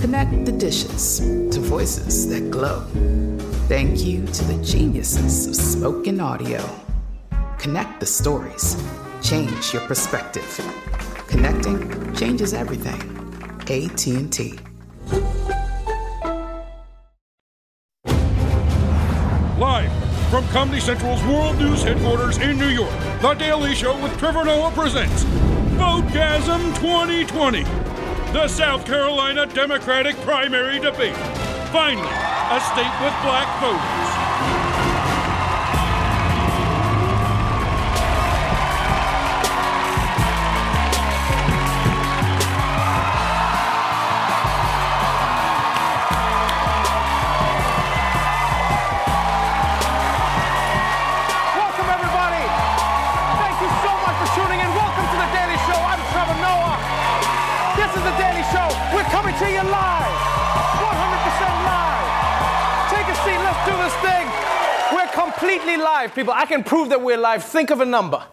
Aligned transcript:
Connect 0.00 0.44
the 0.44 0.52
dishes 0.52 1.20
to 1.20 1.60
voices 1.60 2.28
that 2.28 2.50
glow. 2.50 2.80
Thank 3.66 4.04
you 4.04 4.26
to 4.26 4.44
the 4.44 4.62
geniuses 4.62 5.46
of 5.46 5.56
spoken 5.56 6.20
audio. 6.20 6.62
Connect 7.58 7.98
the 8.00 8.06
stories. 8.06 8.76
Change 9.22 9.72
your 9.72 9.82
perspective. 9.82 10.44
Connecting 11.28 12.14
changes 12.14 12.52
everything. 12.54 13.00
AT&T. 13.62 14.58
Live 19.58 19.92
from 20.30 20.46
Comedy 20.48 20.80
Central's 20.80 21.22
World 21.24 21.58
News 21.58 21.82
headquarters 21.82 22.36
in 22.38 22.58
New 22.58 22.68
York, 22.68 22.92
The 23.22 23.34
Daily 23.34 23.74
Show 23.74 24.00
with 24.02 24.16
Trevor 24.18 24.44
Noah 24.44 24.70
presents 24.72 25.24
Votegasm 25.76 26.74
2020, 26.80 27.64
the 28.36 28.48
South 28.48 28.84
Carolina 28.84 29.46
Democratic 29.46 30.14
primary 30.16 30.78
debate. 30.78 31.16
Finally, 31.72 32.06
a 32.06 32.60
state 32.60 32.92
with 33.00 33.14
black 33.22 33.48
voters. 33.62 34.15
To 59.38 59.50
you 59.50 59.62
live, 59.62 60.16
100% 60.80 61.66
live. 61.68 62.08
Take 62.90 63.06
a 63.06 63.16
seat. 63.22 63.36
Let's 63.44 63.62
do 63.68 63.76
this 63.76 63.94
thing. 64.00 64.26
We're 64.94 65.08
completely 65.12 65.76
live, 65.76 66.14
people. 66.14 66.32
I 66.32 66.46
can 66.46 66.64
prove 66.64 66.88
that 66.88 67.02
we're 67.02 67.18
live. 67.18 67.44
Think 67.44 67.68
of 67.68 67.80
a 67.82 67.84
number. 67.84 68.24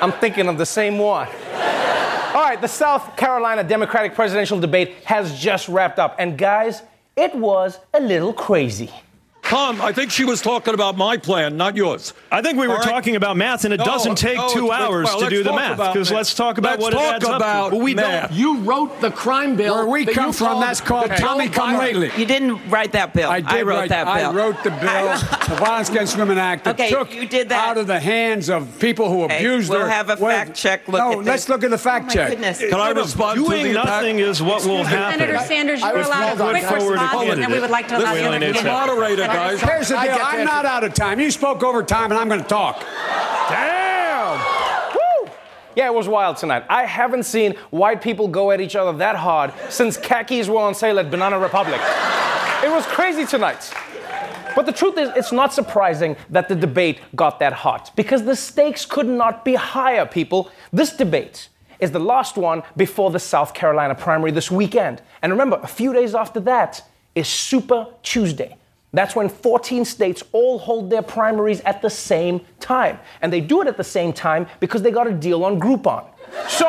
I'm 0.00 0.12
thinking 0.12 0.48
of 0.48 0.56
the 0.56 0.64
same 0.64 0.98
one. 0.98 1.28
All 1.28 2.42
right, 2.42 2.58
the 2.58 2.68
South 2.68 3.18
Carolina 3.18 3.62
Democratic 3.64 4.14
presidential 4.14 4.58
debate 4.58 4.94
has 5.04 5.38
just 5.38 5.68
wrapped 5.68 5.98
up. 5.98 6.16
And 6.18 6.38
guys, 6.38 6.82
it 7.14 7.34
was 7.34 7.78
a 7.92 8.00
little 8.00 8.32
crazy. 8.32 8.90
Tom, 9.48 9.80
I 9.80 9.92
think 9.92 10.10
she 10.10 10.24
was 10.24 10.42
talking 10.42 10.74
about 10.74 10.96
my 10.96 11.16
plan, 11.16 11.56
not 11.56 11.76
yours. 11.76 12.14
I 12.32 12.42
think 12.42 12.58
we 12.58 12.66
were 12.66 12.74
All 12.74 12.80
right. 12.80 12.88
talking 12.90 13.14
about 13.14 13.36
math, 13.36 13.64
and 13.64 13.72
it 13.72 13.76
No, 13.76 13.84
doesn't 13.84 14.16
take 14.16 14.36
no, 14.36 14.48
two 14.52 14.72
hours 14.72 15.04
well, 15.04 15.20
to 15.20 15.30
do 15.30 15.44
the 15.44 15.52
math. 15.52 15.76
Because 15.78 16.10
let's 16.10 16.34
talk 16.34 16.58
about 16.58 16.80
Let's 16.80 16.82
what 16.82 16.92
it 16.94 16.96
talk 16.96 17.14
adds 17.14 17.24
up 17.26 17.38
to. 17.38 17.70
But 17.76 17.80
we 17.80 17.94
don't- 17.94 18.32
You 18.32 18.58
wrote 18.58 19.00
the 19.00 19.12
crime 19.12 19.54
bill. 19.54 19.76
Where 19.76 19.86
we 19.86 20.04
come 20.04 20.32
from, 20.32 20.48
called 20.48 20.62
that's 20.64 20.80
called 20.80 21.10
the 21.10 21.14
Tommy 21.14 21.46
Bill 21.46 21.54
Come 21.64 21.78
Lately. 21.78 22.10
You 22.16 22.26
didn't 22.26 22.58
write 22.68 22.90
that 22.92 23.14
bill. 23.14 23.30
I 23.30 23.40
did 23.40 23.64
wrote 23.64 23.76
write, 23.78 23.88
that 23.90 24.04
bill. 24.06 24.30
I 24.30 24.32
wrote 24.32 24.64
the 24.64 24.70
bill, 24.70 25.14
the 25.48 25.54
Violence 25.64 25.90
Against 25.90 26.18
Women 26.18 26.38
Act, 26.38 26.64
that 26.64 26.74
Okay, 26.74 26.90
took 26.90 27.14
you 27.14 27.26
did 27.28 27.48
that. 27.50 27.68
out 27.68 27.78
of 27.78 27.86
the 27.86 28.00
hands 28.00 28.50
of 28.50 28.76
people 28.80 29.08
who 29.10 29.22
Okay, 29.24 29.36
abused 29.38 29.70
we'll 29.70 29.78
her. 29.82 29.88
have 29.88 30.10
a 30.10 30.16
Well, 30.20 30.32
fact 30.36 30.56
check 30.56 30.88
look 30.88 31.00
at 31.00 31.06
this. 31.08 31.14
no, 31.14 31.20
at 31.20 31.26
let's 31.26 31.44
this. 31.44 31.48
look 31.50 31.62
at 31.62 31.70
the 31.70 31.78
fact 31.78 32.06
Oh, 32.10 32.14
check. 32.14 32.30
goodness. 32.30 32.58
Can 32.58 32.74
I 32.74 32.90
respond 32.90 33.38
to 33.38 33.44
Doing 33.46 33.62
the 33.62 33.70
attack? 33.80 33.84
nothing 33.84 34.18
is 34.18 34.42
what 34.42 34.64
will 34.64 34.82
happen. 34.82 35.20
Senator 35.20 35.38
Sanders, 35.46 35.80
you're 35.82 35.98
allowed 36.00 36.36
we 36.40 36.44
a 36.44 36.50
quick 36.52 36.64
forward 36.80 36.98
a 36.98 37.02
response, 37.02 37.30
and 37.38 37.52
we 37.52 37.60
would 37.60 37.70
like 37.70 37.86
to 37.88 37.96
allow 37.98 38.10
Listen, 38.12 38.24
the 38.24 38.28
other 38.36 38.46
really 38.46 38.58
to- 38.58 38.64
moderator, 38.64 39.35
Here's 39.58 39.88
the 39.88 40.00
deal. 40.00 40.18
I'm 40.20 40.44
not 40.44 40.64
out 40.64 40.84
of 40.84 40.94
time. 40.94 41.20
You 41.20 41.30
spoke 41.30 41.62
over 41.62 41.82
time, 41.82 42.10
and 42.10 42.18
I'm 42.18 42.28
going 42.28 42.42
to 42.42 42.48
talk. 42.48 42.80
Damn! 43.48 44.38
Woo! 44.94 45.30
Yeah, 45.74 45.86
it 45.86 45.94
was 45.94 46.08
wild 46.08 46.36
tonight. 46.36 46.64
I 46.68 46.84
haven't 46.84 47.24
seen 47.24 47.54
white 47.70 48.02
people 48.02 48.28
go 48.28 48.50
at 48.50 48.60
each 48.60 48.76
other 48.76 48.96
that 48.98 49.16
hard 49.16 49.52
since 49.68 49.96
khakis 49.96 50.48
were 50.48 50.60
on 50.60 50.74
sale 50.74 50.98
at 50.98 51.10
Banana 51.10 51.38
Republic. 51.38 51.80
It 52.64 52.70
was 52.70 52.86
crazy 52.86 53.26
tonight. 53.26 53.72
But 54.56 54.64
the 54.64 54.72
truth 54.72 54.96
is, 54.96 55.10
it's 55.14 55.32
not 55.32 55.52
surprising 55.52 56.16
that 56.30 56.48
the 56.48 56.56
debate 56.56 57.00
got 57.14 57.38
that 57.40 57.52
hot 57.52 57.92
because 57.94 58.24
the 58.24 58.34
stakes 58.34 58.86
could 58.86 59.06
not 59.06 59.44
be 59.44 59.54
higher, 59.54 60.06
people. 60.06 60.50
This 60.72 60.96
debate 60.96 61.50
is 61.78 61.90
the 61.90 62.00
last 62.00 62.38
one 62.38 62.62
before 62.74 63.10
the 63.10 63.18
South 63.18 63.52
Carolina 63.52 63.94
primary 63.94 64.30
this 64.30 64.50
weekend. 64.50 65.02
And 65.20 65.30
remember, 65.30 65.60
a 65.62 65.66
few 65.66 65.92
days 65.92 66.14
after 66.14 66.40
that 66.40 66.82
is 67.14 67.28
Super 67.28 67.88
Tuesday. 68.02 68.56
That's 68.96 69.14
when 69.14 69.28
14 69.28 69.84
states 69.84 70.22
all 70.32 70.58
hold 70.58 70.90
their 70.90 71.02
primaries 71.02 71.60
at 71.60 71.82
the 71.82 71.90
same 71.90 72.40
time. 72.60 72.98
And 73.20 73.32
they 73.32 73.40
do 73.40 73.60
it 73.62 73.68
at 73.68 73.76
the 73.76 73.84
same 73.84 74.12
time 74.12 74.46
because 74.58 74.82
they 74.82 74.90
got 74.90 75.06
a 75.06 75.12
deal 75.12 75.44
on 75.44 75.60
Groupon. 75.60 76.04
So, 76.48 76.68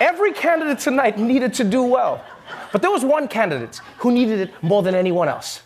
every 0.00 0.32
candidate 0.32 0.80
tonight 0.80 1.18
needed 1.18 1.54
to 1.54 1.64
do 1.64 1.82
well. 1.82 2.24
But 2.72 2.82
there 2.82 2.90
was 2.90 3.04
one 3.04 3.28
candidate 3.28 3.80
who 3.98 4.10
needed 4.10 4.40
it 4.40 4.62
more 4.62 4.82
than 4.82 4.94
anyone 4.94 5.28
else 5.28 5.62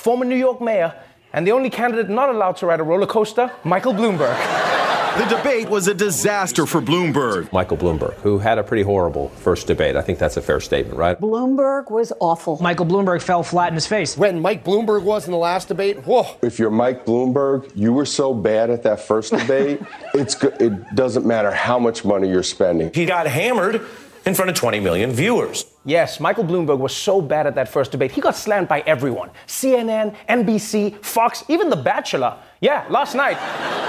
former 0.00 0.24
New 0.24 0.36
York 0.36 0.60
mayor, 0.60 0.94
and 1.32 1.46
the 1.46 1.52
only 1.52 1.70
candidate 1.70 2.08
not 2.08 2.30
allowed 2.30 2.56
to 2.56 2.66
ride 2.66 2.80
a 2.80 2.82
roller 2.82 3.06
coaster, 3.06 3.50
Michael 3.64 3.92
Bloomberg. 3.92 4.89
The 5.18 5.36
debate 5.36 5.68
was 5.68 5.86
a 5.88 5.92
disaster 5.94 6.66
for 6.66 6.80
Bloomberg. 6.80 7.52
Michael 7.52 7.76
Bloomberg, 7.76 8.14
who 8.16 8.38
had 8.38 8.58
a 8.58 8.62
pretty 8.62 8.82
horrible 8.82 9.28
first 9.30 9.66
debate. 9.66 9.96
I 9.96 10.02
think 10.02 10.18
that's 10.18 10.36
a 10.36 10.42
fair 10.42 10.60
statement, 10.60 10.96
right? 10.96 11.20
Bloomberg 11.20 11.90
was 11.90 12.12
awful. 12.20 12.58
Michael 12.62 12.86
Bloomberg 12.86 13.20
fell 13.20 13.42
flat 13.42 13.68
in 13.68 13.74
his 13.74 13.86
face. 13.86 14.16
When 14.16 14.40
Mike 14.40 14.64
Bloomberg 14.64 15.02
was 15.02 15.26
in 15.26 15.32
the 15.32 15.36
last 15.38 15.68
debate, 15.68 16.06
whoa. 16.06 16.26
If 16.42 16.58
you're 16.58 16.70
Mike 16.70 17.04
Bloomberg, 17.04 17.70
you 17.74 17.92
were 17.92 18.06
so 18.06 18.32
bad 18.32 18.70
at 18.70 18.82
that 18.84 19.00
first 19.00 19.32
debate, 19.32 19.80
it's 20.14 20.34
go- 20.34 20.54
it 20.60 20.94
doesn't 20.94 21.26
matter 21.26 21.50
how 21.50 21.78
much 21.78 22.04
money 22.04 22.28
you're 22.30 22.42
spending. 22.42 22.90
He 22.94 23.04
got 23.04 23.26
hammered 23.26 23.82
in 24.24 24.34
front 24.34 24.50
of 24.50 24.56
20 24.56 24.80
million 24.80 25.10
viewers. 25.12 25.66
Yes, 25.84 26.20
Michael 26.20 26.44
Bloomberg 26.44 26.78
was 26.78 26.94
so 26.94 27.20
bad 27.20 27.46
at 27.46 27.54
that 27.56 27.68
first 27.68 27.90
debate. 27.90 28.12
He 28.12 28.20
got 28.20 28.36
slammed 28.36 28.68
by 28.68 28.80
everyone 28.86 29.30
CNN, 29.46 30.14
NBC, 30.28 31.02
Fox, 31.04 31.44
even 31.48 31.68
The 31.68 31.76
Bachelor. 31.76 32.36
Yeah, 32.60 32.84
last 32.90 33.14
night, 33.14 33.38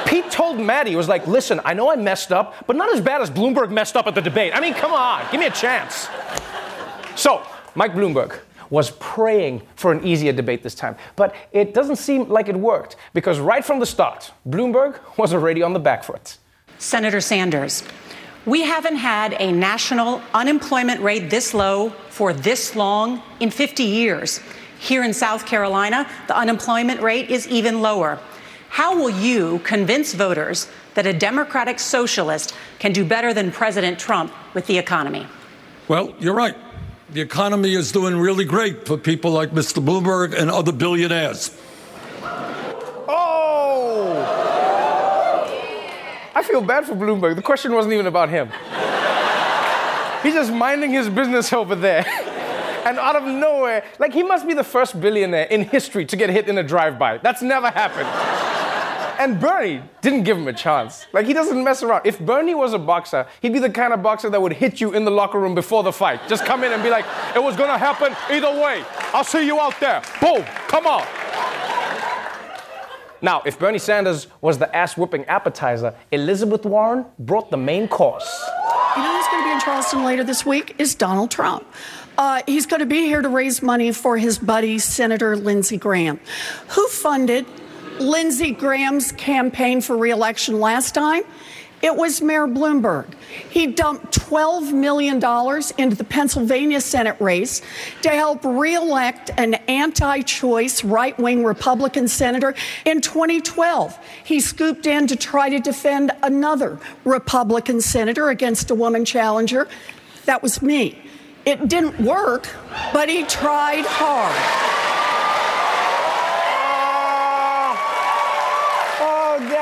Pete 0.07 0.31
told 0.31 0.57
Maddie, 0.57 0.91
he 0.91 0.95
was 0.95 1.09
like, 1.09 1.27
listen, 1.27 1.59
I 1.65 1.73
know 1.73 1.91
I 1.91 1.97
messed 1.97 2.31
up, 2.31 2.65
but 2.67 2.77
not 2.77 2.93
as 2.93 3.01
bad 3.01 3.21
as 3.21 3.29
Bloomberg 3.29 3.69
messed 3.69 3.97
up 3.97 4.07
at 4.07 4.15
the 4.15 4.21
debate. 4.21 4.55
I 4.55 4.61
mean, 4.61 4.73
come 4.73 4.93
on, 4.93 5.25
give 5.29 5.41
me 5.41 5.45
a 5.45 5.51
chance. 5.51 6.07
So, 7.17 7.45
Mike 7.75 7.93
Bloomberg 7.93 8.39
was 8.69 8.91
praying 8.91 9.61
for 9.75 9.91
an 9.91 10.05
easier 10.05 10.31
debate 10.31 10.63
this 10.63 10.73
time, 10.73 10.95
but 11.17 11.35
it 11.51 11.73
doesn't 11.73 11.97
seem 11.97 12.29
like 12.29 12.47
it 12.47 12.55
worked 12.55 12.95
because 13.13 13.39
right 13.39 13.65
from 13.65 13.79
the 13.79 13.85
start, 13.85 14.31
Bloomberg 14.47 14.99
was 15.17 15.33
already 15.33 15.61
on 15.61 15.73
the 15.73 15.79
back 15.79 16.05
foot. 16.05 16.37
Senator 16.79 17.19
Sanders, 17.19 17.83
we 18.45 18.61
haven't 18.61 18.95
had 18.95 19.33
a 19.33 19.51
national 19.51 20.21
unemployment 20.33 21.01
rate 21.01 21.29
this 21.29 21.53
low 21.53 21.89
for 22.09 22.31
this 22.31 22.73
long 22.75 23.21
in 23.41 23.51
50 23.51 23.83
years. 23.83 24.39
Here 24.79 25.03
in 25.03 25.13
South 25.13 25.45
Carolina, 25.45 26.09
the 26.27 26.35
unemployment 26.35 27.01
rate 27.01 27.29
is 27.29 27.47
even 27.49 27.81
lower. 27.81 28.17
How 28.71 28.95
will 28.95 29.09
you 29.09 29.59
convince 29.65 30.13
voters 30.13 30.69
that 30.93 31.05
a 31.05 31.11
Democratic 31.11 31.77
socialist 31.77 32.55
can 32.79 32.93
do 32.93 33.03
better 33.03 33.33
than 33.33 33.51
President 33.51 33.99
Trump 33.99 34.31
with 34.53 34.65
the 34.65 34.77
economy? 34.77 35.27
Well, 35.89 36.15
you're 36.19 36.33
right. 36.33 36.55
The 37.09 37.19
economy 37.19 37.73
is 37.75 37.91
doing 37.91 38.15
really 38.17 38.45
great 38.45 38.87
for 38.87 38.97
people 38.97 39.31
like 39.31 39.51
Mr. 39.51 39.83
Bloomberg 39.83 40.33
and 40.33 40.49
other 40.49 40.71
billionaires. 40.71 41.53
Oh! 43.09 44.23
I 46.33 46.39
I 46.39 46.43
feel 46.43 46.61
bad 46.61 46.85
for 46.85 46.95
Bloomberg. 46.95 47.35
The 47.35 47.41
question 47.41 47.73
wasn't 47.73 47.93
even 47.93 48.07
about 48.07 48.29
him. 48.29 48.49
He's 50.23 50.33
just 50.33 50.53
minding 50.53 50.91
his 50.91 51.09
business 51.09 51.51
over 51.61 51.75
there. 51.75 52.05
and 52.85 52.97
out 52.97 53.17
of 53.17 53.25
nowhere, 53.25 53.83
like 53.99 54.13
he 54.13 54.23
must 54.23 54.47
be 54.47 54.53
the 54.53 54.63
first 54.63 54.99
billionaire 54.99 55.47
in 55.47 55.65
history 55.65 56.05
to 56.05 56.15
get 56.15 56.29
hit 56.29 56.47
in 56.47 56.57
a 56.57 56.63
drive-by. 56.63 57.17
That's 57.17 57.41
never 57.41 57.69
happened. 57.69 58.40
And 59.21 59.39
Bernie 59.39 59.83
didn't 60.01 60.23
give 60.23 60.35
him 60.35 60.47
a 60.47 60.53
chance. 60.53 61.05
Like 61.13 61.27
he 61.27 61.33
doesn't 61.33 61.63
mess 61.63 61.83
around. 61.83 62.01
If 62.05 62.19
Bernie 62.19 62.55
was 62.55 62.73
a 62.73 62.79
boxer, 62.79 63.27
he'd 63.39 63.53
be 63.53 63.59
the 63.59 63.69
kind 63.69 63.93
of 63.93 64.01
boxer 64.01 64.31
that 64.31 64.41
would 64.41 64.53
hit 64.53 64.81
you 64.81 64.93
in 64.93 65.05
the 65.05 65.11
locker 65.11 65.39
room 65.39 65.53
before 65.53 65.83
the 65.83 65.91
fight. 65.91 66.27
Just 66.27 66.43
come 66.43 66.63
in 66.63 66.71
and 66.71 66.81
be 66.81 66.89
like, 66.89 67.05
it 67.35 67.43
was 67.43 67.55
gonna 67.55 67.77
happen 67.77 68.15
either 68.31 68.49
way. 68.49 68.83
I'll 69.13 69.23
see 69.23 69.45
you 69.45 69.59
out 69.59 69.79
there. 69.79 70.01
Boom, 70.19 70.43
come 70.67 70.87
on. 70.87 71.05
Now, 73.21 73.43
if 73.45 73.59
Bernie 73.59 73.77
Sanders 73.77 74.25
was 74.41 74.57
the 74.57 74.75
ass 74.75 74.97
whipping 74.97 75.23
appetizer, 75.25 75.93
Elizabeth 76.11 76.65
Warren 76.65 77.05
brought 77.19 77.51
the 77.51 77.57
main 77.57 77.87
course. 77.87 78.27
You 78.97 79.03
know 79.03 79.15
who's 79.15 79.27
going 79.27 79.43
to 79.43 79.47
be 79.47 79.53
in 79.53 79.59
Charleston 79.59 80.03
later 80.03 80.23
this 80.23 80.43
week? 80.43 80.73
Is 80.79 80.95
Donald 80.95 81.29
Trump. 81.29 81.63
Uh, 82.17 82.41
he's 82.47 82.65
going 82.65 82.79
to 82.79 82.87
be 82.87 83.01
here 83.01 83.21
to 83.21 83.29
raise 83.29 83.61
money 83.61 83.91
for 83.91 84.17
his 84.17 84.39
buddy, 84.39 84.79
Senator 84.79 85.37
Lindsey 85.37 85.77
Graham, 85.77 86.19
who 86.69 86.87
funded 86.87 87.45
Lindsey 87.99 88.51
Graham's 88.51 89.11
campaign 89.11 89.81
for 89.81 89.97
reelection 89.97 90.59
last 90.59 90.93
time. 90.93 91.23
It 91.81 91.95
was 91.95 92.21
Mayor 92.21 92.47
Bloomberg. 92.47 93.11
He 93.49 93.67
dumped 93.67 94.19
$12 94.19 94.71
million 94.71 95.15
into 95.15 95.95
the 95.95 96.03
Pennsylvania 96.03 96.79
Senate 96.79 97.19
race 97.19 97.61
to 98.03 98.09
help 98.09 98.43
reelect 98.45 99.31
an 99.37 99.55
anti 99.67 100.21
choice 100.21 100.83
right 100.83 101.17
wing 101.17 101.43
Republican 101.43 102.07
senator 102.07 102.53
in 102.85 103.01
2012. 103.01 103.97
He 104.23 104.39
scooped 104.39 104.85
in 104.85 105.07
to 105.07 105.15
try 105.15 105.49
to 105.49 105.59
defend 105.59 106.11
another 106.21 106.79
Republican 107.03 107.81
senator 107.81 108.29
against 108.29 108.69
a 108.69 108.75
woman 108.75 109.03
challenger. 109.03 109.67
That 110.25 110.43
was 110.43 110.61
me. 110.61 111.01
It 111.45 111.67
didn't 111.67 111.99
work, 111.99 112.47
but 112.93 113.09
he 113.09 113.23
tried 113.25 113.85
hard. 113.87 115.00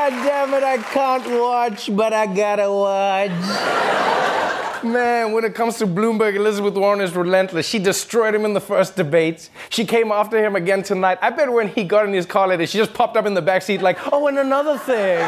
God 0.09 0.25
damn 0.25 0.53
it, 0.55 0.63
I 0.63 0.77
can't 0.77 1.39
watch, 1.39 1.95
but 1.95 2.13
I 2.13 2.25
gotta 2.25 2.71
watch. 2.71 3.29
Man, 4.83 5.33
when 5.33 5.43
it 5.43 5.53
comes 5.53 5.77
to 5.77 5.85
Bloomberg, 5.85 6.35
Elizabeth 6.35 6.73
Warren 6.73 6.99
is 6.99 7.15
relentless. 7.15 7.67
She 7.67 7.77
destroyed 7.77 8.33
him 8.33 8.43
in 8.43 8.53
the 8.53 8.59
first 8.59 8.95
debate. 8.95 9.51
She 9.69 9.85
came 9.85 10.11
after 10.11 10.43
him 10.43 10.55
again 10.55 10.81
tonight. 10.81 11.19
I 11.21 11.29
bet 11.29 11.51
when 11.53 11.67
he 11.67 11.83
got 11.83 12.07
in 12.07 12.13
his 12.13 12.25
car 12.25 12.47
later, 12.47 12.65
she 12.65 12.79
just 12.79 12.91
popped 12.91 13.17
up 13.17 13.27
in 13.27 13.35
the 13.35 13.41
back 13.43 13.61
seat 13.61 13.83
like, 13.83 13.99
oh, 14.11 14.25
and 14.25 14.39
another 14.39 14.79
thing. 14.79 15.19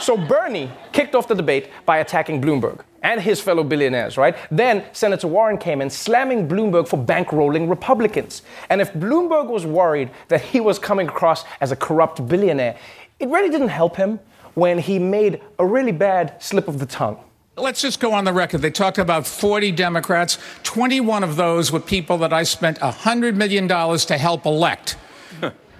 So 0.00 0.16
Bernie 0.16 0.70
kicked 0.92 1.14
off 1.14 1.28
the 1.28 1.34
debate 1.34 1.70
by 1.86 1.98
attacking 1.98 2.40
Bloomberg 2.40 2.80
and 3.02 3.20
his 3.20 3.40
fellow 3.40 3.64
billionaires, 3.64 4.16
right? 4.16 4.36
Then 4.50 4.84
Senator 4.92 5.26
Warren 5.26 5.58
came 5.58 5.80
in, 5.80 5.90
slamming 5.90 6.48
Bloomberg 6.48 6.88
for 6.88 6.98
bankrolling 6.98 7.68
Republicans. 7.68 8.42
And 8.68 8.80
if 8.80 8.92
Bloomberg 8.92 9.48
was 9.48 9.64
worried 9.64 10.10
that 10.28 10.40
he 10.40 10.60
was 10.60 10.78
coming 10.78 11.08
across 11.08 11.44
as 11.60 11.72
a 11.72 11.76
corrupt 11.76 12.26
billionaire, 12.28 12.76
it 13.18 13.28
really 13.28 13.48
didn't 13.48 13.68
help 13.68 13.96
him 13.96 14.20
when 14.54 14.78
he 14.78 14.98
made 14.98 15.40
a 15.58 15.66
really 15.66 15.92
bad 15.92 16.42
slip 16.42 16.68
of 16.68 16.78
the 16.78 16.86
tongue. 16.86 17.18
Let's 17.56 17.82
just 17.82 18.00
go 18.00 18.12
on 18.12 18.24
the 18.24 18.32
record. 18.32 18.62
They 18.62 18.70
talked 18.70 18.98
about 18.98 19.26
40 19.26 19.72
Democrats. 19.72 20.38
21 20.62 21.22
of 21.22 21.36
those 21.36 21.70
were 21.70 21.80
people 21.80 22.16
that 22.18 22.32
I 22.32 22.42
spent 22.42 22.78
$100 22.78 23.34
million 23.34 23.68
to 23.68 24.18
help 24.18 24.46
elect 24.46 24.96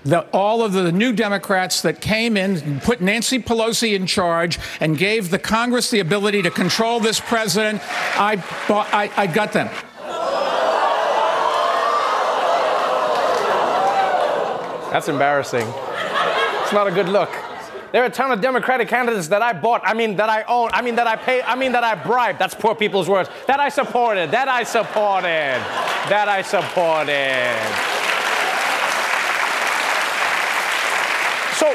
the, 0.04 0.20
all 0.32 0.62
of 0.62 0.72
the 0.72 0.90
new 0.92 1.12
Democrats 1.12 1.82
that 1.82 2.00
came 2.00 2.36
in, 2.36 2.80
put 2.80 3.00
Nancy 3.00 3.38
Pelosi 3.38 3.94
in 3.94 4.06
charge, 4.06 4.58
and 4.80 4.96
gave 4.96 5.30
the 5.30 5.38
Congress 5.38 5.90
the 5.90 6.00
ability 6.00 6.42
to 6.42 6.50
control 6.50 7.00
this 7.00 7.20
president, 7.20 7.80
I, 8.16 8.42
I, 8.68 9.10
I 9.16 9.26
got 9.26 9.52
them. 9.52 9.68
That's 14.90 15.08
embarrassing. 15.08 15.66
It's 16.62 16.72
not 16.72 16.88
a 16.88 16.90
good 16.90 17.08
look. 17.08 17.30
There 17.92 18.02
are 18.02 18.06
a 18.06 18.10
ton 18.10 18.30
of 18.30 18.40
Democratic 18.40 18.88
candidates 18.88 19.28
that 19.28 19.42
I 19.42 19.52
bought, 19.52 19.82
I 19.84 19.94
mean, 19.94 20.16
that 20.16 20.28
I 20.28 20.42
own, 20.44 20.70
I 20.72 20.82
mean, 20.82 20.94
that 20.96 21.08
I 21.08 21.16
paid, 21.16 21.42
I 21.42 21.56
mean, 21.56 21.72
that 21.72 21.82
I 21.82 21.96
bribed. 21.96 22.38
That's 22.38 22.54
poor 22.54 22.74
people's 22.74 23.08
words. 23.08 23.28
That 23.46 23.58
I 23.58 23.68
supported, 23.68 24.30
that 24.30 24.48
I 24.48 24.62
supported, 24.62 25.58
that 26.08 26.28
I 26.28 26.42
supported. 26.42 27.56
So, 31.58 31.66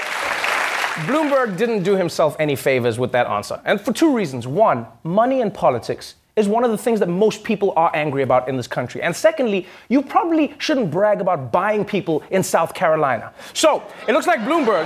Bloomberg 1.04 1.58
didn't 1.58 1.84
do 1.84 1.98
himself 1.98 2.38
any 2.40 2.56
favors 2.56 2.98
with 2.98 3.12
that 3.12 3.28
answer. 3.28 3.60
And 3.66 3.82
for 3.82 3.92
two 3.92 4.16
reasons. 4.16 4.48
One, 4.48 4.88
money 5.04 5.42
in 5.42 5.52
politics 5.52 6.16
is 6.38 6.48
one 6.48 6.64
of 6.64 6.72
the 6.72 6.78
things 6.78 7.02
that 7.02 7.10
most 7.10 7.44
people 7.44 7.74
are 7.76 7.92
angry 7.94 8.24
about 8.24 8.48
in 8.48 8.56
this 8.56 8.68
country. 8.68 9.02
And 9.02 9.14
secondly, 9.14 9.68
you 9.90 10.02
probably 10.02 10.54
shouldn't 10.58 10.92
brag 10.92 11.20
about 11.20 11.52
buying 11.52 11.84
people 11.84 12.24
in 12.32 12.44
South 12.44 12.74
Carolina. 12.74 13.34
So, 13.54 13.84
it 14.08 14.14
looks 14.14 14.26
like 14.26 14.40
Bloomberg 14.40 14.86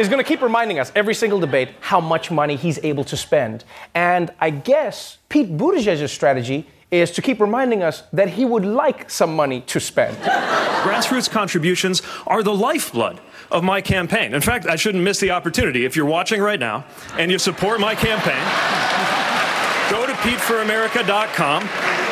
is 0.00 0.08
going 0.08 0.18
to 0.18 0.24
keep 0.26 0.40
reminding 0.40 0.78
us 0.78 0.90
every 0.94 1.14
single 1.14 1.38
debate 1.38 1.68
how 1.80 2.00
much 2.00 2.30
money 2.30 2.56
he's 2.56 2.78
able 2.82 3.04
to 3.04 3.18
spend. 3.18 3.64
And 3.94 4.30
I 4.40 4.48
guess 4.48 5.18
Pete 5.28 5.58
Buttigieg's 5.58 6.10
strategy 6.10 6.66
is 6.90 7.10
to 7.12 7.22
keep 7.22 7.40
reminding 7.40 7.82
us 7.82 8.02
that 8.12 8.30
he 8.30 8.44
would 8.44 8.64
like 8.64 9.10
some 9.10 9.34
money 9.36 9.60
to 9.62 9.78
spend. 9.80 10.16
Grassroots 10.82 11.30
contributions 11.30 12.02
are 12.26 12.42
the 12.42 12.54
lifeblood 12.54 13.20
of 13.50 13.62
my 13.62 13.80
campaign. 13.80 14.34
In 14.34 14.40
fact, 14.40 14.66
I 14.66 14.76
shouldn't 14.76 15.04
miss 15.04 15.20
the 15.20 15.30
opportunity. 15.30 15.84
If 15.84 15.94
you're 15.96 16.06
watching 16.06 16.40
right 16.40 16.58
now 16.58 16.84
and 17.18 17.30
you 17.30 17.38
support 17.38 17.80
my 17.80 17.94
campaign, 17.94 18.42
go 19.90 20.06
to 20.06 20.12
PeteForAmerica.com 20.12 21.64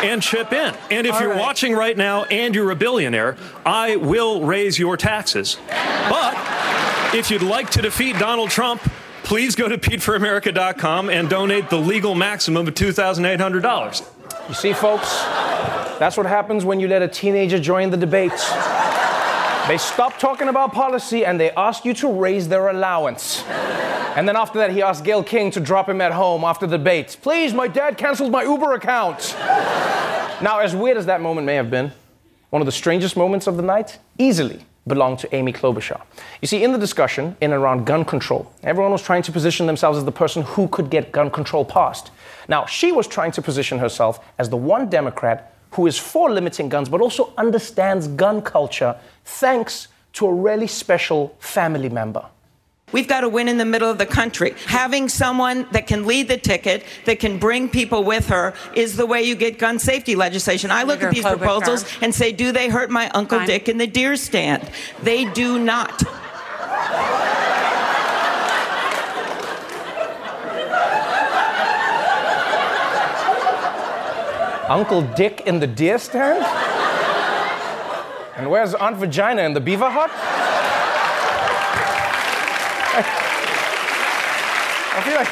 and 0.05 0.23
chip 0.23 0.53
in. 0.53 0.75
And 0.91 1.07
if 1.07 1.15
All 1.15 1.21
you're 1.21 1.31
right. 1.31 1.41
watching 1.41 1.73
right 1.75 1.97
now 1.97 2.25
and 2.25 2.55
you're 2.55 2.71
a 2.71 2.77
billionaire, 2.77 3.37
I 3.65 3.97
will 3.97 4.45
raise 4.45 4.79
your 4.79 4.97
taxes. 4.97 5.59
But 6.09 6.35
if 7.15 7.31
you'd 7.31 7.43
like 7.43 7.71
to 7.71 7.83
defeat 7.83 8.19
Donald 8.19 8.51
Trump, 8.51 8.83
please 9.23 9.55
go 9.57 9.69
to 9.69 9.79
PeteForAmerica.com 9.79 11.11
and 11.11 11.29
donate 11.29 11.71
the 11.71 11.79
legal 11.79 12.15
maximum 12.15 12.67
of 12.69 12.75
$2,800. 12.75 14.18
You 14.49 14.55
see, 14.55 14.73
folks, 14.73 15.23
that's 15.99 16.17
what 16.17 16.25
happens 16.25 16.65
when 16.65 16.81
you 16.81 16.89
let 16.89 17.03
a 17.03 17.09
teenager 17.09 17.59
join 17.59 17.91
the 17.91 17.99
debate. 17.99 18.33
They 19.69 19.77
stop 19.77 20.19
talking 20.19 20.49
about 20.49 20.73
policy 20.73 21.27
and 21.27 21.39
they 21.39 21.51
ask 21.51 21.85
you 21.85 21.93
to 21.95 22.11
raise 22.11 22.49
their 22.49 22.69
allowance. 22.69 23.45
And 24.17 24.27
then 24.27 24.37
after 24.37 24.59
that, 24.61 24.71
he 24.71 24.81
asked 24.81 25.05
Gayle 25.05 25.23
King 25.23 25.51
to 25.51 25.61
drop 25.61 25.87
him 25.87 26.01
at 26.01 26.13
home 26.13 26.45
after 26.45 26.67
the 26.67 26.79
debate. 26.79 27.19
Please, 27.21 27.53
my 27.53 27.69
dad 27.69 27.99
canceled 27.99 28.33
my 28.33 28.43
Uber 28.43 28.73
account. 28.73 29.35
now, 30.41 30.61
as 30.61 30.75
weird 30.75 30.97
as 30.97 31.05
that 31.05 31.21
moment 31.21 31.45
may 31.45 31.57
have 31.57 31.71
been, 31.71 31.93
one 32.49 32.63
of 32.63 32.67
the 32.67 32.73
strangest 32.73 33.19
moments 33.19 33.47
of 33.47 33.59
the 33.59 33.63
night 33.63 33.99
easily 34.17 34.65
belonged 34.87 35.19
to 35.19 35.35
Amy 35.35 35.53
Klobuchar. 35.53 36.01
You 36.41 36.49
see, 36.49 36.65
in 36.65 36.73
the 36.73 36.79
discussion 36.79 37.37
in 37.43 37.53
and 37.53 37.63
around 37.63 37.85
gun 37.85 38.07
control, 38.07 38.51
everyone 38.63 38.93
was 38.93 39.03
trying 39.03 39.23
to 39.25 39.33
position 39.33 39.67
themselves 39.67 39.99
as 39.99 40.07
the 40.07 40.13
person 40.13 40.43
who 40.43 40.69
could 40.69 40.89
get 40.89 41.13
gun 41.13 41.31
control 41.31 41.67
passed. 41.67 42.11
Now, 42.49 42.65
she 42.65 42.93
was 42.93 43.07
trying 43.07 43.33
to 43.33 43.43
position 43.43 43.79
herself 43.79 44.21
as 44.39 44.49
the 44.49 44.57
one 44.57 44.89
Democrat 44.89 45.55
who 45.73 45.87
is 45.87 45.99
for 45.99 46.31
limiting 46.31 46.69
guns, 46.71 46.89
but 46.89 47.01
also 47.01 47.33
understands 47.37 48.09
gun 48.09 48.41
culture 48.41 48.97
thanks 49.25 49.89
to 50.15 50.27
a 50.27 50.33
really 50.33 50.67
special 50.67 51.37
family 51.39 51.91
member. 51.91 52.25
We've 52.91 53.07
got 53.07 53.21
to 53.21 53.29
win 53.29 53.49
in 53.49 53.59
the 53.59 53.67
middle 53.67 53.91
of 53.91 53.99
the 53.99 54.07
country. 54.07 54.55
Having 54.65 55.11
someone 55.11 55.67
that 55.73 55.87
can 55.87 56.07
lead 56.07 56.29
the 56.29 56.39
ticket, 56.39 56.85
that 57.05 57.21
can 57.21 57.39
bring 57.39 57.69
people 57.69 58.03
with 58.03 58.29
her, 58.29 58.55
is 58.75 58.97
the 58.97 59.05
way 59.05 59.23
you 59.23 59.35
get 59.35 59.59
gun 59.59 59.79
safety 59.79 60.17
legislation. 60.17 60.71
I 60.71 60.85
look 60.85 61.03
at 61.03 61.13
these 61.13 61.23
proposals 61.23 61.85
and 62.01 62.15
say, 62.15 62.33
do 62.33 62.51
they 62.51 62.71
hurt 62.71 62.89
my 62.89 63.11
Uncle 63.11 63.45
Dick 63.45 63.69
in 63.69 63.77
the 63.77 63.87
deer 63.87 64.17
stand? 64.17 64.71
They 65.03 65.27
do 65.27 65.59
not. 65.59 66.03
Uncle 74.69 75.03
Dick 75.03 75.43
in 75.47 75.61
the 75.61 75.67
deer 75.67 75.99
stand? 75.99 76.45
And 78.37 78.51
where's 78.51 78.75
Aunt 78.75 78.97
Vagina 78.97 79.43
in 79.43 79.55
the 79.55 79.61
beaver 79.61 79.89
hut? 79.91 80.11
I 84.95 85.01
feel 85.03 85.15
like 85.15 85.29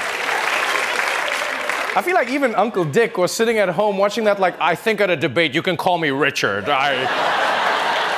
I 1.97 2.03
feel 2.03 2.15
like 2.15 2.29
even 2.29 2.55
Uncle 2.55 2.85
Dick 2.85 3.17
was 3.17 3.33
sitting 3.33 3.59
at 3.59 3.69
home 3.69 3.97
watching 3.97 4.25
that 4.25 4.39
like 4.39 4.55
I 4.61 4.75
think 4.75 5.01
at 5.01 5.11
a 5.11 5.17
debate 5.17 5.55
you 5.55 5.63
can 5.63 5.77
call 5.77 5.99
me 5.99 6.11
Richard. 6.11 6.69
I 6.69 7.03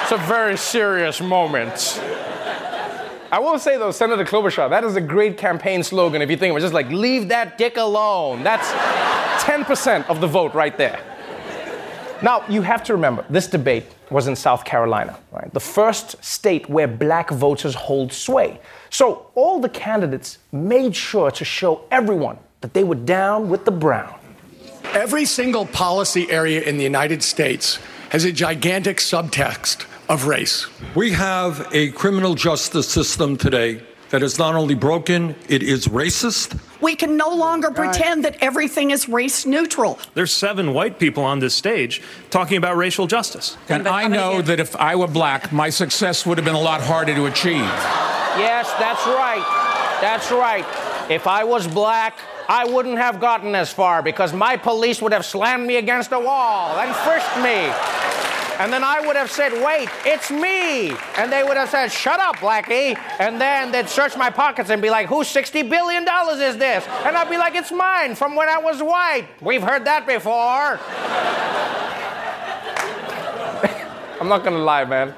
It's 0.02 0.12
a 0.12 0.16
very 0.26 0.56
serious 0.56 1.20
moment. 1.20 2.00
I 3.30 3.38
will 3.40 3.58
say 3.58 3.76
though, 3.76 3.90
Senator 3.90 4.24
Klobuchar, 4.24 4.70
that 4.70 4.84
is 4.84 4.96
a 4.96 5.00
great 5.00 5.36
campaign 5.36 5.82
slogan 5.82 6.22
if 6.22 6.30
you 6.30 6.36
think 6.36 6.52
of 6.52 6.56
it. 6.56 6.60
Just 6.60 6.74
like 6.74 6.88
leave 6.90 7.28
that 7.28 7.58
dick 7.58 7.76
alone. 7.76 8.42
That's 8.42 8.70
10% 9.38 10.08
of 10.08 10.20
the 10.20 10.26
vote 10.26 10.54
right 10.54 10.76
there. 10.76 11.00
Now, 12.20 12.44
you 12.48 12.62
have 12.62 12.82
to 12.84 12.94
remember, 12.94 13.24
this 13.30 13.46
debate 13.46 13.84
was 14.10 14.26
in 14.26 14.34
South 14.34 14.64
Carolina, 14.64 15.18
right? 15.30 15.52
The 15.52 15.60
first 15.60 16.22
state 16.24 16.68
where 16.68 16.88
black 16.88 17.30
voters 17.30 17.74
hold 17.74 18.12
sway. 18.12 18.60
So 18.90 19.30
all 19.34 19.60
the 19.60 19.68
candidates 19.68 20.38
made 20.50 20.96
sure 20.96 21.30
to 21.30 21.44
show 21.44 21.84
everyone 21.90 22.38
that 22.60 22.74
they 22.74 22.82
were 22.82 22.96
down 22.96 23.48
with 23.48 23.64
the 23.64 23.70
brown. 23.70 24.18
Every 24.94 25.26
single 25.26 25.66
policy 25.66 26.28
area 26.30 26.62
in 26.62 26.76
the 26.76 26.84
United 26.84 27.22
States 27.22 27.78
has 28.10 28.24
a 28.24 28.32
gigantic 28.32 28.96
subtext 28.96 29.84
of 30.08 30.26
race. 30.26 30.66
We 30.94 31.12
have 31.12 31.68
a 31.72 31.90
criminal 31.90 32.34
justice 32.34 32.88
system 32.88 33.36
today 33.36 33.82
that 34.10 34.22
is 34.22 34.38
not 34.38 34.54
only 34.54 34.74
broken, 34.74 35.34
it 35.48 35.62
is 35.62 35.88
racist. 35.88 36.58
We 36.80 36.94
can 36.94 37.16
no 37.16 37.30
longer 37.30 37.70
pretend 37.70 38.24
that 38.24 38.36
everything 38.40 38.90
is 38.90 39.08
race 39.08 39.44
neutral. 39.44 39.98
There's 40.14 40.32
seven 40.32 40.72
white 40.72 40.98
people 40.98 41.24
on 41.24 41.40
this 41.40 41.54
stage 41.54 42.02
talking 42.30 42.56
about 42.56 42.76
racial 42.76 43.06
justice. 43.06 43.56
And 43.68 43.88
I 43.88 44.06
know 44.08 44.40
that 44.42 44.60
if 44.60 44.76
I 44.76 44.96
were 44.96 45.08
black, 45.08 45.52
my 45.52 45.70
success 45.70 46.24
would 46.24 46.38
have 46.38 46.44
been 46.44 46.54
a 46.54 46.60
lot 46.60 46.80
harder 46.80 47.14
to 47.14 47.26
achieve. 47.26 47.56
Yes, 48.38 48.72
that's 48.78 49.04
right. 49.06 49.98
That's 50.00 50.30
right. 50.30 50.64
If 51.10 51.26
I 51.26 51.44
was 51.44 51.66
black, 51.66 52.18
I 52.48 52.64
wouldn't 52.64 52.98
have 52.98 53.20
gotten 53.20 53.54
as 53.54 53.70
far 53.72 54.02
because 54.02 54.32
my 54.32 54.56
police 54.56 55.02
would 55.02 55.12
have 55.12 55.26
slammed 55.26 55.66
me 55.66 55.76
against 55.76 56.12
a 56.12 56.18
wall 56.18 56.78
and 56.78 56.94
frisked 56.96 57.36
me. 57.38 58.37
And 58.58 58.72
then 58.72 58.82
I 58.82 59.06
would 59.06 59.14
have 59.14 59.30
said, 59.30 59.52
wait, 59.64 59.88
it's 60.04 60.30
me. 60.30 60.90
And 61.16 61.32
they 61.32 61.44
would 61.44 61.56
have 61.56 61.70
said, 61.70 61.92
shut 61.92 62.18
up, 62.18 62.36
Blackie. 62.36 62.98
And 63.20 63.40
then 63.40 63.70
they'd 63.70 63.88
search 63.88 64.16
my 64.16 64.30
pockets 64.30 64.70
and 64.70 64.82
be 64.82 64.90
like, 64.90 65.06
whose 65.06 65.28
$60 65.28 65.70
billion 65.70 66.02
is 66.02 66.56
this? 66.56 66.84
And 67.04 67.16
I'd 67.16 67.30
be 67.30 67.38
like, 67.38 67.54
it's 67.54 67.70
mine 67.70 68.16
from 68.16 68.34
when 68.34 68.48
I 68.48 68.58
was 68.58 68.82
white. 68.82 69.28
We've 69.40 69.62
heard 69.62 69.84
that 69.84 70.06
before. 70.06 70.80
I'm 74.20 74.28
not 74.28 74.42
gonna 74.42 74.58
lie, 74.58 74.84
man. 74.84 75.14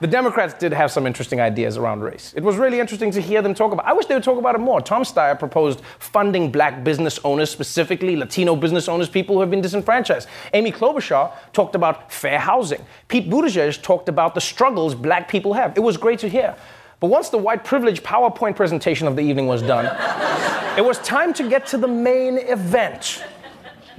The 0.00 0.06
Democrats 0.06 0.54
did 0.54 0.72
have 0.72 0.90
some 0.90 1.06
interesting 1.06 1.42
ideas 1.42 1.76
around 1.76 2.00
race. 2.00 2.32
It 2.34 2.42
was 2.42 2.56
really 2.56 2.80
interesting 2.80 3.10
to 3.10 3.20
hear 3.20 3.42
them 3.42 3.52
talk 3.52 3.72
about. 3.72 3.84
I 3.84 3.92
wish 3.92 4.06
they 4.06 4.14
would 4.14 4.24
talk 4.24 4.38
about 4.38 4.54
it 4.54 4.58
more. 4.58 4.80
Tom 4.80 5.02
Steyer 5.02 5.38
proposed 5.38 5.82
funding 5.98 6.50
black 6.50 6.82
business 6.82 7.20
owners, 7.22 7.50
specifically 7.50 8.16
Latino 8.16 8.56
business 8.56 8.88
owners, 8.88 9.10
people 9.10 9.34
who 9.34 9.42
have 9.42 9.50
been 9.50 9.60
disenfranchised. 9.60 10.26
Amy 10.54 10.72
Klobuchar 10.72 11.32
talked 11.52 11.74
about 11.74 12.10
fair 12.10 12.38
housing. 12.38 12.82
Pete 13.08 13.28
Buttigieg 13.28 13.82
talked 13.82 14.08
about 14.08 14.34
the 14.34 14.40
struggles 14.40 14.94
black 14.94 15.28
people 15.28 15.52
have. 15.52 15.76
It 15.76 15.80
was 15.80 15.98
great 15.98 16.18
to 16.20 16.30
hear. 16.30 16.56
But 16.98 17.08
once 17.08 17.28
the 17.28 17.38
white 17.38 17.62
privilege 17.62 18.02
PowerPoint 18.02 18.56
presentation 18.56 19.06
of 19.06 19.16
the 19.16 19.22
evening 19.22 19.48
was 19.48 19.60
done, 19.60 19.84
it 20.78 20.84
was 20.84 20.98
time 21.00 21.34
to 21.34 21.46
get 21.46 21.66
to 21.68 21.76
the 21.76 21.88
main 21.88 22.38
event 22.38 23.22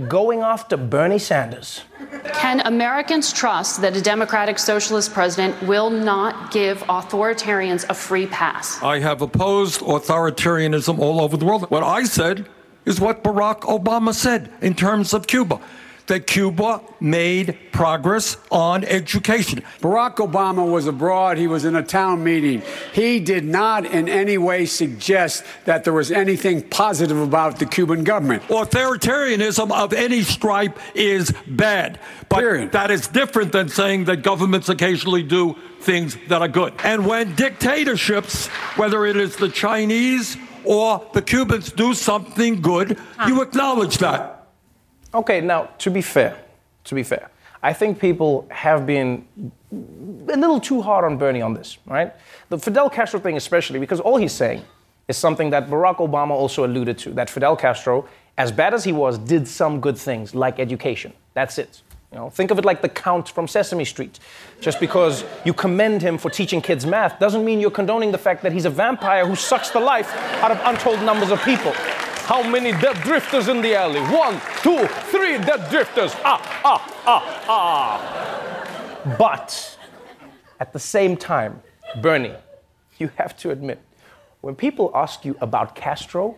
going 0.08 0.42
after 0.42 0.78
Bernie 0.78 1.20
Sanders. 1.20 1.84
Can 2.34 2.60
Americans 2.62 3.32
trust 3.32 3.82
that 3.82 3.96
a 3.96 4.02
Democratic 4.02 4.60
Socialist 4.60 5.14
president 5.14 5.62
will 5.64 5.90
not 5.90 6.52
give 6.52 6.80
authoritarians 6.84 7.86
a 7.90 7.94
free 7.94 8.28
pass? 8.28 8.82
I 8.84 9.00
have 9.00 9.22
opposed 9.22 9.82
authoritarianism 9.82 11.00
all 11.00 11.22
over 11.22 11.38
the 11.38 11.46
world. 11.46 11.70
What 11.70 11.84
I 11.84 12.04
said 12.04 12.48
is 12.86 13.00
what 13.00 13.24
Barack 13.24 13.62
Obama 13.62 14.14
said 14.14 14.52
in 14.62 14.74
terms 14.74 15.14
of 15.14 15.28
Cuba 15.28 15.62
that 16.12 16.28
Cuba 16.28 16.82
made 17.00 17.58
progress 17.72 18.36
on 18.52 18.84
education. 18.84 19.64
Barack 19.80 20.18
Obama 20.18 20.70
was 20.70 20.86
abroad. 20.86 21.38
He 21.38 21.48
was 21.48 21.64
in 21.64 21.74
a 21.78 21.82
town 21.82 22.22
meeting. 22.22 22.64
He 22.92 23.22
did 23.22 23.46
not 23.46 23.86
in 23.86 24.10
any 24.10 24.38
way 24.38 24.66
suggest 24.66 25.46
that 25.64 25.86
there 25.86 25.94
was 25.94 26.12
anything 26.12 26.64
positive 26.64 27.18
about 27.18 27.60
the 27.60 27.66
Cuban 27.66 28.04
government. 28.04 28.44
Authoritarianism 28.50 29.72
of 29.72 29.94
any 29.94 30.22
stripe 30.22 30.78
is 30.94 31.34
bad. 31.48 31.98
But 32.28 32.40
Period. 32.40 32.74
that 32.74 32.92
is 32.92 33.08
different 33.08 33.54
than 33.54 33.70
saying 33.70 34.04
that 34.06 34.18
governments 34.18 34.68
occasionally 34.68 35.24
do 35.24 35.56
things 35.80 36.18
that 36.28 36.42
are 36.42 36.50
good. 36.50 36.74
And 36.84 37.06
when 37.06 37.36
dictatorships, 37.36 38.48
whether 38.76 39.06
it 39.06 39.16
is 39.16 39.38
the 39.38 39.48
Chinese 39.48 40.36
or 40.66 41.08
the 41.14 41.22
Cubans, 41.22 41.72
do 41.72 41.94
something 41.94 42.60
good, 42.60 43.00
you 43.26 43.42
acknowledge 43.42 44.00
that. 44.00 44.41
Okay, 45.14 45.42
now, 45.42 45.70
to 45.80 45.92
be 45.92 46.02
fair, 46.02 46.38
to 46.86 46.96
be 46.96 47.04
fair, 47.04 47.30
I 47.62 47.74
think 47.74 48.00
people 48.00 48.48
have 48.50 48.86
been 48.86 49.26
a 49.72 50.38
little 50.38 50.60
too 50.60 50.82
hard 50.82 51.06
on 51.06 51.18
Bernie 51.18 51.42
on 51.42 51.54
this, 51.54 51.78
right? 51.86 52.14
The 52.50 52.58
Fidel 52.58 52.90
Castro 52.90 53.20
thing, 53.20 53.38
especially, 53.38 53.80
because 53.80 54.00
all 54.00 54.18
he's 54.18 54.32
saying 54.32 54.64
is 55.08 55.18
something 55.18 55.50
that 55.50 55.70
Barack 55.70 55.98
Obama 55.98 56.32
also 56.32 56.66
alluded 56.66 56.98
to 57.00 57.12
that 57.12 57.30
Fidel 57.30 57.56
Castro, 57.56 58.08
as 58.38 58.52
bad 58.52 58.74
as 58.74 58.84
he 58.84 58.94
was, 58.94 59.18
did 59.18 59.48
some 59.48 59.82
good 59.82 59.98
things 59.98 60.34
like 60.34 60.60
education. 60.60 61.14
That's 61.34 61.58
it. 61.58 61.82
You 62.12 62.18
know, 62.18 62.30
think 62.30 62.52
of 62.52 62.60
it 62.60 62.66
like 62.66 62.82
the 62.82 62.90
Count 62.90 63.30
from 63.30 63.48
Sesame 63.48 63.86
Street. 63.86 64.20
Just 64.60 64.80
because 64.80 65.24
you 65.46 65.54
commend 65.54 66.02
him 66.02 66.18
for 66.18 66.30
teaching 66.30 66.62
kids 66.62 66.86
math 66.86 67.20
doesn't 67.20 67.46
mean 67.46 67.60
you're 67.60 67.72
condoning 67.72 68.12
the 68.12 68.18
fact 68.18 68.44
that 68.44 68.52
he's 68.52 68.66
a 68.66 68.70
vampire 68.70 69.26
who 69.26 69.36
sucks 69.36 69.70
the 69.70 69.80
life 69.80 70.14
out 70.42 70.52
of 70.52 70.60
untold 70.66 71.02
numbers 71.04 71.32
of 71.32 71.42
people. 71.44 71.74
How 72.32 72.50
many 72.50 72.72
dead 72.72 72.96
drifters 73.02 73.50
in 73.50 73.62
the 73.62 73.76
alley? 73.76 74.00
One, 74.00 74.40
two, 74.62 74.88
three 75.12 75.38
dead 75.38 75.70
drifters. 75.70 76.16
Ah, 76.24 76.40
ah, 76.64 77.04
ah, 77.06 77.44
ah. 77.50 79.16
But 79.20 79.78
at 80.58 80.72
the 80.72 80.80
same 80.80 81.18
time, 81.18 81.62
Bernie, 82.02 82.34
you 83.00 83.10
have 83.18 83.36
to 83.40 83.52
admit, 83.52 83.82
when 84.40 84.56
people 84.56 84.94
ask 84.96 85.26
you 85.26 85.36
about 85.42 85.76
Castro, 85.76 86.38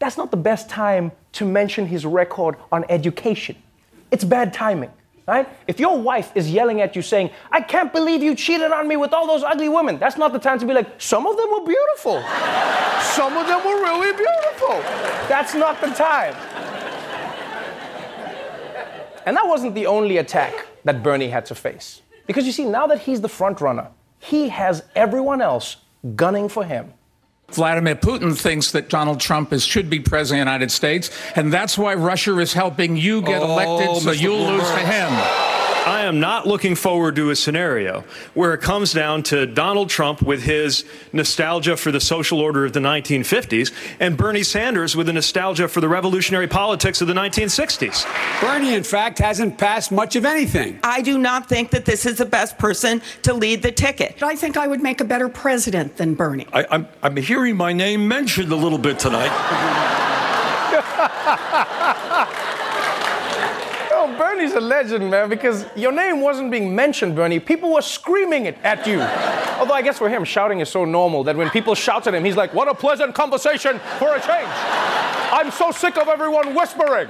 that's 0.00 0.16
not 0.16 0.32
the 0.32 0.36
best 0.36 0.68
time 0.68 1.12
to 1.34 1.44
mention 1.44 1.86
his 1.86 2.04
record 2.04 2.56
on 2.72 2.84
education. 2.88 3.54
It's 4.10 4.24
bad 4.24 4.52
timing, 4.52 4.90
right? 5.30 5.48
If 5.68 5.78
your 5.78 5.96
wife 5.96 6.32
is 6.34 6.50
yelling 6.50 6.80
at 6.80 6.96
you 6.96 7.02
saying, 7.02 7.30
I 7.52 7.60
can't 7.60 7.92
believe 7.92 8.20
you 8.20 8.34
cheated 8.34 8.72
on 8.72 8.88
me 8.88 8.96
with 8.96 9.12
all 9.12 9.28
those 9.28 9.44
ugly 9.44 9.68
women, 9.68 9.96
that's 9.96 10.18
not 10.18 10.32
the 10.32 10.40
time 10.40 10.58
to 10.58 10.66
be 10.66 10.74
like, 10.74 11.00
some 11.00 11.24
of 11.24 11.36
them 11.36 11.48
were 11.52 11.64
beautiful. 11.64 12.20
some 13.00 13.36
of 13.36 13.46
them 13.46 13.60
were 13.64 13.80
really 13.80 14.12
beautiful. 14.12 14.80
That's 15.28 15.54
not 15.54 15.80
the 15.80 15.86
time. 15.88 16.34
And 19.24 19.36
that 19.36 19.46
wasn't 19.46 19.76
the 19.76 19.86
only 19.86 20.16
attack 20.16 20.66
that 20.84 21.02
Bernie 21.04 21.28
had 21.28 21.46
to 21.46 21.54
face. 21.54 22.02
Because 22.26 22.44
you 22.44 22.52
see, 22.52 22.64
now 22.64 22.88
that 22.88 22.98
he's 22.98 23.20
the 23.20 23.28
front 23.28 23.60
runner, 23.60 23.88
he 24.18 24.48
has 24.48 24.82
everyone 24.96 25.40
else 25.40 25.76
gunning 26.16 26.48
for 26.48 26.64
him. 26.64 26.92
Vladimir 27.54 27.94
Putin 27.96 28.36
thinks 28.38 28.70
that 28.72 28.88
Donald 28.88 29.20
Trump 29.20 29.52
is, 29.52 29.64
should 29.64 29.88
be 29.90 30.00
president 30.00 30.40
of 30.40 30.46
the 30.46 30.50
United 30.52 30.70
States, 30.70 31.10
and 31.36 31.52
that's 31.52 31.76
why 31.78 31.94
Russia 31.94 32.38
is 32.38 32.52
helping 32.52 32.96
you 32.96 33.22
get 33.22 33.42
Oh, 33.42 33.46
elected 33.52 34.02
so 34.02 34.10
Mr. 34.10 34.20
you'll 34.20 34.38
lose 34.46 34.62
to 34.62 34.68
Bloomberg. 34.76 35.44
him. 35.44 35.49
I 35.90 36.02
am 36.02 36.20
not 36.20 36.46
looking 36.46 36.76
forward 36.76 37.16
to 37.16 37.30
a 37.30 37.36
scenario 37.36 38.04
where 38.34 38.54
it 38.54 38.60
comes 38.60 38.92
down 38.92 39.24
to 39.24 39.44
Donald 39.44 39.90
Trump 39.90 40.22
with 40.22 40.44
his 40.44 40.84
nostalgia 41.12 41.76
for 41.76 41.90
the 41.90 42.00
social 42.00 42.38
order 42.38 42.64
of 42.64 42.72
the 42.72 42.78
1950s 42.78 43.72
and 43.98 44.16
Bernie 44.16 44.44
Sanders 44.44 44.94
with 44.94 45.08
a 45.08 45.12
nostalgia 45.12 45.66
for 45.66 45.80
the 45.80 45.88
revolutionary 45.88 46.46
politics 46.46 47.00
of 47.00 47.08
the 47.08 47.14
1960s. 47.14 48.06
Bernie, 48.40 48.74
in 48.74 48.84
fact, 48.84 49.18
hasn't 49.18 49.58
passed 49.58 49.90
much 49.90 50.14
of 50.14 50.24
anything. 50.24 50.78
I 50.84 51.02
do 51.02 51.18
not 51.18 51.48
think 51.48 51.70
that 51.70 51.86
this 51.86 52.06
is 52.06 52.18
the 52.18 52.24
best 52.24 52.56
person 52.56 53.02
to 53.22 53.34
lead 53.34 53.62
the 53.62 53.72
ticket. 53.72 54.22
I 54.22 54.36
think 54.36 54.56
I 54.56 54.68
would 54.68 54.80
make 54.80 55.00
a 55.00 55.04
better 55.04 55.28
president 55.28 55.96
than 55.96 56.14
Bernie. 56.14 56.46
I, 56.52 56.66
I'm, 56.70 56.86
I'm 57.02 57.16
hearing 57.16 57.56
my 57.56 57.72
name 57.72 58.06
mentioned 58.06 58.52
a 58.52 58.56
little 58.56 58.78
bit 58.78 59.00
tonight. 59.00 59.26
Bernie's 64.20 64.52
a 64.52 64.60
legend, 64.60 65.10
man, 65.10 65.30
because 65.30 65.64
your 65.74 65.92
name 65.92 66.20
wasn't 66.20 66.50
being 66.50 66.74
mentioned, 66.74 67.16
Bernie. 67.16 67.40
People 67.40 67.72
were 67.72 67.80
screaming 67.80 68.44
it 68.44 68.58
at 68.62 68.86
you. 68.86 69.00
Although 69.58 69.72
I 69.72 69.80
guess 69.80 69.96
for 69.96 70.10
him, 70.10 70.24
shouting 70.24 70.60
is 70.60 70.68
so 70.68 70.84
normal 70.84 71.24
that 71.24 71.34
when 71.38 71.48
people 71.48 71.74
shout 71.74 72.06
at 72.06 72.14
him, 72.14 72.22
he's 72.22 72.36
like, 72.36 72.52
what 72.52 72.68
a 72.68 72.74
pleasant 72.74 73.14
conversation 73.14 73.80
for 73.98 74.14
a 74.14 74.20
change. 74.20 74.46
I'm 75.32 75.50
so 75.50 75.70
sick 75.70 75.96
of 75.96 76.06
everyone 76.06 76.54
whispering. 76.54 77.08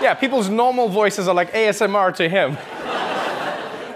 Yeah, 0.00 0.14
people's 0.18 0.48
normal 0.48 0.88
voices 0.88 1.28
are 1.28 1.34
like 1.34 1.52
ASMR 1.52 2.14
to 2.16 2.26
him. 2.26 2.56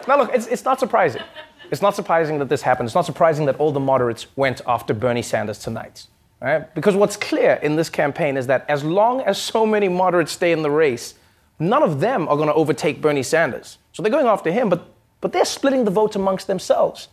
Now, 0.07 0.19
look, 0.19 0.35
it's, 0.35 0.49
it's 0.49 0.67
not 0.67 0.79
surprising. 0.79 1.23
It's 1.71 1.81
not 1.81 1.97
surprising 1.97 2.39
that 2.41 2.51
this 2.51 2.61
happened. 2.61 2.89
It's 2.89 2.95
not 2.95 3.07
surprising 3.07 3.47
that 3.47 3.57
all 3.57 3.73
the 3.73 3.81
moderates 3.81 4.27
went 4.37 4.61
after 4.67 4.93
Bernie 4.93 5.23
Sanders 5.23 5.59
tonight. 5.59 6.09
Right? 6.43 6.75
Because 6.75 6.95
what's 6.95 7.17
clear 7.17 7.55
in 7.63 7.77
this 7.77 7.89
campaign 7.89 8.37
is 8.37 8.47
that 8.49 8.69
as 8.69 8.85
long 8.85 9.23
as 9.23 9.41
so 9.41 9.65
many 9.65 9.89
moderates 9.89 10.33
stay 10.33 10.53
in 10.53 10.61
the 10.61 10.71
race, 10.71 11.15
none 11.59 11.83
of 11.83 12.01
them 12.01 12.29
are 12.29 12.37
going 12.37 12.49
to 12.49 12.55
overtake 12.55 13.01
Bernie 13.01 13.23
Sanders. 13.23 13.79
So 13.93 14.03
they're 14.03 14.13
going 14.13 14.27
after 14.27 14.51
him, 14.51 14.69
but, 14.69 14.87
but 15.21 15.33
they're 15.33 15.45
splitting 15.45 15.85
the 15.85 15.91
vote 15.91 16.17
amongst 16.17 16.47
themselves. 16.47 17.09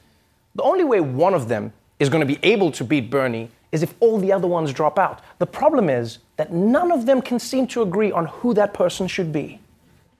The 0.56 0.64
only 0.64 0.84
way 0.84 1.02
one 1.02 1.34
of 1.34 1.48
them 1.48 1.74
is 2.00 2.10
going 2.10 2.22
to 2.22 2.26
be 2.26 2.40
able 2.44 2.72
to 2.72 2.84
beat 2.84 3.10
Bernie 3.10 3.50
is 3.72 3.84
if 3.84 3.94
all 4.00 4.18
the 4.18 4.32
other 4.32 4.48
ones 4.48 4.72
drop 4.72 4.98
out. 4.98 5.22
The 5.40 5.46
problem 5.46 5.90
is 5.90 6.20
that 6.38 6.52
none 6.52 6.92
of 6.92 7.06
them 7.06 7.22
can 7.22 7.40
seem 7.40 7.68
to 7.68 7.82
agree 7.82 8.12
on 8.12 8.28
who 8.28 8.54
that 8.54 8.74
person 8.74 9.08
should 9.08 9.34
be. 9.34 9.60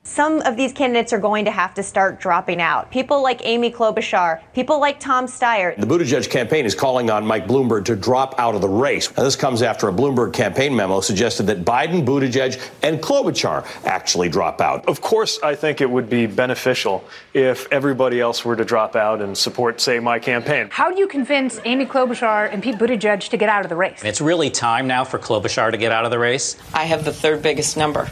Some 0.06 0.40
of 0.44 0.56
these 0.56 0.72
candidates 0.72 1.12
are 1.12 1.20
going 1.20 1.44
to 1.46 1.52
have 1.52 1.74
to 1.74 1.84
start 1.84 2.20
dropping 2.22 2.62
out. 2.62 2.90
People 2.90 3.22
like 3.22 3.42
Amy 3.44 3.72
Klobuchar, 3.72 4.40
people 4.54 4.80
like 4.80 5.00
Tom 5.00 5.26
Steyer. 5.26 5.76
The 5.76 5.88
Buttigieg 5.88 6.30
campaign 6.30 6.66
is 6.66 6.74
calling 6.74 7.10
on 7.10 7.26
Mike 7.26 7.48
Bloomberg 7.48 7.86
to 7.86 7.96
drop 7.96 8.36
out 8.38 8.56
of 8.56 8.62
the 8.62 8.70
race. 8.70 9.14
Now, 9.18 9.24
this 9.24 9.36
comes 9.36 9.62
after 9.62 9.90
a 9.90 9.92
Bloomberg 9.92 10.32
campaign 10.32 10.76
memo 10.76 11.02
suggested 11.02 11.48
that 11.48 11.66
Biden, 11.66 12.06
Buttigieg, 12.06 12.62
and 12.82 13.02
Klobuchar 13.02 13.66
actually 13.86 14.30
drop 14.30 14.62
out. 14.62 14.88
Of 14.88 15.02
course, 15.02 15.40
I 15.44 15.56
think 15.56 15.82
it 15.82 15.90
would 15.90 16.10
be 16.10 16.28
beneficial 16.28 17.04
if 17.34 17.68
everybody 17.72 18.22
else 18.22 18.46
were 18.46 18.56
to 18.56 18.64
drop 18.64 18.96
out 18.96 19.22
and 19.22 19.38
support, 19.38 19.82
say, 19.82 20.00
my 20.00 20.20
campaign. 20.20 20.70
How 20.72 20.92
do 20.92 21.00
you 21.00 21.08
convince 21.08 21.60
Amy 21.66 21.86
Klobuchar 21.86 22.54
and 22.54 22.64
Pete 22.64 22.76
Buttigieg 22.76 23.28
to 23.30 23.38
get 23.38 23.50
out 23.50 23.66
of 23.66 23.70
the 23.70 23.76
race? 23.76 24.02
It's 24.06 24.22
really 24.22 24.50
time 24.50 24.88
now 24.88 25.04
for 25.04 25.20
Klobuchar 25.20 25.72
to 25.72 25.78
get 25.78 25.92
out 25.92 26.06
of 26.06 26.12
the 26.12 26.20
race. 26.20 26.58
I 26.74 26.86
have 26.86 27.04
the 27.04 27.14
third 27.14 27.42
biggest 27.42 27.76
number. 27.76 28.08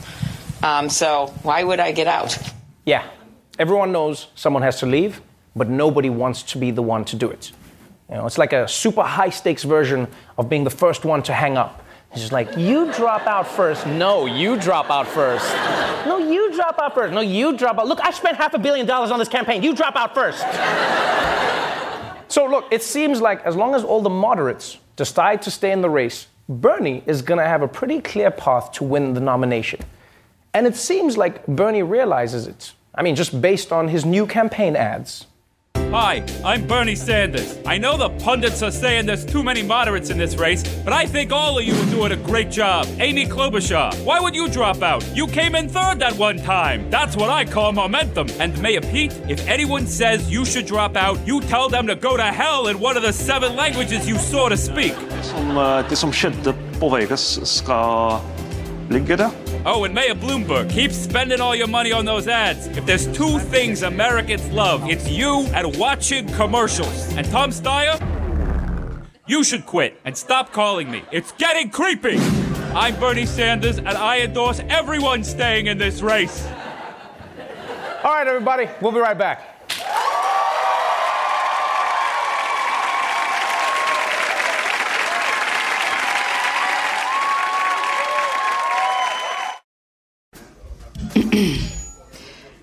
Um, 0.63 0.89
so 0.89 1.27
why 1.43 1.63
would 1.63 1.81
I 1.81 1.91
get 1.91 2.07
out? 2.07 2.37
Yeah, 2.85 3.05
everyone 3.59 3.91
knows 3.91 4.27
someone 4.35 4.63
has 4.63 4.79
to 4.79 4.85
leave, 4.85 5.21
but 5.55 5.69
nobody 5.69 6.09
wants 6.09 6.41
to 6.43 6.57
be 6.57 6.71
the 6.71 6.81
one 6.81 7.03
to 7.05 7.17
do 7.17 7.29
it. 7.29 7.51
You 8.09 8.15
know, 8.15 8.25
it's 8.25 8.37
like 8.37 8.53
a 8.53 8.67
super 8.67 9.03
high 9.03 9.29
stakes 9.29 9.63
version 9.63 10.07
of 10.37 10.47
being 10.47 10.63
the 10.63 10.69
first 10.69 11.03
one 11.03 11.21
to 11.23 11.33
hang 11.33 11.57
up. 11.57 11.83
It's 12.11 12.21
just 12.21 12.31
like, 12.31 12.55
you 12.55 12.93
drop 12.93 13.27
out 13.27 13.47
first. 13.47 13.87
No, 13.87 14.25
you 14.25 14.55
drop 14.57 14.89
out 14.89 15.07
first. 15.07 15.45
No, 16.05 16.19
you 16.19 16.53
drop 16.53 16.77
out 16.79 16.93
first. 16.93 17.11
No, 17.11 17.21
you 17.21 17.57
drop 17.57 17.79
out. 17.79 17.87
Look, 17.87 17.99
I 18.01 18.11
spent 18.11 18.37
half 18.37 18.53
a 18.53 18.59
billion 18.59 18.85
dollars 18.85 19.09
on 19.09 19.19
this 19.19 19.27
campaign. 19.27 19.63
You 19.63 19.73
drop 19.73 19.95
out 19.95 20.13
first. 20.13 20.39
so, 22.31 22.45
look, 22.45 22.71
it 22.71 22.83
seems 22.83 23.19
like 23.19 23.43
as 23.45 23.55
long 23.55 23.73
as 23.73 23.83
all 23.83 24.01
the 24.01 24.11
moderates 24.11 24.77
decide 24.95 25.41
to 25.41 25.51
stay 25.51 25.71
in 25.71 25.81
the 25.81 25.89
race, 25.89 26.27
Bernie 26.47 27.03
is 27.07 27.21
going 27.21 27.39
to 27.39 27.47
have 27.47 27.63
a 27.63 27.67
pretty 27.67 27.99
clear 27.99 28.29
path 28.29 28.71
to 28.73 28.83
win 28.83 29.13
the 29.13 29.19
nomination. 29.19 29.79
And 30.55 30.67
it 30.67 30.75
seems 30.75 31.17
like 31.17 31.45
Bernie 31.47 31.81
realizes 31.81 32.45
it. 32.45 32.73
I 32.93 33.01
mean, 33.01 33.15
just 33.15 33.41
based 33.41 33.71
on 33.71 33.87
his 33.87 34.05
new 34.05 34.27
campaign 34.27 34.75
ads. 34.75 35.25
Hi, 35.89 36.23
I'm 36.45 36.67
Bernie 36.67 36.95
Sanders. 36.95 37.57
I 37.65 37.79
know 37.79 37.97
the 37.97 38.09
pundits 38.23 38.61
are 38.61 38.71
saying 38.71 39.07
there's 39.07 39.25
too 39.25 39.43
many 39.43 39.63
moderates 39.63 40.11
in 40.11 40.17
this 40.17 40.35
race, 40.35 40.63
but 40.83 40.93
I 40.93 41.05
think 41.07 41.31
all 41.31 41.57
of 41.57 41.65
you 41.65 41.73
are 41.75 41.89
doing 41.89 42.11
a 42.11 42.15
great 42.15 42.51
job. 42.51 42.87
Amy 42.99 43.25
Klobuchar, 43.25 43.93
why 44.03 44.19
would 44.19 44.35
you 44.35 44.47
drop 44.47 44.81
out? 44.83 45.03
You 45.15 45.25
came 45.27 45.55
in 45.55 45.69
third 45.69 45.99
that 45.99 46.13
one 46.17 46.37
time. 46.37 46.87
That's 46.91 47.15
what 47.15 47.29
I 47.31 47.45
call 47.45 47.71
momentum. 47.71 48.27
And 48.39 48.59
Mayor 48.61 48.81
Pete, 48.81 49.13
if 49.27 49.47
anyone 49.47 49.87
says 49.87 50.31
you 50.31 50.45
should 50.45 50.67
drop 50.67 50.95
out, 50.95 51.17
you 51.27 51.41
tell 51.41 51.67
them 51.69 51.87
to 51.87 51.95
go 51.95 52.15
to 52.15 52.23
hell 52.23 52.67
in 52.67 52.79
one 52.79 52.95
of 52.95 53.03
the 53.03 53.13
seven 53.13 53.55
languages 53.55 54.07
you 54.07 54.17
sort 54.17 54.51
of 54.51 54.59
speak. 54.59 54.93
Som, 55.21 55.57
uh, 55.57 55.89
det 55.89 55.97
som 55.97 56.13
skjedde 56.13 56.53
på 56.79 56.89
Vegas, 56.89 57.39
skal 57.43 58.19
ligge 58.89 59.17
der. 59.17 59.31
Oh, 59.65 59.85
and 59.85 59.93
Mayor 59.93 60.15
Bloomberg, 60.15 60.69
keep 60.69 60.91
spending 60.91 61.39
all 61.39 61.55
your 61.55 61.67
money 61.67 61.91
on 61.91 62.05
those 62.05 62.27
ads. 62.27 62.67
If 62.67 62.85
there's 62.85 63.07
two 63.15 63.39
things 63.39 63.83
Americans 63.83 64.47
love, 64.51 64.89
it's 64.89 65.09
you 65.09 65.47
and 65.53 65.75
watching 65.77 66.27
commercials. 66.33 67.15
And 67.15 67.25
Tom 67.31 67.51
Steyer, 67.51 67.99
you 69.25 69.43
should 69.43 69.65
quit 69.65 69.99
and 70.03 70.17
stop 70.17 70.51
calling 70.51 70.91
me. 70.91 71.03
It's 71.11 71.31
getting 71.33 71.69
creepy. 71.69 72.17
I'm 72.75 72.99
Bernie 72.99 73.25
Sanders, 73.25 73.77
and 73.77 73.89
I 73.89 74.19
endorse 74.21 74.59
everyone 74.67 75.23
staying 75.23 75.67
in 75.67 75.77
this 75.77 76.01
race. 76.01 76.45
All 78.03 78.11
right, 78.11 78.27
everybody, 78.27 78.67
we'll 78.81 78.91
be 78.91 78.99
right 78.99 79.17
back. 79.17 79.52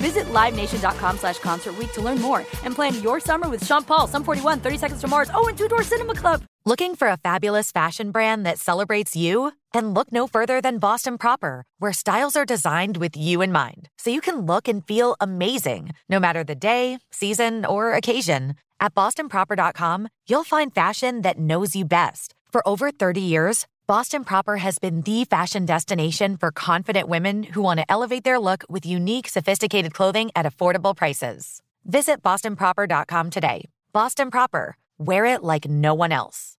Visit 0.00 0.26
LiveNation.com 0.26 1.18
slash 1.18 1.38
Concert 1.38 1.74
to 1.92 2.00
learn 2.00 2.20
more 2.20 2.44
and 2.64 2.74
plan 2.74 3.00
your 3.02 3.20
summer 3.20 3.48
with 3.48 3.64
Sean 3.66 3.82
Paul, 3.84 4.06
Sum 4.06 4.24
41, 4.24 4.60
30 4.60 4.78
Seconds 4.78 5.00
to 5.00 5.08
Mars, 5.08 5.30
oh, 5.34 5.48
and 5.48 5.56
Two 5.58 5.68
Door 5.68 5.84
Cinema 5.84 6.14
Club. 6.14 6.42
Looking 6.64 6.94
for 6.94 7.08
a 7.08 7.16
fabulous 7.16 7.72
fashion 7.72 8.12
brand 8.12 8.46
that 8.46 8.58
celebrates 8.58 9.16
you? 9.16 9.52
Then 9.72 9.94
look 9.94 10.12
no 10.12 10.28
further 10.28 10.60
than 10.60 10.78
Boston 10.78 11.18
Proper, 11.18 11.64
where 11.78 11.92
styles 11.92 12.36
are 12.36 12.44
designed 12.44 12.98
with 12.98 13.16
you 13.16 13.42
in 13.42 13.50
mind, 13.50 13.88
so 13.98 14.10
you 14.10 14.20
can 14.20 14.46
look 14.46 14.68
and 14.68 14.86
feel 14.86 15.16
amazing 15.20 15.90
no 16.08 16.20
matter 16.20 16.44
the 16.44 16.54
day, 16.54 16.98
season, 17.10 17.64
or 17.64 17.92
occasion. 17.94 18.54
At 18.78 18.94
bostonproper.com, 18.94 20.08
you'll 20.28 20.44
find 20.44 20.72
fashion 20.74 21.22
that 21.22 21.38
knows 21.38 21.74
you 21.74 21.84
best. 21.84 22.34
For 22.52 22.66
over 22.68 22.90
30 22.90 23.20
years, 23.20 23.66
Boston 23.88 24.22
Proper 24.24 24.58
has 24.58 24.78
been 24.78 25.02
the 25.02 25.24
fashion 25.24 25.66
destination 25.66 26.36
for 26.36 26.52
confident 26.52 27.08
women 27.08 27.42
who 27.42 27.60
want 27.62 27.80
to 27.80 27.90
elevate 27.90 28.22
their 28.22 28.38
look 28.38 28.62
with 28.68 28.86
unique, 28.86 29.26
sophisticated 29.28 29.92
clothing 29.92 30.30
at 30.36 30.46
affordable 30.46 30.96
prices. 30.96 31.60
Visit 31.84 32.22
bostonproper.com 32.22 33.30
today. 33.30 33.64
Boston 33.92 34.30
Proper, 34.30 34.76
wear 34.98 35.24
it 35.24 35.42
like 35.42 35.68
no 35.68 35.94
one 35.94 36.12
else. 36.12 36.56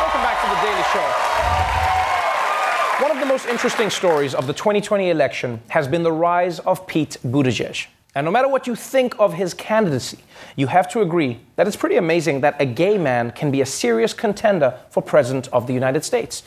Welcome 0.00 0.22
back 0.22 0.40
to 0.42 0.48
the 0.48 0.56
Daily 0.62 0.82
Show. 0.94 1.12
One 3.02 3.10
of 3.10 3.20
the 3.20 3.26
most 3.26 3.46
interesting 3.46 3.90
stories 3.90 4.34
of 4.34 4.46
the 4.46 4.54
2020 4.54 5.10
election 5.10 5.60
has 5.68 5.86
been 5.86 6.02
the 6.02 6.12
rise 6.12 6.58
of 6.60 6.86
Pete 6.86 7.18
Buttigieg. 7.22 7.86
And 8.18 8.24
no 8.24 8.32
matter 8.32 8.48
what 8.48 8.66
you 8.66 8.74
think 8.74 9.14
of 9.20 9.34
his 9.34 9.54
candidacy, 9.54 10.18
you 10.56 10.66
have 10.66 10.88
to 10.88 11.02
agree 11.02 11.38
that 11.54 11.68
it's 11.68 11.76
pretty 11.76 11.94
amazing 11.94 12.40
that 12.40 12.60
a 12.60 12.66
gay 12.66 12.98
man 12.98 13.30
can 13.30 13.52
be 13.52 13.60
a 13.60 13.64
serious 13.64 14.12
contender 14.12 14.76
for 14.90 15.00
president 15.00 15.46
of 15.52 15.68
the 15.68 15.72
United 15.72 16.04
States. 16.04 16.42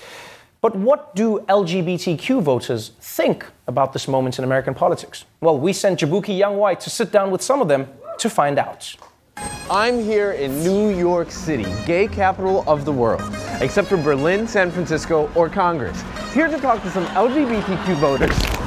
But 0.59 0.75
what 0.75 1.15
do 1.15 1.39
LGBTQ 1.47 2.41
voters 2.41 2.89
think 2.99 3.45
about 3.67 3.93
this 3.93 4.09
moment 4.09 4.37
in 4.37 4.43
American 4.43 4.73
politics? 4.73 5.23
Well, 5.39 5.57
we 5.57 5.71
sent 5.71 6.01
Jaboukie 6.01 6.37
Young-White 6.37 6.81
to 6.81 6.89
sit 6.89 7.09
down 7.09 7.31
with 7.31 7.41
some 7.41 7.61
of 7.61 7.69
them 7.69 7.87
to 8.17 8.29
find 8.29 8.59
out. 8.59 8.93
I'm 9.69 10.03
here 10.03 10.33
in 10.33 10.61
New 10.65 10.89
York 10.89 11.31
City, 11.31 11.73
gay 11.85 12.09
capital 12.09 12.65
of 12.67 12.83
the 12.83 12.91
world, 12.91 13.23
except 13.61 13.87
for 13.87 13.95
Berlin, 13.95 14.45
San 14.45 14.71
Francisco, 14.71 15.31
or 15.35 15.47
Congress. 15.47 16.03
Here 16.33 16.49
to 16.49 16.57
talk 16.57 16.83
to 16.83 16.91
some 16.91 17.05
LGBTQ 17.05 17.95
voters. 17.95 18.60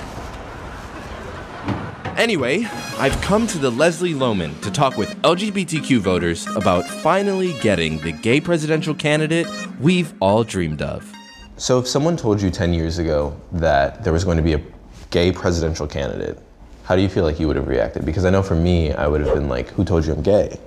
Anyway, 2.16 2.64
I've 2.96 3.20
come 3.22 3.46
to 3.48 3.59
the 3.59 3.70
Leslie-Lohman 3.70 4.61
to 4.62 4.70
talk 4.70 4.96
with 4.96 5.20
LGBTQ 5.22 5.98
voters 5.98 6.46
about 6.55 6.87
finally 6.87 7.59
getting 7.61 7.98
the 7.98 8.12
gay 8.12 8.40
presidential 8.40 8.94
candidate 8.94 9.48
we've 9.81 10.14
all 10.20 10.44
dreamed 10.44 10.81
of. 10.81 11.12
So, 11.57 11.81
if 11.81 11.88
someone 11.88 12.16
told 12.16 12.40
you 12.40 12.50
10 12.50 12.72
years 12.72 12.98
ago 12.98 13.37
that 13.50 14.05
there 14.05 14.12
was 14.12 14.22
going 14.22 14.37
to 14.37 14.44
be 14.44 14.53
a 14.53 14.62
gay 15.11 15.33
presidential 15.33 15.88
candidate, 15.88 16.38
how 16.85 16.94
do 16.94 17.03
you 17.03 17.09
feel 17.09 17.24
like 17.24 17.40
you 17.40 17.48
would 17.48 17.57
have 17.57 17.66
reacted? 17.66 18.05
Because 18.05 18.24
I 18.24 18.31
know 18.31 18.42
for 18.42 18.55
me, 18.55 18.92
I 18.92 19.09
would 19.09 19.20
have 19.20 19.35
been 19.35 19.48
like, 19.48 19.68
who 19.70 19.85
told 19.85 20.07
you 20.07 20.12
I'm 20.12 20.22
gay? 20.22 20.59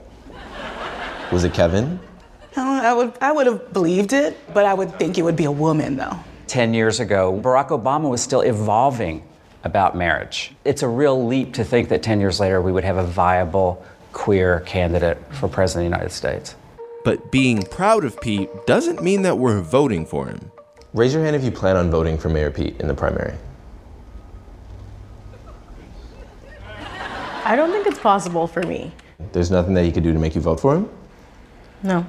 Was 1.31 1.45
it 1.45 1.53
Kevin? 1.53 1.99
I 2.57 2.93
would, 2.93 3.13
I 3.21 3.31
would 3.31 3.47
have 3.47 3.71
believed 3.71 4.11
it, 4.11 4.37
but 4.53 4.65
I 4.65 4.73
would 4.73 4.97
think 4.99 5.17
it 5.17 5.21
would 5.21 5.37
be 5.37 5.45
a 5.45 5.51
woman, 5.51 5.95
though. 5.95 6.17
10 6.47 6.73
years 6.73 6.99
ago, 6.99 7.39
Barack 7.41 7.69
Obama 7.69 8.09
was 8.09 8.21
still 8.21 8.41
evolving 8.41 9.23
about 9.63 9.95
marriage. 9.95 10.53
It's 10.65 10.83
a 10.83 10.87
real 10.87 11.25
leap 11.25 11.53
to 11.53 11.63
think 11.63 11.89
that 11.89 12.03
10 12.03 12.19
years 12.19 12.39
later 12.39 12.61
we 12.61 12.71
would 12.71 12.83
have 12.83 12.97
a 12.97 13.03
viable 13.03 13.83
queer 14.13 14.61
candidate 14.61 15.17
for 15.35 15.47
president 15.47 15.85
of 15.85 15.91
the 15.91 15.95
United 15.97 16.13
States. 16.13 16.55
But 17.03 17.31
being 17.31 17.63
proud 17.63 18.03
of 18.03 18.19
Pete 18.19 18.49
doesn't 18.65 19.01
mean 19.01 19.21
that 19.21 19.37
we're 19.37 19.61
voting 19.61 20.05
for 20.05 20.27
him. 20.27 20.51
Raise 20.93 21.13
your 21.13 21.23
hand 21.23 21.35
if 21.35 21.43
you 21.43 21.51
plan 21.51 21.77
on 21.77 21.91
voting 21.91 22.17
for 22.17 22.29
Mayor 22.29 22.51
Pete 22.51 22.79
in 22.79 22.87
the 22.87 22.93
primary. 22.93 23.35
I 27.45 27.55
don't 27.55 27.71
think 27.71 27.87
it's 27.87 27.99
possible 27.99 28.45
for 28.45 28.61
me. 28.63 28.91
There's 29.31 29.51
nothing 29.51 29.73
that 29.75 29.85
you 29.85 29.91
could 29.91 30.03
do 30.03 30.11
to 30.11 30.19
make 30.19 30.35
you 30.35 30.41
vote 30.41 30.59
for 30.59 30.75
him? 30.75 30.89
No. 31.83 32.05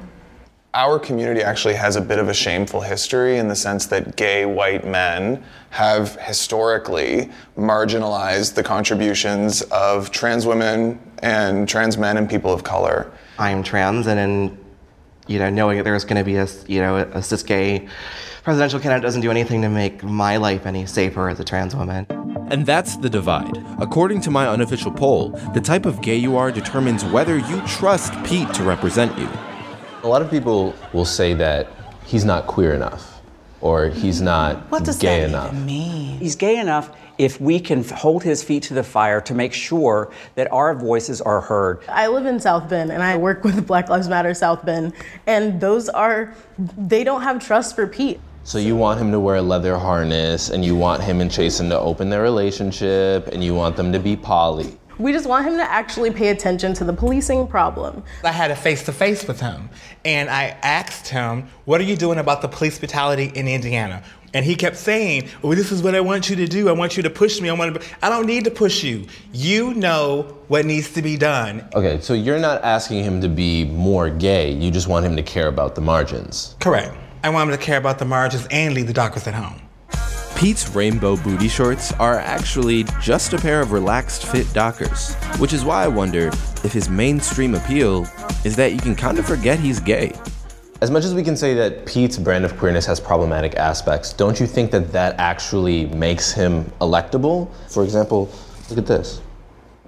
Our 0.75 0.99
community 0.99 1.41
actually 1.43 1.75
has 1.75 1.97
a 1.97 2.01
bit 2.01 2.19
of 2.19 2.29
a 2.29 2.35
shameful 2.35 2.83
history 2.83 3.39
in 3.39 3.49
the 3.49 3.57
sense 3.57 3.87
that 3.87 4.17
gay 4.17 4.45
white 4.45 4.87
men 4.87 5.43
have 5.71 6.17
historically 6.17 7.31
marginalized 7.57 8.55
the 8.55 8.63
contributions 8.63 9.63
of 9.63 10.11
trans 10.11 10.45
women 10.45 11.01
and 11.23 11.67
trans 11.67 11.97
men 11.97 12.19
and 12.19 12.29
people 12.29 12.53
of 12.53 12.65
color. 12.65 13.11
I'm 13.39 13.63
trans, 13.63 14.07
and 14.07 14.21
in 14.21 14.59
you 15.27 15.39
know 15.39 15.49
knowing 15.49 15.79
that 15.79 15.85
there's 15.85 16.05
going 16.05 16.19
to 16.19 16.25
be 16.25 16.37
a 16.37 16.47
you 16.67 16.81
know 16.81 16.97
a 16.99 17.23
cis 17.23 17.43
gay 17.43 17.89
presidential 18.45 18.79
candidate 18.79 19.03
doesn't 19.03 19.23
do 19.23 19.31
anything 19.31 19.63
to 19.63 19.71
make 19.71 20.03
my 20.03 20.37
life 20.37 20.67
any 20.67 20.85
safer 20.85 21.31
as 21.31 21.41
a 21.41 21.45
trans 21.45 21.75
woman. 21.75 22.07
And 22.51 22.65
that's 22.67 22.97
the 22.97 23.11
divide. 23.11 23.57
According 23.79 24.21
to 24.23 24.31
my 24.31 24.47
unofficial 24.47 24.91
poll, 24.91 25.31
the 25.55 25.61
type 25.61 25.87
of 25.87 26.03
gay 26.03 26.17
you 26.17 26.37
are 26.37 26.53
determines 26.53 27.05
whether 27.07 27.39
you 27.39 27.61
trust 27.67 28.13
Pete 28.25 28.53
to 28.55 28.63
represent 28.63 29.19
you. 29.19 29.29
A 30.09 30.17
lot 30.19 30.23
of 30.23 30.31
people 30.31 30.75
will 30.95 31.05
say 31.05 31.35
that 31.35 31.69
he's 32.07 32.25
not 32.25 32.47
queer 32.47 32.73
enough 32.73 33.21
or 33.61 33.91
he's 33.91 34.23
not 34.23 34.57
mm-hmm. 34.57 34.71
What 34.71 34.83
does 34.83 34.97
gay 34.97 35.21
that 35.21 35.29
enough. 35.29 35.53
mean? 35.53 36.19
He's 36.19 36.35
gay 36.35 36.57
enough 36.59 36.97
if 37.19 37.39
we 37.43 37.61
can 37.61 37.85
hold 37.85 38.23
his 38.23 38.43
feet 38.43 38.63
to 38.63 38.75
the 38.75 38.83
fire 38.83 39.21
to 39.21 39.35
make 39.35 39.53
sure 39.53 40.11
that 40.35 40.51
our 40.51 40.75
voices 40.75 41.21
are 41.21 41.43
heard. 41.43 41.83
I 41.91 42.07
live 42.07 42.25
in 42.25 42.41
South 42.41 42.71
Bend 42.71 42.91
and 42.91 43.03
I 43.03 43.19
work 43.19 43.45
with 43.45 43.67
Black 43.67 43.91
Lives 43.91 44.09
Matter 44.09 44.33
South 44.33 44.65
Bend, 44.65 44.95
and 45.27 45.61
those 45.61 45.91
are, 45.91 46.33
they 46.79 47.05
don't 47.05 47.21
have 47.21 47.47
trust 47.47 47.75
for 47.75 47.87
Pete. 47.87 48.19
So 48.45 48.57
you 48.57 48.77
want 48.77 48.99
him 48.99 49.13
to 49.13 49.21
wear 49.21 49.37
a 49.37 49.43
leather 49.43 49.77
harness 49.77 50.49
and 50.49 50.65
you 50.65 50.75
want 50.75 51.03
him 51.03 51.21
and 51.21 51.31
Chasten 51.31 51.69
to 51.69 51.79
open 51.79 52.09
their 52.09 52.23
relationship 52.23 53.27
and 53.27 53.45
you 53.45 53.55
want 53.55 53.77
them 53.77 53.93
to 53.93 53.99
be 53.99 54.17
poly. 54.17 54.79
We 54.99 55.13
just 55.13 55.29
want 55.29 55.47
him 55.47 55.57
to 55.59 55.63
actually 55.63 56.11
pay 56.11 56.29
attention 56.31 56.75
to 56.75 56.85
the 56.85 56.93
policing 56.93 57.47
problem. 57.47 58.03
I 58.25 58.33
had 58.33 58.51
a 58.51 58.57
face 58.57 58.83
to 58.87 58.93
face 58.93 59.29
with 59.29 59.41
him, 59.41 59.71
and 60.05 60.29
I 60.29 60.57
asked 60.63 61.07
him, 61.07 61.49
What 61.67 61.81
are 61.81 61.85
you 61.85 61.97
doing 61.97 62.19
about 62.19 62.43
the 62.43 62.49
police 62.49 62.81
brutality 62.81 63.31
in 63.33 63.47
Indiana? 63.47 64.03
And 64.35 64.45
he 64.45 64.57
kept 64.57 64.77
saying, 64.77 65.29
Well, 65.41 65.55
this 65.55 65.71
is 65.71 65.85
what 65.85 65.95
I 65.95 66.01
want 66.01 66.29
you 66.29 66.35
to 66.37 66.49
do. 66.49 66.69
I 66.69 66.73
want 66.73 66.97
you 66.97 67.05
to 67.05 67.11
push 67.11 67.41
me. 67.41 67.49
I 67.49 67.53
want 67.53 67.81
to. 67.81 67.89
I 68.03 68.09
don't 68.09 68.27
need 68.27 68.45
to 68.45 68.51
push 68.51 68.83
you. 68.83 69.07
You 69.33 69.73
know 69.75 70.23
what 70.49 70.67
needs 70.67 70.93
to 70.95 71.03
be 71.03 71.17
done. 71.17 71.67
Okay, 71.75 72.01
so 72.01 72.13
you're 72.13 72.41
not 72.41 72.65
asking 72.65 73.05
him 73.05 73.21
to 73.21 73.29
be 73.29 73.67
more 73.67 74.11
gay, 74.11 74.51
you 74.51 74.73
just 74.73 74.89
want 74.89 75.07
him 75.07 75.15
to 75.15 75.23
care 75.23 75.47
about 75.47 75.77
the 75.77 75.81
margins. 75.81 76.57
Correct. 76.59 76.95
I 77.23 77.31
want 77.31 77.51
him 77.51 77.57
to 77.57 77.63
care 77.63 77.79
about 77.79 78.01
the 78.01 78.05
margins 78.05 78.49
and 78.51 78.75
leave 78.75 78.89
the 78.89 78.93
Dockers 78.93 79.27
at 79.29 79.35
home. 79.35 79.61
Pete's 80.39 80.73
rainbow 80.73 81.17
booty 81.17 81.49
shorts 81.49 81.93
are 81.95 82.21
actually 82.21 82.85
just 83.01 83.33
a 83.33 83.39
pair 83.39 83.61
of 83.61 83.73
relaxed 83.73 84.25
fit 84.25 84.47
Dockers, 84.53 85.17
which 85.41 85.53
is 85.53 85.65
why 85.65 85.83
I 85.83 85.89
wonder 85.89 86.29
if 86.63 86.73
his 86.73 86.89
mainstream 86.89 87.57
appeal 87.57 88.07
is 88.45 88.55
that 88.55 88.73
you 88.73 88.79
can 88.79 88.95
kind 88.95 89.19
of 89.19 89.27
forget 89.27 89.59
he's 89.59 89.81
gay. 89.81 90.13
As 90.81 90.93
much 90.93 91.03
as 91.03 91.13
we 91.13 91.25
can 91.25 91.37
say 91.37 91.55
that 91.55 91.87
Pete's 91.87 92.17
brand 92.17 92.45
of 92.45 92.57
queerness 92.57 92.87
has 92.87 93.01
problematic 93.01 93.57
aspects, 93.57 94.13
don't 94.13 94.39
you 94.39 94.47
think 94.47 94.71
that 94.71 94.93
that 94.93 95.19
actually 95.19 95.87
makes 95.87 96.31
him 96.31 96.67
electable? 96.81 97.51
For 97.69 97.83
example, 97.83 98.31
look 98.71 98.79
at 98.79 98.87
this. 98.87 99.21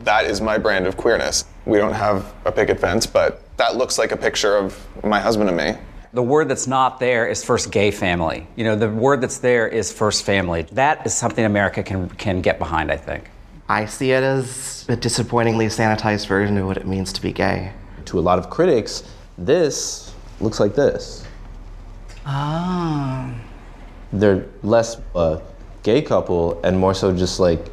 That 0.01 0.25
is 0.25 0.41
my 0.41 0.59
brand 0.59 0.89
of 0.89 0.97
queerness. 0.97 1.45
We 1.65 1.79
don't 1.79 1.95
have 1.95 2.35
a 2.45 2.51
picket 2.51 2.81
fence, 2.81 3.07
but 3.07 3.41
that 3.57 3.77
looks 3.77 3.99
like 3.99 4.11
a 4.11 4.17
picture 4.17 4.57
of 4.57 4.85
my 5.05 5.21
husband 5.21 5.49
and 5.49 5.57
me. 5.57 5.81
The 6.13 6.23
word 6.23 6.49
that's 6.49 6.67
not 6.67 6.99
there 6.99 7.29
is 7.29 7.45
first 7.45 7.71
gay 7.71 7.93
family. 7.93 8.45
You 8.57 8.65
know, 8.65 8.75
the 8.75 8.89
word 8.89 9.21
that's 9.21 9.39
there 9.39 9.69
is 9.69 9.93
first 9.93 10.25
family. 10.25 10.63
That 10.73 11.07
is 11.07 11.15
something 11.15 11.45
America 11.45 11.85
can, 11.85 12.09
can 12.11 12.41
get 12.41 12.59
behind, 12.59 12.91
I 12.91 12.97
think. 12.97 13.31
I 13.69 13.87
see 13.87 14.11
it 14.11 14.25
as 14.25 14.87
a 14.89 14.97
disappointingly 14.97 15.67
sanitized 15.67 16.27
version 16.27 16.59
of 16.59 16.67
what 16.67 16.77
it 16.77 16.87
means 16.87 17.13
to 17.13 17.23
be 17.23 17.33
gay. 17.33 17.73
To 18.07 18.19
a 18.19 18.21
lot 18.21 18.41
of 18.41 18.51
critics, 18.51 19.05
this 19.39 20.13
looks 20.41 20.59
like 20.59 20.75
this. 20.75 21.25
Ah. 22.27 23.33
They're 24.13 24.47
less 24.65 24.97
a 25.15 25.41
gay 25.85 26.03
couple 26.03 26.61
and 26.65 26.77
more 26.77 26.93
so 26.93 27.17
just 27.17 27.39
like 27.39 27.71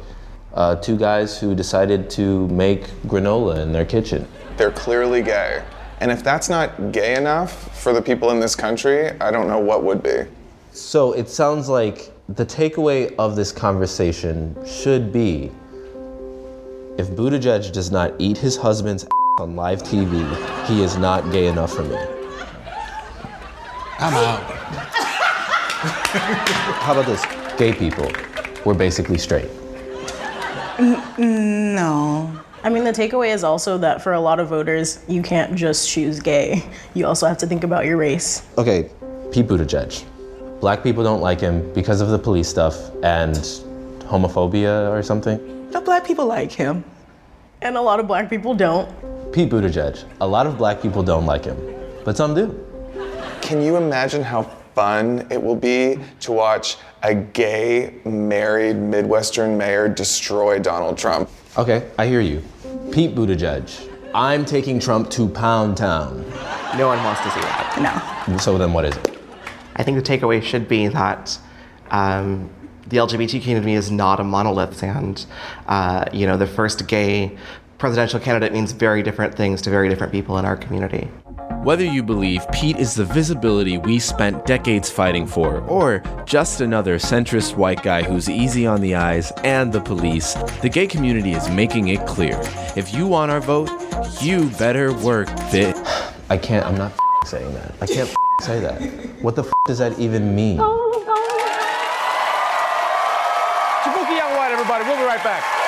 uh, 0.54 0.76
two 0.76 0.96
guys 0.96 1.40
who 1.40 1.56
decided 1.56 2.08
to 2.10 2.46
make 2.48 2.86
granola 3.08 3.58
in 3.58 3.72
their 3.72 3.84
kitchen. 3.84 4.28
They're 4.56 4.70
clearly 4.70 5.22
gay. 5.22 5.64
And 6.00 6.10
if 6.12 6.22
that's 6.22 6.48
not 6.48 6.92
gay 6.92 7.16
enough 7.16 7.76
for 7.76 7.92
the 7.92 8.00
people 8.00 8.30
in 8.30 8.40
this 8.40 8.54
country, 8.54 9.10
I 9.20 9.30
don't 9.30 9.48
know 9.48 9.58
what 9.58 9.82
would 9.82 10.02
be. 10.02 10.24
So 10.72 11.12
it 11.12 11.28
sounds 11.28 11.68
like 11.68 12.12
the 12.28 12.46
takeaway 12.46 13.14
of 13.18 13.34
this 13.34 13.50
conversation 13.50 14.56
should 14.66 15.12
be 15.12 15.50
if 16.98 17.08
Buttigieg 17.10 17.72
does 17.72 17.90
not 17.90 18.12
eat 18.18 18.36
his 18.36 18.56
husband's 18.56 19.06
on 19.38 19.54
live 19.54 19.82
TV, 19.84 20.24
he 20.66 20.82
is 20.82 20.96
not 20.96 21.30
gay 21.30 21.46
enough 21.46 21.72
for 21.72 21.84
me. 21.84 21.96
I'm 24.00 24.14
out. 24.14 24.42
How 26.82 26.92
about 26.92 27.06
this? 27.06 27.24
Gay 27.56 27.72
people, 27.72 28.10
we're 28.64 28.74
basically 28.74 29.16
straight. 29.16 29.48
No. 31.18 32.40
I 32.64 32.70
mean, 32.70 32.82
the 32.82 32.90
takeaway 32.90 33.32
is 33.32 33.44
also 33.44 33.78
that 33.78 34.02
for 34.02 34.14
a 34.14 34.20
lot 34.20 34.40
of 34.40 34.48
voters, 34.48 34.98
you 35.06 35.22
can't 35.22 35.54
just 35.54 35.88
choose 35.88 36.18
gay. 36.18 36.64
You 36.92 37.06
also 37.06 37.26
have 37.26 37.38
to 37.38 37.46
think 37.46 37.62
about 37.62 37.84
your 37.84 37.96
race. 37.96 38.46
Okay, 38.58 38.90
Pete 39.30 39.46
Buttigieg. 39.46 40.04
Black 40.60 40.82
people 40.82 41.04
don't 41.04 41.20
like 41.20 41.40
him 41.40 41.72
because 41.72 42.00
of 42.00 42.08
the 42.08 42.18
police 42.18 42.48
stuff 42.48 42.90
and 43.04 43.36
homophobia 44.10 44.90
or 44.90 45.04
something. 45.04 45.70
No, 45.70 45.80
black 45.80 46.04
people 46.04 46.26
like 46.26 46.50
him. 46.50 46.84
And 47.62 47.76
a 47.76 47.80
lot 47.80 48.00
of 48.00 48.08
black 48.08 48.28
people 48.28 48.54
don't. 48.54 48.88
Pete 49.32 49.50
Buttigieg. 49.50 50.04
A 50.20 50.26
lot 50.26 50.46
of 50.46 50.58
black 50.58 50.82
people 50.82 51.04
don't 51.04 51.26
like 51.26 51.44
him, 51.44 51.56
but 52.04 52.16
some 52.16 52.34
do. 52.34 52.58
Can 53.40 53.62
you 53.62 53.76
imagine 53.76 54.22
how 54.22 54.42
fun 54.74 55.26
it 55.30 55.40
will 55.40 55.56
be 55.56 55.98
to 56.20 56.32
watch 56.32 56.76
a 57.04 57.14
gay, 57.14 57.94
married 58.04 58.76
Midwestern 58.76 59.56
mayor 59.56 59.88
destroy 59.88 60.58
Donald 60.58 60.98
Trump? 60.98 61.30
Okay, 61.58 61.90
I 61.98 62.06
hear 62.06 62.20
you. 62.20 62.40
Pete 62.92 63.16
Buttigieg. 63.16 63.90
I'm 64.14 64.44
taking 64.44 64.78
Trump 64.78 65.10
to 65.10 65.28
Pound 65.28 65.76
Town. 65.76 66.24
No 66.76 66.86
one 66.86 67.02
wants 67.02 67.20
to 67.22 67.30
see 67.30 67.40
that. 67.40 68.22
No. 68.28 68.36
So 68.36 68.56
then 68.58 68.72
what 68.72 68.84
is 68.84 68.96
it? 68.96 69.18
I 69.74 69.82
think 69.82 69.96
the 69.96 70.02
takeaway 70.04 70.40
should 70.40 70.68
be 70.68 70.86
that 70.86 71.36
um, 71.90 72.48
the 72.86 72.98
LGBT 72.98 73.42
community 73.42 73.72
is 73.72 73.90
not 73.90 74.20
a 74.20 74.24
monolith, 74.24 74.84
and 74.84 75.26
uh, 75.66 76.04
you 76.12 76.28
know 76.28 76.36
the 76.36 76.46
first 76.46 76.86
gay 76.86 77.36
presidential 77.78 78.20
candidate 78.20 78.52
means 78.52 78.70
very 78.70 79.02
different 79.02 79.34
things 79.34 79.60
to 79.62 79.70
very 79.70 79.88
different 79.88 80.12
people 80.12 80.38
in 80.38 80.44
our 80.44 80.56
community. 80.56 81.08
Whether 81.68 81.84
you 81.84 82.02
believe 82.02 82.50
Pete 82.50 82.78
is 82.78 82.94
the 82.94 83.04
visibility 83.04 83.76
we 83.76 83.98
spent 83.98 84.46
decades 84.46 84.88
fighting 84.88 85.26
for, 85.26 85.60
or 85.68 86.02
just 86.24 86.62
another 86.62 86.96
centrist 86.96 87.58
white 87.58 87.82
guy 87.82 88.02
who's 88.02 88.30
easy 88.30 88.66
on 88.66 88.80
the 88.80 88.94
eyes 88.94 89.34
and 89.44 89.70
the 89.70 89.82
police, 89.82 90.32
the 90.62 90.70
gay 90.70 90.86
community 90.86 91.32
is 91.32 91.46
making 91.50 91.88
it 91.88 92.06
clear. 92.06 92.40
If 92.74 92.94
you 92.94 93.06
want 93.06 93.30
our 93.30 93.42
vote, 93.42 93.68
you 94.22 94.48
better 94.52 94.94
work 94.94 95.28
fit. 95.50 95.76
I 96.30 96.38
can't, 96.38 96.64
I'm 96.64 96.78
not 96.78 96.94
saying 97.26 97.52
that. 97.52 97.74
I 97.82 97.86
can't 97.86 98.08
say 98.40 98.60
that. 98.60 98.80
What 99.20 99.36
the 99.36 99.44
does 99.66 99.76
that 99.76 99.98
even 99.98 100.34
mean? 100.34 100.60
Oh, 100.62 100.74
Jaboukie 103.84 104.16
Young-White, 104.16 104.52
everybody. 104.52 104.84
We'll 104.84 104.96
be 104.96 105.04
right 105.04 105.22
back. 105.22 105.67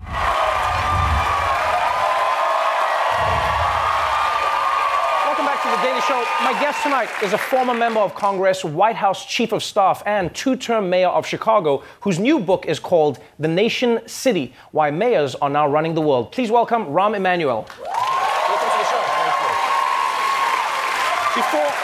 Welcome 0.00 0.16
back 5.46 5.62
to 5.62 5.68
the 5.68 5.76
Daily 5.82 6.00
Show. 6.00 6.24
My 6.42 6.52
guest 6.60 6.82
tonight 6.82 7.08
is 7.22 7.32
a 7.32 7.38
former 7.38 7.74
member 7.74 8.00
of 8.00 8.14
Congress, 8.14 8.64
White 8.64 8.96
House 8.96 9.24
Chief 9.24 9.52
of 9.52 9.62
Staff, 9.62 10.02
and 10.06 10.34
two 10.34 10.56
term 10.56 10.90
mayor 10.90 11.08
of 11.08 11.26
Chicago, 11.26 11.82
whose 12.00 12.18
new 12.18 12.40
book 12.40 12.66
is 12.66 12.78
called 12.78 13.18
The 13.38 13.48
Nation 13.48 14.00
City 14.06 14.52
Why 14.72 14.90
Mayors 14.90 15.34
Are 15.36 15.50
Now 15.50 15.66
Running 15.68 15.94
the 15.94 16.02
World. 16.02 16.32
Please 16.32 16.50
welcome 16.50 16.86
Rahm 16.86 17.16
Emanuel. 17.16 17.66
Welcome 17.78 18.70
to 18.70 18.78
the 18.78 18.84
show. 18.84 19.00
Before, 21.34 21.83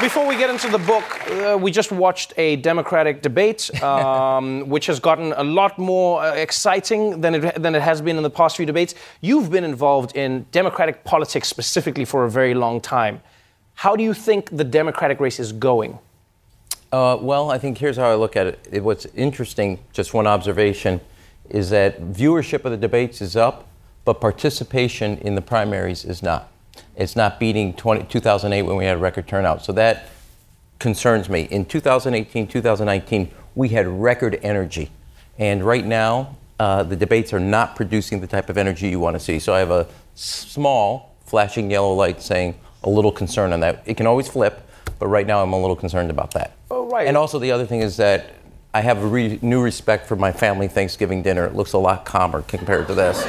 before 0.00 0.26
we 0.26 0.36
get 0.36 0.50
into 0.50 0.68
the 0.68 0.78
book, 0.78 1.04
uh, 1.30 1.58
we 1.60 1.70
just 1.70 1.90
watched 1.90 2.32
a 2.36 2.56
Democratic 2.56 3.22
debate, 3.22 3.70
um, 3.82 4.68
which 4.68 4.86
has 4.86 5.00
gotten 5.00 5.32
a 5.32 5.44
lot 5.44 5.78
more 5.78 6.22
uh, 6.22 6.34
exciting 6.34 7.20
than 7.20 7.34
it, 7.34 7.62
than 7.62 7.74
it 7.74 7.82
has 7.82 8.00
been 8.00 8.16
in 8.16 8.22
the 8.22 8.30
past 8.30 8.56
few 8.56 8.66
debates. 8.66 8.94
You've 9.20 9.50
been 9.50 9.64
involved 9.64 10.16
in 10.16 10.46
Democratic 10.52 11.04
politics 11.04 11.48
specifically 11.48 12.04
for 12.04 12.24
a 12.24 12.30
very 12.30 12.54
long 12.54 12.80
time. 12.80 13.20
How 13.74 13.96
do 13.96 14.04
you 14.04 14.14
think 14.14 14.56
the 14.56 14.64
Democratic 14.64 15.20
race 15.20 15.40
is 15.40 15.52
going? 15.52 15.98
Uh, 16.92 17.16
well, 17.20 17.50
I 17.50 17.58
think 17.58 17.78
here's 17.78 17.96
how 17.96 18.10
I 18.10 18.14
look 18.14 18.36
at 18.36 18.46
it. 18.46 18.68
it. 18.70 18.84
What's 18.84 19.06
interesting, 19.14 19.78
just 19.92 20.12
one 20.12 20.26
observation, 20.26 21.00
is 21.48 21.70
that 21.70 22.00
viewership 22.00 22.64
of 22.64 22.70
the 22.70 22.76
debates 22.76 23.20
is 23.20 23.36
up, 23.36 23.68
but 24.04 24.20
participation 24.20 25.18
in 25.18 25.34
the 25.34 25.42
primaries 25.42 26.04
is 26.04 26.22
not. 26.22 26.49
It's 26.96 27.16
not 27.16 27.40
beating 27.40 27.74
20, 27.74 28.04
2008 28.04 28.62
when 28.62 28.76
we 28.76 28.84
had 28.84 28.96
a 28.96 29.00
record 29.00 29.26
turnout. 29.26 29.64
So 29.64 29.72
that 29.72 30.08
concerns 30.78 31.28
me. 31.28 31.42
In 31.42 31.64
2018, 31.64 32.46
2019, 32.46 33.30
we 33.54 33.68
had 33.70 33.86
record 33.86 34.38
energy. 34.42 34.90
And 35.38 35.64
right 35.64 35.84
now, 35.84 36.36
uh, 36.58 36.82
the 36.82 36.96
debates 36.96 37.32
are 37.32 37.40
not 37.40 37.74
producing 37.74 38.20
the 38.20 38.26
type 38.26 38.50
of 38.50 38.58
energy 38.58 38.88
you 38.88 39.00
want 39.00 39.14
to 39.14 39.20
see. 39.20 39.38
So 39.38 39.54
I 39.54 39.60
have 39.60 39.70
a 39.70 39.88
small 40.14 41.16
flashing 41.24 41.70
yellow 41.70 41.94
light 41.94 42.20
saying 42.20 42.54
a 42.84 42.90
little 42.90 43.12
concern 43.12 43.52
on 43.52 43.60
that. 43.60 43.82
It 43.86 43.96
can 43.96 44.06
always 44.06 44.28
flip, 44.28 44.68
but 44.98 45.06
right 45.06 45.26
now 45.26 45.42
I'm 45.42 45.52
a 45.52 45.60
little 45.60 45.76
concerned 45.76 46.10
about 46.10 46.32
that. 46.32 46.52
Oh, 46.70 46.90
right. 46.90 47.06
And 47.06 47.16
also, 47.16 47.38
the 47.38 47.50
other 47.50 47.66
thing 47.66 47.80
is 47.80 47.96
that 47.96 48.34
I 48.72 48.82
have 48.82 49.02
a 49.02 49.06
re- 49.06 49.38
new 49.42 49.62
respect 49.62 50.06
for 50.06 50.16
my 50.16 50.32
family 50.32 50.68
Thanksgiving 50.68 51.22
dinner. 51.22 51.44
It 51.46 51.54
looks 51.54 51.72
a 51.72 51.78
lot 51.78 52.04
calmer 52.04 52.42
compared 52.42 52.86
to 52.88 52.94
this. 52.94 53.24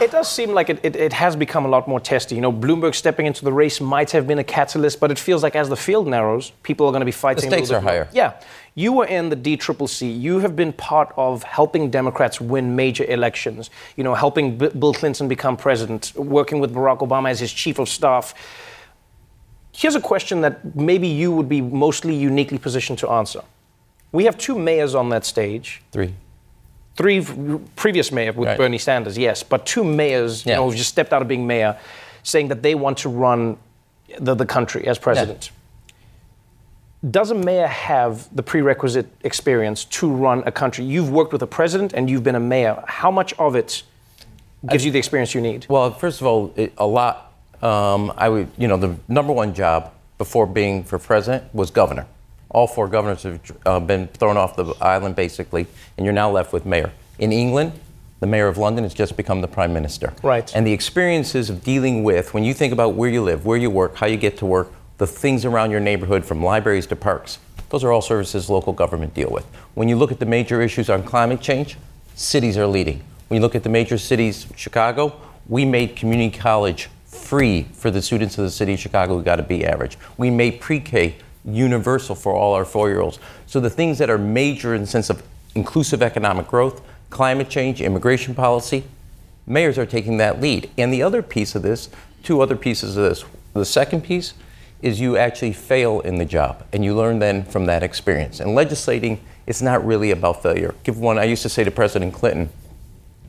It 0.00 0.10
does 0.10 0.30
seem 0.30 0.52
like 0.52 0.70
it, 0.70 0.80
it, 0.82 0.96
it, 0.96 1.12
has 1.12 1.36
become 1.36 1.64
a 1.66 1.68
lot 1.68 1.86
more 1.86 2.00
testy. 2.00 2.34
You 2.34 2.40
know, 2.40 2.52
Bloomberg 2.52 2.94
stepping 2.94 3.26
into 3.26 3.44
the 3.44 3.52
race 3.52 3.80
might 3.80 4.10
have 4.12 4.26
been 4.26 4.38
a 4.38 4.44
catalyst, 4.44 4.98
but 4.98 5.10
it 5.10 5.18
feels 5.18 5.42
like 5.42 5.54
as 5.54 5.68
the 5.68 5.76
field 5.76 6.08
narrows, 6.08 6.50
people 6.62 6.86
are 6.86 6.90
going 6.90 7.00
to 7.00 7.06
be 7.06 7.12
fighting. 7.12 7.50
The 7.50 7.56
stakes 7.56 7.70
are 7.70 7.80
higher. 7.80 8.08
Yeah. 8.12 8.40
You 8.74 8.92
were 8.92 9.04
in 9.04 9.28
the 9.28 9.36
DCCC. 9.36 10.18
You 10.18 10.38
have 10.38 10.56
been 10.56 10.72
part 10.72 11.12
of 11.16 11.42
helping 11.42 11.90
Democrats 11.90 12.40
win 12.40 12.74
major 12.74 13.04
elections. 13.04 13.68
You 13.96 14.04
know, 14.04 14.14
helping 14.14 14.56
B- 14.56 14.68
Bill 14.68 14.94
Clinton 14.94 15.28
become 15.28 15.56
president, 15.56 16.12
working 16.16 16.60
with 16.60 16.74
Barack 16.74 17.00
Obama 17.00 17.30
as 17.30 17.40
his 17.40 17.52
chief 17.52 17.78
of 17.78 17.88
staff. 17.88 18.32
Here's 19.72 19.96
a 19.96 20.00
question 20.00 20.40
that 20.40 20.74
maybe 20.74 21.08
you 21.08 21.30
would 21.32 21.48
be 21.48 21.60
mostly 21.60 22.14
uniquely 22.14 22.58
positioned 22.58 22.98
to 23.00 23.10
answer. 23.10 23.42
We 24.12 24.24
have 24.24 24.38
two 24.38 24.58
mayors 24.58 24.94
on 24.94 25.10
that 25.10 25.24
stage. 25.24 25.82
Three 25.92 26.14
three 27.00 27.24
previous 27.76 28.12
mayor 28.12 28.32
with 28.32 28.46
right. 28.46 28.58
Bernie 28.58 28.76
Sanders, 28.76 29.16
yes, 29.16 29.42
but 29.42 29.64
two 29.64 29.82
mayors, 29.82 30.44
yeah. 30.44 30.52
you 30.52 30.56
know, 30.56 30.70
who 30.70 30.76
just 30.76 30.90
stepped 30.90 31.14
out 31.14 31.22
of 31.22 31.28
being 31.28 31.46
mayor, 31.46 31.78
saying 32.22 32.48
that 32.48 32.62
they 32.62 32.74
want 32.74 32.98
to 32.98 33.08
run 33.08 33.56
the, 34.18 34.34
the 34.34 34.44
country 34.44 34.86
as 34.86 34.98
president. 34.98 35.50
Yeah. 35.50 37.10
Does 37.10 37.30
a 37.30 37.34
mayor 37.34 37.66
have 37.66 38.28
the 38.36 38.42
prerequisite 38.42 39.06
experience 39.24 39.86
to 39.86 40.10
run 40.10 40.42
a 40.44 40.52
country? 40.52 40.84
You've 40.84 41.10
worked 41.10 41.32
with 41.32 41.42
a 41.42 41.46
president 41.46 41.94
and 41.94 42.10
you've 42.10 42.22
been 42.22 42.34
a 42.34 42.40
mayor. 42.40 42.84
How 42.86 43.10
much 43.10 43.32
of 43.38 43.56
it 43.56 43.82
gives 44.68 44.84
I, 44.84 44.86
you 44.86 44.92
the 44.92 44.98
experience 44.98 45.34
you 45.34 45.40
need? 45.40 45.64
Well, 45.70 45.94
first 45.94 46.20
of 46.20 46.26
all, 46.26 46.52
it, 46.56 46.74
a 46.76 46.86
lot. 46.86 47.32
Um, 47.62 48.12
I 48.14 48.28
would, 48.28 48.48
you 48.58 48.68
know, 48.68 48.76
the 48.76 48.96
number 49.08 49.32
one 49.32 49.54
job 49.54 49.92
before 50.18 50.46
being 50.46 50.84
for 50.84 50.98
president 50.98 51.54
was 51.54 51.70
governor 51.70 52.06
all 52.50 52.66
four 52.66 52.88
governors 52.88 53.22
have 53.22 53.40
uh, 53.66 53.80
been 53.80 54.08
thrown 54.08 54.36
off 54.36 54.56
the 54.56 54.74
island 54.80 55.16
basically, 55.16 55.66
and 55.96 56.04
you're 56.04 56.12
now 56.12 56.30
left 56.30 56.52
with 56.52 56.66
mayor. 56.66 56.92
In 57.18 57.32
England, 57.32 57.72
the 58.20 58.26
mayor 58.26 58.48
of 58.48 58.58
London 58.58 58.84
has 58.84 58.92
just 58.92 59.16
become 59.16 59.40
the 59.40 59.48
prime 59.48 59.72
minister. 59.72 60.12
Right. 60.22 60.54
And 60.54 60.66
the 60.66 60.72
experiences 60.72 61.48
of 61.48 61.64
dealing 61.64 62.04
with, 62.04 62.34
when 62.34 62.44
you 62.44 62.52
think 62.52 62.72
about 62.72 62.94
where 62.94 63.08
you 63.08 63.22
live, 63.22 63.46
where 63.46 63.56
you 63.56 63.70
work, 63.70 63.96
how 63.96 64.06
you 64.06 64.16
get 64.16 64.36
to 64.38 64.46
work, 64.46 64.72
the 64.98 65.06
things 65.06 65.46
around 65.46 65.70
your 65.70 65.80
neighborhood, 65.80 66.24
from 66.24 66.44
libraries 66.44 66.86
to 66.88 66.96
parks, 66.96 67.38
those 67.70 67.82
are 67.82 67.92
all 67.92 68.02
services 68.02 68.50
local 68.50 68.72
government 68.72 69.14
deal 69.14 69.30
with. 69.30 69.46
When 69.74 69.88
you 69.88 69.96
look 69.96 70.12
at 70.12 70.18
the 70.18 70.26
major 70.26 70.60
issues 70.60 70.90
on 70.90 71.02
climate 71.02 71.40
change, 71.40 71.78
cities 72.14 72.58
are 72.58 72.66
leading. 72.66 73.02
When 73.28 73.36
you 73.36 73.40
look 73.40 73.54
at 73.54 73.62
the 73.62 73.70
major 73.70 73.96
cities, 73.96 74.46
Chicago, 74.56 75.18
we 75.48 75.64
made 75.64 75.96
community 75.96 76.36
college 76.36 76.90
free 77.06 77.62
for 77.72 77.90
the 77.90 78.02
students 78.02 78.36
of 78.38 78.44
the 78.44 78.50
city 78.50 78.74
of 78.74 78.80
Chicago 78.80 79.16
who 79.16 79.22
got 79.22 79.36
to 79.36 79.42
be 79.42 79.64
average. 79.64 79.96
We 80.18 80.30
made 80.30 80.60
pre-K 80.60 81.14
universal 81.44 82.14
for 82.14 82.34
all 82.34 82.54
our 82.54 82.64
four 82.64 82.88
year 82.88 83.00
olds. 83.00 83.18
So 83.46 83.60
the 83.60 83.70
things 83.70 83.98
that 83.98 84.10
are 84.10 84.18
major 84.18 84.74
in 84.74 84.82
the 84.82 84.86
sense 84.86 85.10
of 85.10 85.22
inclusive 85.54 86.02
economic 86.02 86.46
growth, 86.48 86.82
climate 87.10 87.48
change, 87.48 87.80
immigration 87.80 88.34
policy, 88.34 88.84
mayors 89.46 89.78
are 89.78 89.86
taking 89.86 90.18
that 90.18 90.40
lead. 90.40 90.70
And 90.78 90.92
the 90.92 91.02
other 91.02 91.22
piece 91.22 91.54
of 91.54 91.62
this, 91.62 91.88
two 92.22 92.40
other 92.40 92.56
pieces 92.56 92.96
of 92.96 93.04
this. 93.04 93.24
The 93.54 93.64
second 93.64 94.02
piece 94.02 94.34
is 94.82 95.00
you 95.00 95.16
actually 95.16 95.52
fail 95.52 96.00
in 96.00 96.16
the 96.16 96.24
job 96.24 96.64
and 96.72 96.84
you 96.84 96.94
learn 96.94 97.18
then 97.18 97.44
from 97.44 97.66
that 97.66 97.82
experience. 97.82 98.40
And 98.40 98.54
legislating 98.54 99.20
is 99.46 99.60
not 99.60 99.84
really 99.84 100.10
about 100.10 100.42
failure. 100.42 100.74
Give 100.84 100.98
one, 100.98 101.18
I 101.18 101.24
used 101.24 101.42
to 101.42 101.48
say 101.48 101.64
to 101.64 101.70
President 101.70 102.14
Clinton, 102.14 102.48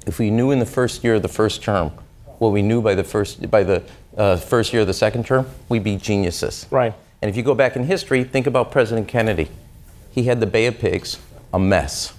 if 0.06 0.20
we 0.20 0.30
knew 0.30 0.52
in 0.52 0.60
the 0.60 0.66
first 0.66 1.04
year 1.04 1.16
of 1.16 1.22
the 1.22 1.28
first 1.28 1.62
term 1.62 1.92
what 2.40 2.50
we 2.50 2.62
knew 2.62 2.82
by 2.82 2.96
the 2.96 3.04
first, 3.04 3.50
by 3.52 3.64
the 3.64 3.84
uh, 4.18 4.38
first 4.38 4.74
year 4.74 4.82
of 4.82 4.88
the 4.88 4.94
second 4.94 5.26
term, 5.26 5.48
we'd 5.70 5.84
be 5.84 5.96
geniuses. 5.96 6.68
Right. 6.72 6.94
And 7.22 7.30
if 7.30 7.38
you 7.38 7.44
go 7.44 7.54
back 7.54 7.76
in 7.76 7.84
history, 7.84 8.24
think 8.24 8.48
about 8.48 8.72
President 8.72 9.08
Kennedy. 9.08 9.50
He 10.12 10.24
had 10.24 10.40
the 10.40 10.48
Bay 10.48 10.66
of 10.66 10.80
Pigs, 10.80 11.20
a 11.54 11.60
mess. 11.60 12.14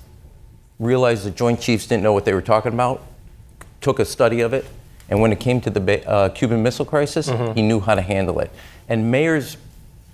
Realized 0.78 1.24
the 1.24 1.30
Joint 1.30 1.60
Chiefs 1.60 1.86
didn't 1.86 2.02
know 2.02 2.12
what 2.12 2.24
they 2.24 2.34
were 2.34 2.42
talking 2.42 2.72
about, 2.72 3.02
took 3.80 3.98
a 3.98 4.04
study 4.04 4.40
of 4.40 4.52
it, 4.52 4.64
and 5.08 5.20
when 5.20 5.32
it 5.32 5.40
came 5.40 5.60
to 5.60 5.70
the 5.70 6.08
uh, 6.08 6.28
Cuban 6.30 6.62
Missile 6.62 6.86
Crisis, 6.86 7.28
mm-hmm. 7.28 7.52
he 7.52 7.62
knew 7.62 7.80
how 7.80 7.94
to 7.94 8.00
handle 8.00 8.40
it. 8.40 8.50
And 8.88 9.10
mayors 9.10 9.56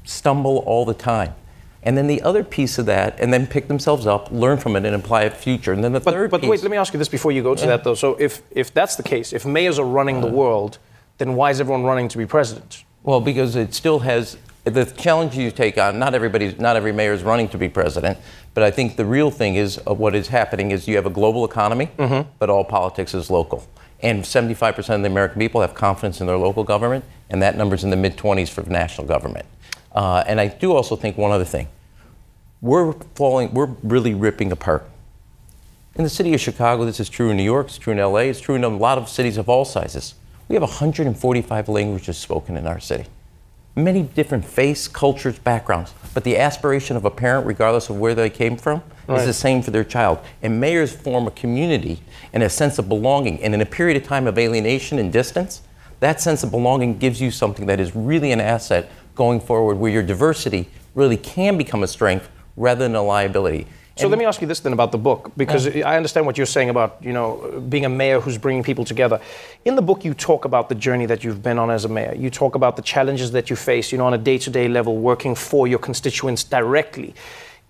stumble 0.05 0.59
all 0.59 0.85
the 0.85 0.95
time. 0.95 1.35
And 1.83 1.97
then 1.97 2.09
the 2.09 2.21
other 2.23 2.43
piece 2.43 2.79
of 2.79 2.87
that, 2.87 3.21
and 3.21 3.33
then 3.33 3.47
pick 3.47 3.69
themselves 3.69 4.07
up, 4.07 4.33
learn 4.33 4.59
from 4.59 4.75
it, 4.75 4.85
and 4.85 4.97
apply 4.97 5.23
it 5.23 5.37
future. 5.37 5.73
And 5.73 5.85
then 5.85 5.93
the 5.93 6.01
but, 6.01 6.13
third 6.13 6.31
but 6.31 6.41
piece, 6.41 6.51
wait, 6.51 6.63
let 6.63 6.71
me 6.71 6.77
ask 6.77 6.93
you 6.93 6.99
this 6.99 7.09
before 7.09 7.31
you 7.31 7.43
go 7.43 7.55
to 7.55 7.61
yeah. 7.61 7.69
that, 7.69 7.85
though. 7.85 7.95
So 7.95 8.17
if, 8.17 8.43
if 8.51 8.75
that's 8.75 8.97
the 8.97 9.03
case, 9.03 9.33
if 9.33 9.47
mayors 9.47 9.79
are 9.79 9.87
running 9.87 10.17
uh, 10.17 10.23
the 10.23 10.33
world, 10.33 10.79
then 11.19 11.35
why 11.35 11.51
is 11.51 11.61
everyone 11.61 11.85
running 11.85 12.09
to 12.09 12.19
be 12.19 12.27
president? 12.27 12.85
Well, 13.05 13.21
because 13.21 13.55
it 13.55 13.75
still 13.75 14.01
has 14.01 14.37
the 14.65 14.85
challenge 14.85 15.37
you 15.37 15.51
take 15.51 15.79
on, 15.79 15.99
not 15.99 16.15
everybody, 16.15 16.55
not 16.59 16.77
every 16.77 16.93
mayor 16.93 17.13
is 17.13 17.23
running 17.23 17.49
to 17.49 17.59
be 17.59 17.69
president, 17.69 18.19
but 18.55 18.63
I 18.63 18.71
think 18.71 18.97
the 18.97 19.05
real 19.05 19.31
thing 19.31 19.55
is 19.55 19.81
uh, 19.87 19.95
what 19.95 20.15
is 20.15 20.29
happening 20.29 20.71
is 20.73 20.89
you 20.89 20.97
have 20.97 21.07
a 21.07 21.11
global 21.11 21.45
economy, 21.45 21.91
mm-hmm. 21.97 22.29
but 22.39 22.51
all 22.51 22.65
politics 22.65 23.15
is 23.15 23.31
local. 23.31 23.67
And 24.01 24.23
75% 24.23 24.79
of 24.95 25.03
the 25.03 25.07
American 25.09 25.41
people 25.41 25.61
have 25.61 25.75
confidence 25.75 26.21
in 26.21 26.27
their 26.27 26.37
local 26.37 26.65
government. 26.65 27.05
and 27.31 27.43
that 27.43 27.57
number's 27.57 27.85
in 27.85 27.91
the 27.91 27.97
mid 27.97 28.17
20s 28.17 28.49
for 28.49 28.63
national 28.63 29.07
government. 29.07 29.47
Uh, 29.93 30.25
and 30.27 30.41
I 30.41 30.49
do 30.49 30.73
also 30.73 30.97
think 30.97 31.17
one 31.17 31.31
other 31.31 31.45
thing. 31.45 31.69
We're 32.61 32.93
falling, 33.15 33.53
we're 33.55 33.75
really 33.83 34.15
ripping 34.15 34.51
apart. 34.53 34.89
In 35.95 36.05
the 36.05 36.11
city 36.11 36.33
of 36.35 36.41
Chicago, 36.41 36.85
this 36.85 37.01
is 37.01 37.09
true 37.09 37.31
in 37.31 37.37
New 37.37 37.43
York, 37.43 37.67
it's 37.67 37.79
true 37.79 37.93
in 37.93 37.99
LA, 37.99 38.31
it's 38.31 38.41
true 38.41 38.55
in 38.55 38.65
a 38.65 38.69
lot 38.69 38.99
of 38.99 39.09
cities 39.09 39.37
of 39.37 39.49
all 39.49 39.65
sizes. 39.65 40.15
We 40.49 40.55
have 40.55 40.63
145 40.63 41.69
languages 41.69 42.17
spoken 42.17 42.57
in 42.57 42.67
our 42.67 42.81
city. 42.81 43.07
Many 43.79 44.03
different 44.03 44.45
faiths, 44.45 44.89
cultures, 44.89 45.39
backgrounds. 45.39 45.95
But 46.13 46.25
the 46.25 46.37
aspiration 46.37 46.97
of 46.97 47.05
a 47.05 47.11
parent, 47.13 47.47
regardless 47.47 47.89
of 47.89 48.01
where 48.01 48.13
they 48.13 48.29
came 48.29 48.57
from, 48.57 48.83
Right. 49.07 49.21
is 49.21 49.27
the 49.27 49.33
same 49.33 49.63
for 49.63 49.71
their 49.71 49.85
child. 49.85 50.19
And 50.43 50.61
mayors 50.61 50.91
form 50.93 51.29
a 51.29 51.31
community 51.31 52.01
and 52.33 52.43
a 52.43 52.51
sense 52.51 52.81
of 52.81 52.89
belonging. 52.89 53.41
And 53.41 53.55
in 53.55 53.61
a 53.61 53.67
period 53.67 53.97
of 53.97 54.03
time 54.03 54.27
of 54.27 54.37
alienation 54.37 54.99
and 54.99 55.13
distance, 55.13 55.63
that 56.01 56.21
sense 56.21 56.43
of 56.43 56.51
belonging 56.51 56.99
gives 56.99 57.21
you 57.21 57.31
something 57.31 57.67
that 57.67 57.79
is 57.79 57.95
really 57.95 58.33
an 58.33 58.41
asset 58.41 58.91
going 59.15 59.39
forward 59.39 59.79
where 59.79 59.93
your 59.93 60.03
diversity 60.03 60.69
really 60.97 61.17
can 61.17 61.57
become 61.57 61.85
a 61.85 61.87
strength 61.89 62.29
rather 62.57 62.83
than 62.85 62.97
a 62.97 63.03
liability. 63.03 63.69
So 63.99 64.09
let 64.09 64.19
me 64.19 64.25
ask 64.25 64.41
you 64.41 64.47
this 64.47 64.61
then 64.61 64.73
about 64.73 64.93
the 64.93 64.99
book, 64.99 65.33
because 65.37 65.67
I 65.67 65.97
understand 65.97 66.25
what 66.25 66.37
you're 66.37 66.47
saying 66.47 66.71
about 66.71 66.99
you 67.01 67.13
know 67.13 67.63
being 67.69 67.85
a 67.85 67.89
mayor 67.89 68.21
who's 68.21 68.39
bringing 68.39 68.63
people 68.63 68.85
together. 68.85 69.21
In 69.65 69.75
the 69.75 69.83
book, 69.83 70.05
you 70.05 70.15
talk 70.15 70.45
about 70.45 70.69
the 70.69 70.75
journey 70.75 71.07
that 71.07 71.25
you've 71.25 71.43
been 71.43 71.59
on 71.59 71.71
as 71.71 71.85
a 71.85 71.89
mayor. 71.89 72.15
You 72.15 72.31
talk 72.31 72.55
about 72.55 72.77
the 72.77 72.83
challenges 72.83 73.33
that 73.33 73.51
you 73.51 73.57
face, 73.57 73.91
you 73.93 73.99
know, 73.99 74.07
on 74.07 74.15
a 74.15 74.19
day-to-day 74.19 74.69
level, 74.69 74.97
working 74.97 75.35
for 75.35 75.67
your 75.67 75.81
constituents 75.81 76.45
directly. 76.45 77.15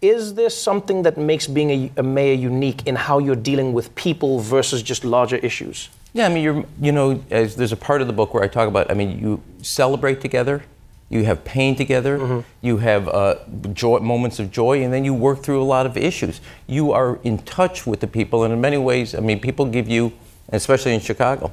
Is 0.01 0.35
there 0.35 0.51
something 0.51 1.03
that 1.03 1.17
makes 1.17 1.49
being 1.49 1.71
a, 1.71 1.91
a 1.97 2.03
mayor 2.03 2.35
unique 2.35 2.87
in 2.87 2.95
how 2.95 3.19
you're 3.19 3.35
dealing 3.35 3.73
with 3.73 3.93
people 3.95 4.39
versus 4.39 4.83
just 4.83 5.05
larger 5.05 5.37
issues? 5.37 5.89
Yeah, 6.13 6.27
I 6.27 6.29
mean, 6.29 6.45
you're, 6.45 6.65
you 6.81 6.93
know, 6.93 7.21
as 7.31 7.57
there's 7.57 7.73
a 7.73 7.77
part 7.77 8.01
of 8.01 8.07
the 8.07 8.13
book 8.13 8.33
where 8.33 8.45
I 8.45 8.49
talk 8.49 8.69
about, 8.69 8.91
I 8.91 8.95
mean, 8.95 9.19
you 9.19 9.43
celebrate 9.63 10.21
together, 10.21 10.63
you 11.11 11.25
have 11.25 11.43
pain 11.45 11.75
together, 11.75 12.45
you 12.61 12.77
have 12.79 13.09
uh, 13.09 13.37
joy, 13.73 13.99
moments 14.01 14.39
of 14.39 14.51
joy, 14.51 14.83
and 14.83 14.93
then 14.93 15.05
you 15.05 15.15
work 15.15 15.43
through 15.43 15.63
a 15.63 15.65
lot 15.65 15.87
of 15.87 15.97
issues. 15.97 16.41
You 16.67 16.93
are 16.93 17.19
in 17.25 17.39
touch 17.39 17.87
with 17.87 18.01
the 18.01 18.07
people, 18.07 18.45
and 18.45 18.53
in 18.53 18.61
many 18.61 18.77
ways, 18.79 19.15
I 19.15 19.21
mean, 19.21 19.41
people 19.41 19.65
give 19.67 19.89
you, 19.89 20.13
especially 20.51 20.93
in 20.95 21.01
Chicago, 21.01 21.51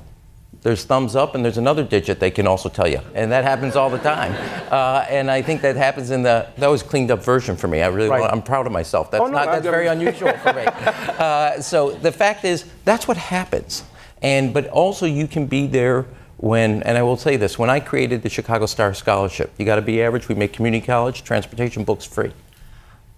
there's 0.62 0.84
thumbs 0.84 1.16
up, 1.16 1.36
and 1.36 1.46
there's 1.46 1.58
another 1.60 1.84
digit 1.84 2.20
they 2.20 2.32
can 2.32 2.48
also 2.48 2.70
tell 2.70 2.88
you, 2.88 3.00
and 3.14 3.32
that 3.32 3.44
happens 3.44 3.76
all 3.76 3.90
the 3.90 4.00
time. 4.00 4.34
Uh, 4.66 5.06
and 5.10 5.30
I 5.32 5.42
think 5.44 5.62
that 5.62 5.76
happens 5.78 6.10
in 6.10 6.24
the 6.24 6.48
that 6.58 6.68
was 6.68 6.82
cleaned 6.84 7.12
up 7.12 7.24
version 7.24 7.56
for 7.56 7.68
me. 7.68 7.82
I 7.84 7.88
really, 7.88 8.10
Right. 8.10 8.22
want, 8.22 8.34
I'm 8.34 8.42
proud 8.42 8.66
of 8.66 8.74
myself. 8.74 9.12
That's 9.12 9.22
Oh, 9.22 9.28
no, 9.28 9.34
not 9.34 9.46
that's 9.46 9.64
very 9.64 9.88
unusual 9.88 10.34
for 10.40 10.52
me. 10.54 10.66
Uh, 11.18 11.62
so 11.62 11.92
the 11.92 12.12
fact 12.12 12.44
is, 12.44 12.66
that's 12.84 13.08
what 13.08 13.16
happens. 13.16 13.84
And 14.24 14.54
but 14.54 14.68
also 14.70 15.06
you 15.06 15.28
can 15.28 15.46
be 15.46 15.68
there 15.68 16.06
when, 16.38 16.84
and 16.84 16.98
I 16.98 17.04
will 17.04 17.18
say 17.18 17.38
this: 17.38 17.58
when 17.58 17.70
I 17.70 17.80
created 17.80 18.22
the 18.24 18.30
Chicago 18.30 18.66
Star 18.66 18.94
Scholarship, 18.94 19.54
you 19.58 19.66
got 19.66 19.76
to 19.76 19.82
be 19.82 20.02
average. 20.02 20.28
We 20.28 20.36
make 20.36 20.54
community 20.54 20.86
college 20.86 21.24
transportation 21.24 21.84
books 21.84 22.06
free. 22.06 22.34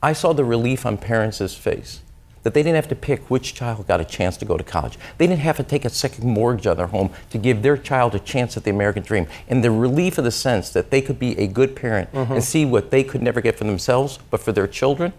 I 0.01 0.13
saw 0.13 0.33
the 0.33 0.45
relief 0.45 0.85
on 0.85 0.97
parents' 0.97 1.55
face 1.55 2.01
that 2.43 2.53
they 2.53 2.61
didn't 2.63 2.75
have 2.75 2.87
to 2.87 2.95
pick 2.95 3.29
which 3.29 3.53
child 3.55 3.85
got 3.87 3.99
a 3.99 4.05
chance 4.05 4.37
to 4.37 4.45
go 4.45 4.55
to 4.57 4.63
college. 4.63 4.97
They 5.17 5.27
didn't 5.27 5.41
have 5.41 5.57
to 5.57 5.63
take 5.63 5.83
a 5.83 5.89
second 5.89 6.23
mortgage 6.29 6.65
on 6.67 6.77
their 6.77 6.87
home 6.87 7.09
to 7.31 7.37
give 7.37 7.61
their 7.61 7.75
child 7.75 8.15
a 8.15 8.19
chance 8.19 8.55
at 8.55 8.63
the 8.63 8.69
American 8.69 9.03
dream. 9.03 9.27
And 9.49 9.63
the 9.63 9.71
relief 9.71 10.17
of 10.17 10.23
the 10.23 10.31
sense 10.31 10.69
that 10.69 10.89
they 10.91 11.01
could 11.01 11.19
be 11.19 11.37
a 11.37 11.47
good 11.47 11.75
parent 11.75 12.13
Mhm. 12.13 12.31
and 12.31 12.43
see 12.43 12.63
what 12.63 12.89
they 12.91 13.03
could 13.03 13.21
never 13.21 13.41
get 13.41 13.57
for 13.57 13.65
themselves, 13.65 14.19
but 14.29 14.39
for 14.39 14.53
their 14.53 14.67
children, 14.67 15.11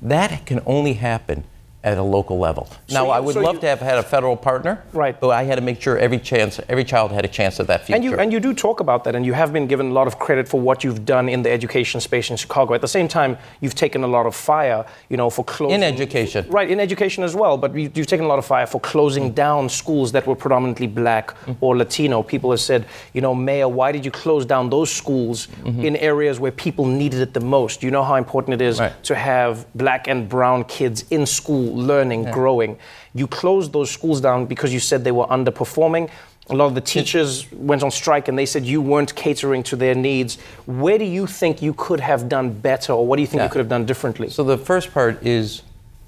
that 0.00 0.44
can 0.44 0.60
only 0.66 0.94
happen 0.94 1.44
at 1.84 1.98
a 1.98 2.02
local 2.02 2.38
level. 2.38 2.68
So 2.86 2.94
now, 2.94 3.04
you- 3.06 3.10
I 3.10 3.20
would 3.20 3.34
so 3.34 3.40
love 3.40 3.56
you- 3.56 3.60
to 3.62 3.66
have 3.66 3.80
had 3.80 3.98
a 3.98 4.02
federal 4.02 4.36
partner, 4.36 4.82
right? 4.92 5.18
But 5.18 5.30
I 5.30 5.42
had 5.44 5.56
to 5.56 5.62
make 5.62 5.80
sure 5.80 5.98
every 5.98 6.18
chance, 6.18 6.60
every 6.68 6.84
child 6.84 7.10
had 7.10 7.24
a 7.24 7.28
chance 7.28 7.58
at 7.58 7.66
that 7.66 7.86
future. 7.86 7.96
And 7.96 8.04
you 8.04 8.14
and 8.14 8.32
you 8.32 8.40
do 8.40 8.54
talk 8.54 8.80
about 8.80 9.04
that, 9.04 9.14
and 9.14 9.26
you 9.26 9.32
have 9.32 9.52
been 9.52 9.66
given 9.66 9.90
a 9.90 9.92
lot 9.92 10.06
of 10.06 10.18
credit 10.18 10.48
for 10.48 10.60
what 10.60 10.84
you've 10.84 11.04
done 11.04 11.28
in 11.28 11.42
the 11.42 11.50
education 11.50 12.00
space 12.00 12.30
in 12.30 12.36
Chicago. 12.36 12.74
At 12.74 12.80
the 12.80 12.88
same 12.88 13.08
time, 13.08 13.36
you've 13.60 13.74
taken 13.74 14.04
a 14.04 14.06
lot 14.06 14.26
of 14.26 14.34
fire, 14.34 14.84
you 15.08 15.16
know, 15.16 15.28
for 15.28 15.44
closing 15.44 15.76
in 15.76 15.82
education. 15.82 16.46
Right, 16.48 16.70
in 16.70 16.78
education 16.78 17.24
as 17.24 17.34
well. 17.34 17.56
But 17.56 17.74
you- 17.74 17.90
you've 17.94 18.06
taken 18.06 18.26
a 18.26 18.28
lot 18.28 18.38
of 18.38 18.44
fire 18.44 18.66
for 18.66 18.80
closing 18.80 19.32
mm. 19.32 19.34
down 19.34 19.68
schools 19.68 20.12
that 20.12 20.26
were 20.26 20.36
predominantly 20.36 20.86
black 20.86 21.34
mm. 21.46 21.56
or 21.60 21.76
Latino. 21.76 22.22
People 22.22 22.50
have 22.50 22.60
said, 22.60 22.84
you 23.12 23.20
know, 23.20 23.34
Mayor, 23.34 23.68
why 23.68 23.90
did 23.90 24.04
you 24.04 24.10
close 24.10 24.44
down 24.44 24.70
those 24.70 24.90
schools 24.90 25.48
mm-hmm. 25.64 25.84
in 25.84 25.96
areas 25.96 26.38
where 26.38 26.52
people 26.52 26.86
needed 26.86 27.20
it 27.20 27.34
the 27.34 27.40
most? 27.40 27.82
You 27.82 27.90
know 27.90 28.04
how 28.04 28.14
important 28.14 28.60
it 28.60 28.64
is 28.64 28.80
to 29.02 29.14
have 29.14 29.66
black 29.74 30.06
and 30.06 30.28
brown 30.28 30.64
kids 30.64 31.04
in 31.10 31.26
school 31.26 31.71
learning, 31.72 32.24
growing. 32.30 32.78
You 33.14 33.26
closed 33.26 33.72
those 33.72 33.90
schools 33.90 34.20
down 34.20 34.46
because 34.46 34.72
you 34.72 34.80
said 34.80 35.04
they 35.04 35.12
were 35.12 35.26
underperforming. 35.26 36.10
A 36.50 36.54
lot 36.56 36.66
of 36.66 36.74
the 36.74 36.80
teachers 36.80 37.50
went 37.52 37.82
on 37.82 37.90
strike 37.90 38.28
and 38.28 38.36
they 38.38 38.46
said 38.46 38.64
you 38.64 38.80
weren't 38.80 39.14
catering 39.14 39.62
to 39.64 39.76
their 39.76 39.94
needs. 39.94 40.38
Where 40.66 40.98
do 40.98 41.04
you 41.04 41.26
think 41.26 41.62
you 41.62 41.72
could 41.74 42.00
have 42.00 42.28
done 42.28 42.52
better, 42.52 42.92
or 42.92 43.06
what 43.06 43.16
do 43.16 43.22
you 43.22 43.26
think 43.28 43.40
Yeah. 43.40 43.44
you 43.44 43.50
could 43.50 43.58
have 43.60 43.68
done 43.68 43.86
differently? 43.86 44.28
So 44.28 44.42
the 44.44 44.58
first 44.58 44.92
part 44.92 45.24
is 45.24 45.62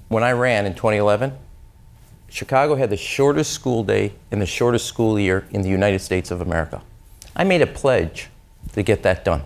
when 0.09 0.23
I 0.23 0.31
ran 0.33 0.65
in 0.65 0.73
2011, 0.73 1.33
Chicago 2.29 2.75
had 2.75 2.89
the 2.89 2.97
shortest 2.97 3.53
school 3.53 3.83
day 3.83 4.11
and 4.31 4.41
the 4.41 4.45
shortest 4.45 4.85
school 4.87 5.17
year 5.19 5.45
in 5.51 5.61
the 5.61 5.69
United 5.69 5.99
States 5.99 6.31
of 6.31 6.41
America. 6.41 6.81
I 7.35 7.43
made 7.43 7.61
a 7.61 7.67
pledge 7.67 8.29
to 8.73 8.83
get 8.83 9.03
that 9.03 9.23
done. 9.23 9.43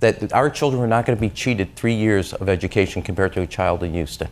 That 0.00 0.32
our 0.32 0.50
children 0.50 0.80
were 0.80 0.88
not 0.88 1.06
going 1.06 1.16
to 1.16 1.20
be 1.20 1.30
cheated 1.30 1.76
three 1.76 1.94
years 1.94 2.32
of 2.32 2.48
education 2.48 3.00
compared 3.02 3.32
to 3.34 3.42
a 3.42 3.46
child 3.46 3.82
in 3.82 3.92
Houston. 3.92 4.28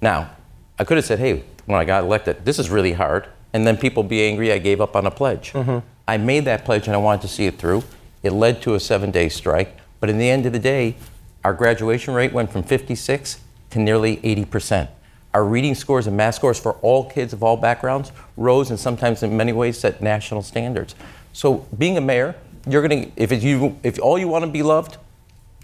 Now, 0.00 0.30
I 0.78 0.84
could 0.84 0.96
have 0.96 1.04
said, 1.04 1.18
hey, 1.18 1.44
when 1.66 1.78
I 1.78 1.84
got 1.84 2.04
elected, 2.04 2.44
this 2.44 2.58
is 2.58 2.70
really 2.70 2.92
hard. 2.92 3.26
And 3.52 3.66
then 3.66 3.76
people 3.76 4.02
be 4.02 4.22
angry 4.22 4.52
I 4.52 4.58
gave 4.58 4.80
up 4.80 4.94
on 4.94 5.06
a 5.06 5.10
pledge. 5.10 5.52
Mm-hmm. 5.52 5.78
I 6.06 6.16
made 6.16 6.44
that 6.44 6.64
pledge 6.64 6.86
and 6.86 6.94
I 6.94 6.98
wanted 6.98 7.22
to 7.22 7.28
see 7.28 7.46
it 7.46 7.58
through. 7.58 7.82
It 8.22 8.32
led 8.32 8.62
to 8.62 8.74
a 8.74 8.80
seven 8.80 9.10
day 9.10 9.28
strike. 9.28 9.76
But 10.00 10.10
in 10.10 10.18
the 10.18 10.30
end 10.30 10.46
of 10.46 10.52
the 10.52 10.58
day, 10.58 10.96
our 11.44 11.52
graduation 11.52 12.14
rate 12.14 12.32
went 12.32 12.52
from 12.52 12.62
56 12.62 13.40
to 13.70 13.78
nearly 13.78 14.18
80%. 14.18 14.88
Our 15.34 15.44
reading 15.44 15.74
scores 15.74 16.06
and 16.06 16.16
math 16.16 16.36
scores 16.36 16.58
for 16.58 16.74
all 16.74 17.08
kids 17.08 17.32
of 17.32 17.42
all 17.42 17.56
backgrounds 17.56 18.12
rose 18.36 18.70
and 18.70 18.78
sometimes 18.78 19.22
in 19.22 19.36
many 19.36 19.52
ways 19.52 19.78
set 19.78 20.00
national 20.00 20.42
standards. 20.42 20.94
So 21.32 21.66
being 21.76 21.96
a 21.96 22.00
mayor, 22.00 22.34
you're 22.66 22.86
going 22.86 23.12
to, 23.12 23.22
if 23.22 23.42
you, 23.42 23.78
if 23.82 24.00
all 24.00 24.18
you 24.18 24.28
want 24.28 24.44
to 24.44 24.50
be 24.50 24.62
loved, 24.62 24.96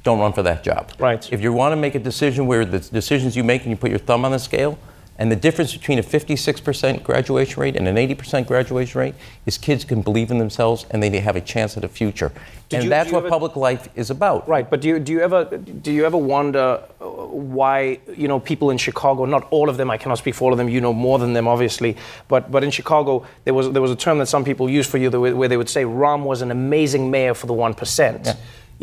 don't 0.02 0.18
run 0.18 0.32
for 0.32 0.42
that 0.42 0.62
job. 0.62 0.92
Right. 0.98 1.30
If 1.32 1.40
you 1.40 1.52
want 1.52 1.72
to 1.72 1.76
make 1.76 1.94
a 1.94 1.98
decision 1.98 2.46
where 2.46 2.64
the 2.64 2.78
decisions 2.78 3.36
you 3.36 3.42
make 3.42 3.62
and 3.62 3.70
you 3.70 3.76
put 3.76 3.90
your 3.90 3.98
thumb 3.98 4.24
on 4.24 4.32
the 4.32 4.38
scale, 4.38 4.78
and 5.18 5.30
the 5.30 5.36
difference 5.36 5.72
between 5.72 5.98
a 5.98 6.02
56% 6.02 7.02
graduation 7.04 7.60
rate 7.60 7.76
and 7.76 7.86
an 7.86 7.96
80% 7.96 8.46
graduation 8.46 8.98
rate 9.00 9.14
is 9.46 9.56
kids 9.56 9.84
can 9.84 10.02
believe 10.02 10.30
in 10.30 10.38
themselves 10.38 10.86
and 10.90 11.02
they 11.02 11.20
have 11.20 11.36
a 11.36 11.40
chance 11.40 11.76
at 11.76 11.84
a 11.84 11.88
future. 11.88 12.32
Did 12.68 12.76
and 12.76 12.84
you- 12.84 12.90
that's 12.90 13.12
what 13.12 13.18
ever- 13.18 13.28
public 13.28 13.54
life 13.54 13.88
is 13.94 14.10
about. 14.10 14.48
Right, 14.48 14.68
but 14.68 14.80
do 14.80 14.88
you, 14.88 14.98
do 14.98 15.12
you 15.12 15.20
ever 15.20 15.44
do 15.44 15.92
you 15.92 16.04
ever 16.04 16.16
wonder 16.16 16.80
uh, 17.00 17.04
why 17.04 17.98
you 18.16 18.26
know 18.26 18.40
people 18.40 18.70
in 18.70 18.78
Chicago? 18.78 19.24
Not 19.26 19.46
all 19.50 19.68
of 19.68 19.76
them. 19.76 19.90
I 19.90 19.98
cannot 19.98 20.18
speak 20.18 20.34
for 20.34 20.44
all 20.46 20.52
of 20.52 20.58
them. 20.58 20.68
You 20.68 20.80
know 20.80 20.92
more 20.92 21.18
than 21.18 21.32
them, 21.34 21.46
obviously. 21.46 21.96
But 22.26 22.50
but 22.50 22.64
in 22.64 22.70
Chicago, 22.70 23.24
there 23.44 23.54
was 23.54 23.70
there 23.70 23.82
was 23.82 23.90
a 23.90 23.96
term 23.96 24.18
that 24.18 24.26
some 24.26 24.44
people 24.44 24.68
used 24.68 24.90
for 24.90 24.98
you 24.98 25.10
that, 25.10 25.20
where 25.20 25.48
they 25.48 25.56
would 25.56 25.68
say 25.68 25.84
Rahm 25.84 26.24
was 26.24 26.42
an 26.42 26.50
amazing 26.50 27.10
mayor 27.10 27.34
for 27.34 27.46
the 27.46 27.52
one 27.52 27.74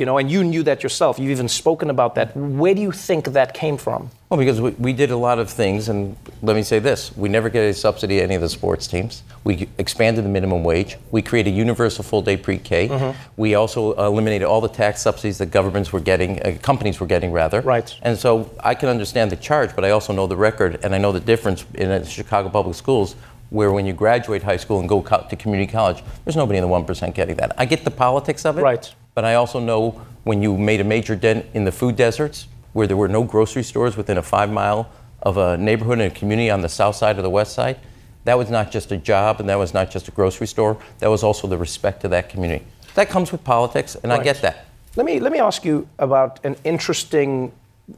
You 0.01 0.05
know, 0.07 0.17
and 0.17 0.31
you 0.31 0.43
knew 0.43 0.63
that 0.63 0.81
yourself. 0.81 1.19
You've 1.19 1.29
even 1.29 1.47
spoken 1.47 1.91
about 1.91 2.15
that. 2.15 2.35
Where 2.35 2.73
do 2.73 2.81
you 2.81 2.91
think 2.91 3.25
that 3.33 3.53
came 3.53 3.77
from? 3.77 4.09
Well, 4.31 4.39
because 4.39 4.59
we, 4.59 4.71
we 4.71 4.93
did 4.93 5.11
a 5.11 5.15
lot 5.15 5.37
of 5.37 5.47
things, 5.47 5.89
and 5.89 6.17
let 6.41 6.55
me 6.55 6.63
say 6.63 6.79
this 6.79 7.15
we 7.15 7.29
never 7.29 7.49
get 7.49 7.61
a 7.69 7.71
subsidy 7.71 8.15
to 8.17 8.23
any 8.23 8.33
of 8.33 8.41
the 8.41 8.49
sports 8.49 8.87
teams. 8.87 9.21
We 9.43 9.67
expanded 9.77 10.25
the 10.25 10.29
minimum 10.29 10.63
wage. 10.63 10.97
We 11.11 11.21
created 11.21 11.51
universal 11.51 12.03
full 12.03 12.23
day 12.23 12.35
pre 12.35 12.57
K. 12.57 12.87
Mhm. 12.87 13.13
We 13.37 13.53
also 13.53 13.93
eliminated 13.93 14.47
all 14.47 14.59
the 14.59 14.69
tax 14.69 15.03
subsidies 15.03 15.37
that 15.37 15.51
governments 15.51 15.93
were 15.93 15.99
getting, 15.99 16.41
uh, 16.41 16.57
companies 16.63 16.99
were 16.99 17.05
getting, 17.05 17.31
rather. 17.31 17.61
Right. 17.61 17.95
And 18.01 18.17
so 18.17 18.49
I 18.63 18.73
can 18.73 18.89
understand 18.89 19.31
the 19.31 19.35
charge, 19.35 19.75
but 19.75 19.85
I 19.85 19.91
also 19.91 20.13
know 20.13 20.25
the 20.25 20.35
record, 20.35 20.79
and 20.83 20.95
I 20.95 20.97
know 20.97 21.11
the 21.11 21.19
difference 21.19 21.63
in 21.75 22.03
Chicago 22.05 22.49
public 22.49 22.75
schools. 22.75 23.15
Where 23.51 23.71
when 23.71 23.85
you 23.85 23.91
graduate 23.93 24.41
high 24.41 24.57
school 24.57 24.79
and 24.79 24.87
go 24.89 25.01
co- 25.01 25.25
to 25.29 25.35
community 25.35 25.71
college, 25.71 26.01
there's 26.25 26.37
nobody 26.37 26.57
in 26.57 26.63
the 26.63 26.69
1% 26.69 27.13
getting 27.13 27.35
that. 27.35 27.51
I 27.57 27.65
get 27.65 27.83
the 27.83 27.91
politics 27.91 28.45
of 28.45 28.57
it. 28.57 28.61
Right. 28.61 28.89
But 29.13 29.25
I 29.25 29.35
also 29.35 29.59
know 29.59 30.01
when 30.23 30.41
you 30.41 30.57
made 30.57 30.79
a 30.81 30.83
major 30.83 31.15
dent 31.15 31.45
in 31.53 31.65
the 31.65 31.71
food 31.71 31.95
deserts, 31.95 32.47
where 32.73 32.87
there 32.87 32.97
were 32.97 33.07
no 33.07 33.23
grocery 33.23 33.63
stores 33.63 33.97
within 33.97 34.17
a 34.17 34.21
five 34.21 34.51
mile 34.51 34.89
of 35.21 35.37
a 35.37 35.57
neighborhood 35.57 35.99
and 35.99 36.11
a 36.11 36.15
community 36.15 36.49
on 36.49 36.61
the 36.61 36.69
south 36.69 36.95
side 36.95 37.17
or 37.17 37.21
the 37.21 37.29
west 37.29 37.53
side, 37.53 37.77
that 38.23 38.37
was 38.37 38.49
not 38.49 38.71
just 38.71 38.91
a 38.91 38.97
job 38.97 39.39
and 39.39 39.49
that 39.49 39.57
was 39.57 39.73
not 39.73 39.91
just 39.91 40.07
a 40.07 40.11
grocery 40.11 40.47
store, 40.47 40.77
that 40.99 41.09
was 41.09 41.23
also 41.23 41.47
the 41.47 41.57
respect 41.57 42.01
to 42.01 42.07
that 42.07 42.29
community. 42.29 42.65
That 42.95 43.09
comes 43.09 43.31
with 43.31 43.43
politics, 43.43 43.95
and 43.95 44.11
I 44.11 44.23
get 44.23 44.41
that. 44.41 44.65
Let 44.95 45.05
me 45.05 45.19
let 45.19 45.31
me 45.31 45.39
ask 45.39 45.63
you 45.63 45.87
about 45.97 46.43
an 46.43 46.55
interesting 46.63 47.51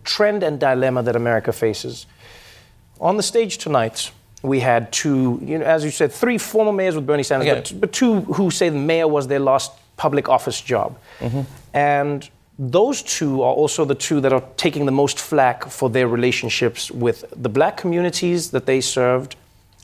trend 0.03 0.43
and 0.43 0.59
dilemma 0.59 1.03
that 1.03 1.15
America 1.15 1.51
faces. 1.51 2.05
On 2.99 3.17
the 3.17 3.23
stage 3.23 3.57
tonight, 3.57 4.11
we 4.43 4.59
had 4.59 4.91
two, 4.91 5.39
you 5.43 5.57
know, 5.57 5.65
as 5.65 5.83
you 5.83 5.89
said, 5.91 6.11
three 6.11 6.37
former 6.37 6.71
mayors 6.71 6.95
with 6.95 7.07
Bernie 7.07 7.23
Sanders, 7.23 7.71
but, 7.71 7.81
but 7.81 7.91
two 7.91 8.21
who 8.21 8.51
say 8.51 8.69
the 8.69 8.77
mayor 8.77 9.07
was 9.07 9.27
their 9.27 9.39
last 9.39 9.71
public 9.97 10.29
office 10.29 10.61
job. 10.61 10.97
And 11.73 12.29
those 12.59 13.01
two 13.01 13.41
are 13.41 13.53
also 13.53 13.83
the 13.85 13.95
two 13.95 14.21
that 14.21 14.31
are 14.31 14.43
taking 14.57 14.85
the 14.85 14.91
most 14.91 15.19
flack 15.19 15.65
for 15.65 15.89
their 15.89 16.07
relationships 16.07 16.91
with 16.91 17.25
the 17.35 17.49
black 17.49 17.77
communities 17.77 18.51
that 18.51 18.65
they 18.65 18.79
served 18.79 19.35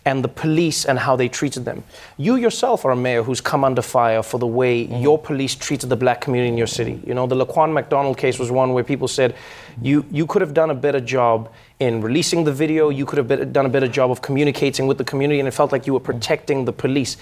and 0.06 0.24
the 0.24 0.30
police 0.30 0.86
and 0.86 0.98
how 0.98 1.16
they 1.16 1.28
treated 1.28 1.66
them. 1.66 1.84
You 2.18 2.36
yourself 2.36 2.86
are 2.86 2.92
a 2.92 2.96
mayor 2.96 3.22
who's 3.22 3.42
come 3.42 3.64
under 3.64 3.82
fire 3.82 4.24
for 4.24 4.40
the 4.40 4.48
way 4.48 4.84
your 4.84 5.18
police 5.20 5.56
treated 5.56 5.90
the 5.90 5.96
black 5.96 6.22
community 6.22 6.50
in 6.50 6.58
your 6.58 6.68
city. 6.68 7.02
You 7.06 7.14
know, 7.14 7.28
the 7.28 7.36
Laquan 7.36 7.74
McDonald 7.74 8.18
case 8.18 8.40
was 8.40 8.50
one 8.50 8.74
where 8.74 8.84
people 8.84 9.08
said 9.08 9.36
you, 9.82 10.06
you 10.10 10.26
could 10.26 10.42
have 10.42 10.54
done 10.54 10.70
a 10.70 10.76
better 10.76 11.02
job 11.02 11.52
in 11.80 12.02
releasing 12.02 12.44
the 12.44 12.52
video, 12.52 12.90
you 12.90 13.06
could 13.06 13.18
have 13.18 13.54
done 13.54 13.66
a 13.66 13.70
better 13.70 13.88
job 13.88 14.12
of 14.12 14.22
communicating 14.22 14.88
with 14.88 14.98
the 14.98 15.04
community, 15.04 15.40
and 15.40 15.48
it 15.48 15.52
felt 15.52 15.72
like 15.72 15.88
you 15.88 15.94
were 15.94 16.00
protecting 16.00 16.66
the 16.66 16.74
police. 16.74 17.18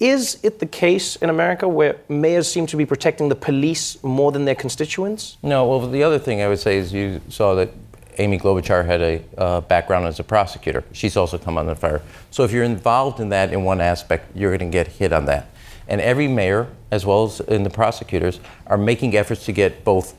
Is 0.00 0.38
it 0.42 0.60
the 0.60 0.66
case 0.66 1.16
in 1.16 1.28
America 1.28 1.68
where 1.68 1.98
mayors 2.08 2.50
seem 2.50 2.66
to 2.68 2.76
be 2.78 2.86
protecting 2.86 3.28
the 3.28 3.34
police 3.34 4.02
more 4.02 4.32
than 4.32 4.46
their 4.46 4.54
constituents? 4.54 5.36
No, 5.42 5.66
well, 5.66 5.86
the 5.86 6.02
other 6.02 6.18
thing 6.18 6.40
I 6.40 6.48
would 6.48 6.58
say 6.58 6.78
is 6.78 6.90
you 6.90 7.20
saw 7.28 7.54
that 7.56 7.70
Amy 8.16 8.38
Klobuchar 8.38 8.86
had 8.86 9.02
a 9.02 9.22
uh, 9.36 9.60
background 9.60 10.06
as 10.06 10.18
a 10.18 10.24
prosecutor. 10.24 10.84
She's 10.92 11.18
also 11.18 11.36
come 11.36 11.58
under 11.58 11.74
fire. 11.74 12.00
So 12.30 12.44
if 12.44 12.50
you're 12.50 12.64
involved 12.64 13.20
in 13.20 13.28
that 13.28 13.52
in 13.52 13.62
one 13.64 13.82
aspect, 13.82 14.34
you're 14.34 14.56
going 14.56 14.70
to 14.70 14.74
get 14.74 14.88
hit 14.88 15.12
on 15.12 15.26
that. 15.26 15.50
And 15.86 16.00
every 16.00 16.28
mayor, 16.28 16.68
as 16.90 17.04
well 17.04 17.24
as 17.24 17.40
in 17.40 17.62
the 17.64 17.70
prosecutors, 17.70 18.40
are 18.68 18.78
making 18.78 19.14
efforts 19.14 19.44
to 19.46 19.52
get 19.52 19.84
both 19.84 20.16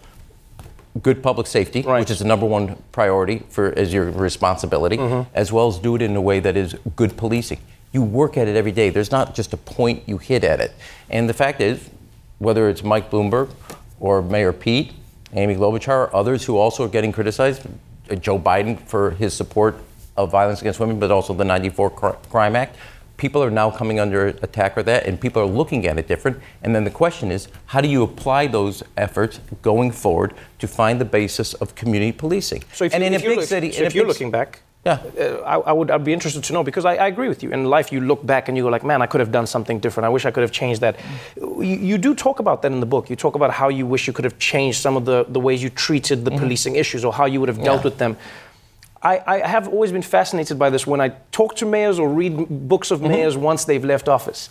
good 1.02 1.24
public 1.24 1.48
safety, 1.48 1.82
which 1.82 2.12
is 2.12 2.20
the 2.20 2.26
number 2.26 2.46
one 2.46 2.76
priority 2.92 3.44
for 3.50 3.74
as 3.80 3.92
your 3.92 4.12
responsibility, 4.12 5.00
as 5.34 5.52
well 5.52 5.70
as 5.70 5.80
do 5.80 5.96
it 5.96 6.04
in 6.04 6.16
a 6.16 6.22
way 6.22 6.40
that 6.40 6.56
is 6.56 6.76
good 6.96 7.18
policing. 7.18 7.60
You 7.92 8.02
work 8.02 8.38
at 8.38 8.48
it 8.48 8.56
every 8.56 8.72
day. 8.72 8.90
There's 8.90 9.12
not 9.12 9.36
just 9.36 9.54
a 9.54 9.58
point 9.58 10.04
you 10.08 10.18
hit 10.18 10.44
at 10.44 10.60
it. 10.62 10.74
And 11.10 11.28
the 11.28 11.34
fact 11.34 11.60
is, 11.60 11.90
whether 12.40 12.70
it's 12.70 12.84
Mike 12.84 13.12
Bloomberg 13.12 13.50
or 14.00 14.22
Mayor 14.22 14.54
Pete, 14.54 14.94
Amy 15.34 15.56
Klobuchar, 15.56 16.10
others 16.14 16.46
who 16.46 16.58
also 16.58 16.86
are 16.86 16.90
getting 16.90 17.12
criticized, 17.12 17.68
uh, 18.10 18.16
Joe 18.16 18.40
Biden 18.40 18.80
for 18.88 19.12
his 19.12 19.34
support 19.34 19.76
of 20.18 20.32
violence 20.32 20.62
against 20.62 20.80
women, 20.80 21.00
but 21.00 21.12
also 21.12 21.34
the 21.34 21.46
94 21.46 21.90
Crime 22.30 22.56
Act. 22.56 22.76
People 23.18 23.44
are 23.44 23.52
now 23.52 23.70
coming 23.70 24.00
under 24.00 24.28
attack 24.28 24.76
with 24.76 24.88
that, 24.88 25.06
and 25.06 25.20
people 25.22 25.42
are 25.42 25.46
looking 25.46 25.86
at 25.86 26.00
it 26.00 26.08
different. 26.08 26.40
And 26.64 26.74
then 26.74 26.86
the 26.86 26.90
question 26.90 27.32
is, 27.32 27.48
how 27.68 27.80
do 27.80 27.88
you 27.88 28.02
apply 28.04 28.48
those 28.48 28.84
efforts 28.98 29.40
going 29.62 29.92
forward 29.92 30.34
to 30.60 30.68
find 30.68 31.00
the 31.00 31.06
basis 31.06 31.54
of 31.56 31.76
community 31.76 32.12
policing? 32.12 32.64
So 32.74 32.86
if, 32.86 32.94
and 32.94 33.04
you, 33.04 33.08
in 33.08 33.14
if 33.14 33.22
a 33.22 33.26
big 33.26 33.38
look- 33.38 33.48
city, 33.48 33.72
so 33.72 33.84
if 33.84 33.94
you're 33.94 34.08
looking 34.08 34.32
back, 34.32 34.62
yeah, 34.86 34.94
uh, 35.20 35.24
I, 35.46 35.58
I 35.58 35.72
would 35.74 35.92
I'd 35.92 36.04
be 36.04 36.12
interested 36.12 36.44
to 36.44 36.54
know 36.54 36.64
because 36.64 36.86
I, 36.86 36.96
I 36.96 37.08
agree 37.08 37.28
with 37.28 37.44
you. 37.44 37.52
In 37.52 37.66
life, 37.66 37.92
you 37.92 38.02
look 38.02 38.26
back 38.26 38.48
and 38.48 38.58
you 38.58 38.64
go 38.64 38.70
like, 38.70 38.84
man, 38.84 39.02
I 39.04 39.06
could 39.06 39.20
have 39.20 39.32
done 39.32 39.46
something 39.46 39.80
different. 39.80 40.06
I 40.06 40.10
wish 40.10 40.26
I 40.26 40.32
could 40.32 40.42
have 40.42 40.52
changed 40.52 40.82
that. 40.82 41.00
You, 41.38 41.62
you 41.62 41.98
do 42.00 42.16
talk 42.16 42.40
about 42.40 42.64
that 42.64 42.72
in 42.72 42.80
the 42.80 42.88
book. 42.88 43.08
You 43.08 43.16
talk 43.16 43.36
about 43.36 43.52
how 43.52 43.70
you 43.70 43.86
wish 43.86 44.08
you 44.08 44.14
could 44.14 44.26
have 44.26 44.40
changed 44.40 44.80
some 44.80 44.98
of 44.98 45.06
the, 45.06 45.26
the 45.30 45.40
ways 45.40 45.62
you 45.62 45.70
treated 45.70 46.26
the 46.26 46.32
mm-hmm. 46.32 46.40
policing 46.40 46.76
issues 46.78 47.06
or 47.06 47.14
how 47.14 47.26
you 47.26 47.40
would 47.40 47.50
have 47.50 47.62
dealt 47.62 47.82
Yeah. 47.82 47.84
with 47.84 47.98
them. 48.00 48.18
I, 49.04 49.22
I 49.26 49.48
have 49.48 49.68
always 49.68 49.92
been 49.92 50.02
fascinated 50.02 50.58
by 50.58 50.72
this 50.72 50.88
when 50.88 51.00
I 51.00 51.10
talk 51.32 51.56
to 51.58 51.66
mayors 51.66 52.00
or 52.00 52.10
read 52.10 52.68
books 52.68 52.90
of 52.90 53.00
mm-hmm. 53.00 53.10
mayors 53.10 53.38
once 53.38 53.66
they've 53.66 53.86
left 53.86 54.08
office. 54.08 54.50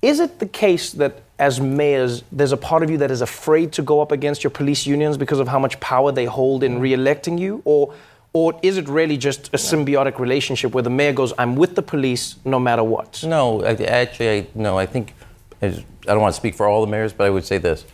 Is 0.00 0.20
it 0.20 0.38
the 0.38 0.46
case 0.46 0.92
that 0.92 1.22
as 1.38 1.60
mayors, 1.60 2.24
there's 2.32 2.52
a 2.52 2.56
part 2.56 2.82
of 2.82 2.90
you 2.90 2.98
that 2.98 3.10
is 3.10 3.20
afraid 3.20 3.72
to 3.72 3.82
go 3.82 4.00
up 4.00 4.10
against 4.10 4.42
your 4.42 4.50
police 4.50 4.86
unions 4.86 5.16
because 5.16 5.38
of 5.38 5.48
how 5.48 5.58
much 5.58 5.78
power 5.80 6.12
they 6.12 6.24
hold 6.24 6.62
in 6.62 6.72
mm-hmm. 6.72 6.80
re-electing 6.82 7.36
you, 7.36 7.62
or, 7.64 7.94
or 8.34 8.58
is 8.62 8.76
it 8.78 8.88
really 8.88 9.16
just 9.16 9.48
a 9.48 9.56
symbiotic 9.58 10.18
relationship 10.18 10.72
where 10.74 10.82
the 10.82 10.90
mayor 10.90 11.12
goes, 11.12 11.32
"I'm 11.38 11.54
with 11.56 11.74
the 11.74 11.82
police 11.82 12.36
no 12.44 12.58
matter 12.58 12.82
what"? 12.82 13.22
No, 13.26 13.62
I- 13.62 13.74
actually, 13.84 14.30
I, 14.30 14.46
no. 14.54 14.78
I 14.78 14.86
think 14.86 15.14
as, 15.60 15.78
I 16.08 16.12
don't 16.12 16.20
want 16.20 16.34
to 16.34 16.40
speak 16.40 16.54
for 16.54 16.66
all 16.66 16.80
the 16.80 16.90
mayors, 16.90 17.12
but 17.12 17.26
I 17.26 17.30
would 17.30 17.44
say 17.44 17.58
this: 17.58 17.84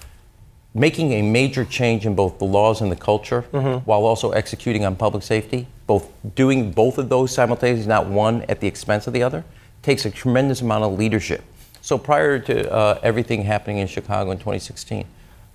making 0.75 1.13
a 1.13 1.23
major 1.23 1.65
change 1.65 2.07
in 2.07 2.15
both 2.15 2.39
the 2.39 2.45
laws 2.45 2.81
and 2.81 2.91
the 2.93 2.97
culture, 2.97 3.45
Mhm. 3.53 3.83
while 3.85 4.05
also 4.05 4.31
executing 4.31 4.85
on 4.85 4.95
public 4.97 5.23
safety, 5.25 5.67
both 5.87 6.09
doing 6.35 6.71
both 6.71 6.99
of 6.99 7.09
those 7.09 7.33
simultaneously, 7.33 7.89
not 7.89 8.07
one 8.07 8.45
at 8.49 8.61
the 8.61 8.67
expense 8.69 9.07
of 9.07 9.13
the 9.13 9.23
other, 9.23 9.45
takes 9.83 10.05
a 10.07 10.11
tremendous 10.11 10.61
amount 10.61 10.85
of 10.85 10.93
leadership. 10.99 11.43
So 11.81 11.97
prior 11.99 12.39
to 12.41 12.71
uh, 12.73 12.99
everything 13.03 13.43
happening 13.43 13.79
in 13.79 13.87
Chicago 13.87 14.31
in 14.31 14.39
2016, 14.39 15.05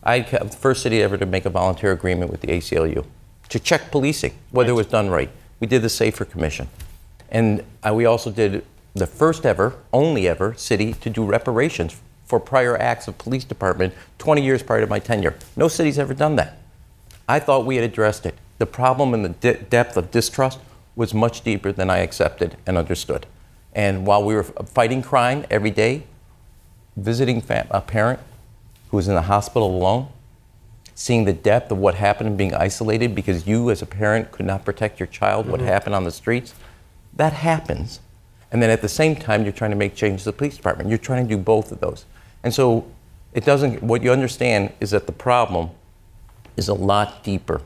I 0.04 0.20
the 0.22 0.48
first 0.50 0.82
city 0.82 1.02
ever 1.02 1.18
to 1.18 1.26
make 1.26 1.46
a 1.46 1.50
volunteer 1.50 1.92
agreement 1.94 2.32
with 2.32 2.42
the 2.42 2.48
ACLU 2.48 3.06
to 3.54 3.60
check 3.60 3.92
policing, 3.92 4.34
whether 4.50 4.72
it 4.72 4.74
was 4.74 4.88
done 4.88 5.12
right. 5.12 5.30
We 5.60 5.68
did 5.68 5.84
the 5.84 5.90
Safer 5.90 6.26
Commission. 6.26 6.70
And 7.30 7.64
uh, 7.88 7.94
we 7.94 8.04
also 8.04 8.32
did 8.32 8.66
the 8.96 9.06
first 9.06 9.46
ever, 9.46 9.76
only 9.94 10.28
ever 10.28 10.56
city 10.56 10.94
to 10.94 11.10
do 11.12 11.24
reparations 11.24 12.02
for 12.26 12.40
prior 12.40 12.76
acts 12.76 13.08
of 13.08 13.20
police 13.20 13.44
department 13.44 13.94
20 14.18 14.44
years 14.44 14.64
prior 14.64 14.82
to 14.82 14.88
my 14.88 14.98
tenure. 14.98 15.36
No 15.56 15.68
city's 15.68 16.00
ever 16.00 16.16
done 16.16 16.36
that. 16.38 16.58
I 17.30 17.38
thought 17.38 17.64
we 17.64 17.76
had 17.76 17.86
addressed 17.86 18.26
it. 18.26 18.34
The 18.58 18.66
problem 18.66 19.14
and 19.14 19.24
the 19.24 19.30
de- 19.30 19.62
depth 19.62 19.98
of 19.98 20.10
distrust 20.10 20.58
was 20.96 21.14
much 21.14 21.42
deeper 21.44 21.72
than 21.72 21.92
I 21.92 22.00
accepted 22.00 22.58
and 22.66 22.76
understood. 22.76 23.28
And 23.74 24.08
while 24.08 24.24
we 24.24 24.34
were 24.34 24.44
fighting 24.44 25.04
crime 25.04 25.46
every 25.52 25.72
day, 25.72 26.06
visiting 26.98 27.44
a 27.70 27.82
parent 27.82 28.20
who 28.90 28.98
was 28.98 29.08
in 29.08 29.14
the 29.14 29.22
hospital 29.22 29.68
alone, 29.68 30.08
seeing 31.04 31.26
the 31.26 31.34
depth 31.34 31.70
of 31.70 31.78
what 31.78 31.96
happened 31.96 32.30
and 32.30 32.38
being 32.38 32.54
isolated 32.56 33.14
because 33.14 33.46
you, 33.46 33.70
as 33.70 33.82
a 33.82 33.86
parent, 33.86 34.32
could 34.32 34.46
not 34.46 34.64
protect 34.64 35.02
your 35.02 35.08
child, 35.08 35.46
what 35.46 35.60
Mhm. 35.60 35.66
happened 35.66 35.94
on 35.94 36.06
the 36.06 36.12
streets, 36.12 36.54
that 37.14 37.34
happens. 37.34 38.00
And 38.54 38.64
then 38.64 38.70
at 38.70 38.82
the 38.82 38.88
same 38.88 39.18
time, 39.18 39.44
you're 39.44 39.52
trying 39.52 39.72
to 39.72 39.76
make 39.76 39.96
change 39.96 40.20
to 40.20 40.26
the 40.32 40.32
police 40.32 40.56
department. 40.56 40.88
You're 40.88 40.98
trying 40.98 41.28
to 41.28 41.36
do 41.36 41.38
both 41.38 41.74
of 41.74 41.82
those. 41.82 42.06
And 42.42 42.54
so 42.54 42.86
it 43.34 43.44
doesn't, 43.44 43.84
what 43.84 44.02
you 44.02 44.14
understand 44.14 44.72
is 44.80 44.92
that 44.92 45.06
the 45.06 45.12
problem 45.12 45.72
is 46.56 46.70
a 46.70 46.74
lot 46.74 47.22
deeper 47.22 47.60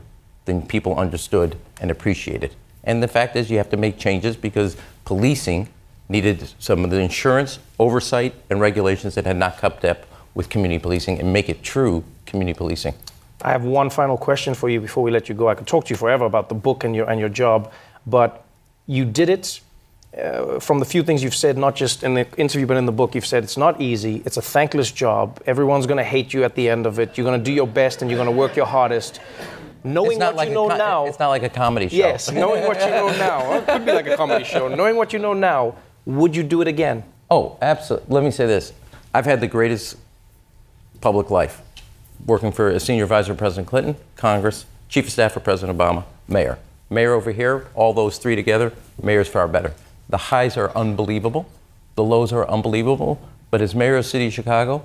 than 0.46 0.62
people 0.62 0.98
understood 0.98 1.54
and 1.80 1.92
appreciated. 1.92 2.56
And 2.82 3.04
the 3.04 3.08
fact 3.08 3.36
is, 3.36 3.52
you 3.52 3.58
have 3.58 3.70
to 3.70 3.76
make 3.76 3.98
changes 3.98 4.34
because 4.34 4.76
policing 5.04 5.68
needed 6.08 6.48
some 6.58 6.82
of 6.82 6.90
the 6.90 6.98
insurance, 6.98 7.60
oversight, 7.78 8.34
and 8.50 8.60
regulations 8.60 9.14
that 9.14 9.26
had 9.26 9.36
not 9.36 9.60
kept 9.60 9.84
up 9.84 10.06
with 10.34 10.48
community 10.48 10.80
policing 10.80 11.20
and 11.20 11.32
make 11.32 11.48
it 11.48 11.62
true 11.62 12.02
community 12.26 12.56
policing. 12.58 12.94
I 13.42 13.50
have 13.50 13.64
one 13.64 13.88
final 13.90 14.16
question 14.16 14.54
for 14.54 14.68
you 14.68 14.80
before 14.80 15.02
we 15.02 15.10
let 15.10 15.28
you 15.28 15.34
go. 15.34 15.48
I 15.48 15.54
could 15.54 15.66
talk 15.66 15.84
to 15.86 15.90
you 15.90 15.96
forever 15.96 16.24
about 16.24 16.48
the 16.48 16.54
book 16.54 16.84
and 16.84 16.94
your 16.94 17.08
and 17.08 17.20
your 17.20 17.28
job, 17.28 17.72
but 18.06 18.44
you 18.86 19.04
did 19.04 19.28
it. 19.28 19.60
Uh, 20.18 20.58
from 20.58 20.78
the 20.80 20.84
few 20.86 21.02
things 21.02 21.22
you've 21.22 21.34
said, 21.34 21.56
not 21.58 21.76
just 21.76 22.02
in 22.02 22.14
the 22.14 22.26
interview 22.38 22.66
but 22.66 22.76
in 22.78 22.86
the 22.86 22.92
book, 22.92 23.14
you've 23.14 23.26
said 23.26 23.44
it's 23.44 23.58
not 23.58 23.80
easy. 23.80 24.22
It's 24.24 24.38
a 24.38 24.42
thankless 24.42 24.90
job. 24.90 25.40
Everyone's 25.46 25.86
going 25.86 25.98
to 25.98 26.04
hate 26.04 26.32
you 26.32 26.44
at 26.44 26.54
the 26.54 26.68
end 26.68 26.86
of 26.86 26.98
it. 26.98 27.16
You're 27.16 27.26
going 27.26 27.38
to 27.38 27.44
do 27.44 27.52
your 27.52 27.66
best 27.66 28.00
and 28.02 28.10
you're 28.10 28.16
going 28.18 28.34
to 28.34 28.36
work 28.36 28.56
your 28.56 28.66
hardest. 28.66 29.20
Knowing 29.84 30.18
what 30.18 30.34
like 30.34 30.48
you 30.48 30.54
know 30.54 30.68
co- 30.68 30.76
now, 30.76 31.06
It's 31.06 31.18
not 31.20 31.28
like 31.28 31.42
a 31.44 31.48
comedy 31.50 31.88
show. 31.88 31.96
yes, 31.96 32.32
knowing 32.32 32.64
what 32.64 32.80
you 32.80 32.90
know 32.90 33.08
now, 33.18 33.52
it 33.58 33.66
could 33.66 33.84
be 33.84 33.92
like 33.92 34.06
a 34.08 34.16
comedy 34.16 34.44
show. 34.44 34.66
Knowing 34.66 34.96
what 34.96 35.12
you 35.12 35.18
know 35.20 35.34
now, 35.34 35.76
would 36.06 36.34
you 36.34 36.42
do 36.42 36.62
it 36.62 36.68
again? 36.68 37.04
Oh, 37.30 37.56
absolutely. 37.62 38.12
Let 38.12 38.24
me 38.24 38.30
say 38.30 38.46
this. 38.46 38.72
I've 39.14 39.26
had 39.26 39.40
the 39.40 39.46
greatest 39.46 39.96
public 41.00 41.30
life 41.30 41.60
working 42.26 42.52
for 42.52 42.68
a 42.68 42.80
senior 42.80 43.04
advisor 43.04 43.32
to 43.32 43.38
President 43.38 43.66
Clinton, 43.66 43.96
Congress, 44.16 44.66
Chief 44.88 45.06
of 45.06 45.12
Staff 45.12 45.32
for 45.32 45.40
President 45.40 45.76
Obama, 45.78 46.04
Mayor. 46.26 46.58
Mayor 46.90 47.12
over 47.12 47.32
here, 47.32 47.66
all 47.74 47.92
those 47.92 48.18
three 48.18 48.34
together, 48.34 48.72
Mayor's 49.02 49.28
far 49.28 49.46
better. 49.46 49.74
The 50.08 50.16
highs 50.16 50.56
are 50.56 50.70
unbelievable, 50.76 51.48
the 51.94 52.04
lows 52.04 52.32
are 52.32 52.48
unbelievable, 52.48 53.20
but 53.50 53.60
as 53.60 53.74
Mayor 53.74 53.96
of 53.96 54.04
the 54.04 54.10
City 54.10 54.26
of 54.28 54.32
Chicago, 54.32 54.84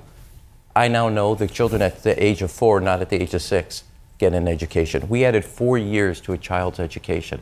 I 0.76 0.88
now 0.88 1.08
know 1.08 1.36
that 1.36 1.52
children 1.52 1.82
at 1.82 2.04
the 2.04 2.22
age 2.22 2.42
of 2.42 2.52
four, 2.52 2.82
not 2.82 3.02
at 3.02 3.10
the 3.10 3.22
age 3.22 3.34
of 3.34 3.42
six, 3.42 3.84
get 4.18 4.34
an 4.34 4.48
education. 4.48 5.08
We 5.08 5.24
added 5.24 5.46
four 5.46 5.78
years 5.78 6.20
to 6.22 6.34
a 6.34 6.38
child's 6.38 6.80
education. 6.80 7.42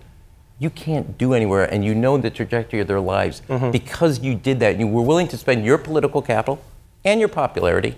You 0.60 0.70
can't 0.70 1.18
do 1.18 1.34
anywhere, 1.34 1.66
and 1.66 1.84
you 1.84 1.96
know 1.96 2.18
the 2.18 2.30
trajectory 2.30 2.82
of 2.82 2.88
their 2.88 3.00
lives 3.00 3.42
mm-hmm. 3.48 3.72
because 3.72 4.20
you 4.20 4.36
did 4.36 4.60
that. 4.60 4.78
You 4.78 4.86
were 4.88 5.02
willing 5.02 5.28
to 5.30 5.38
spend 5.38 5.66
your 5.66 5.78
political 5.78 6.22
capital 6.22 6.62
and 7.04 7.20
your 7.20 7.30
popularity 7.30 7.96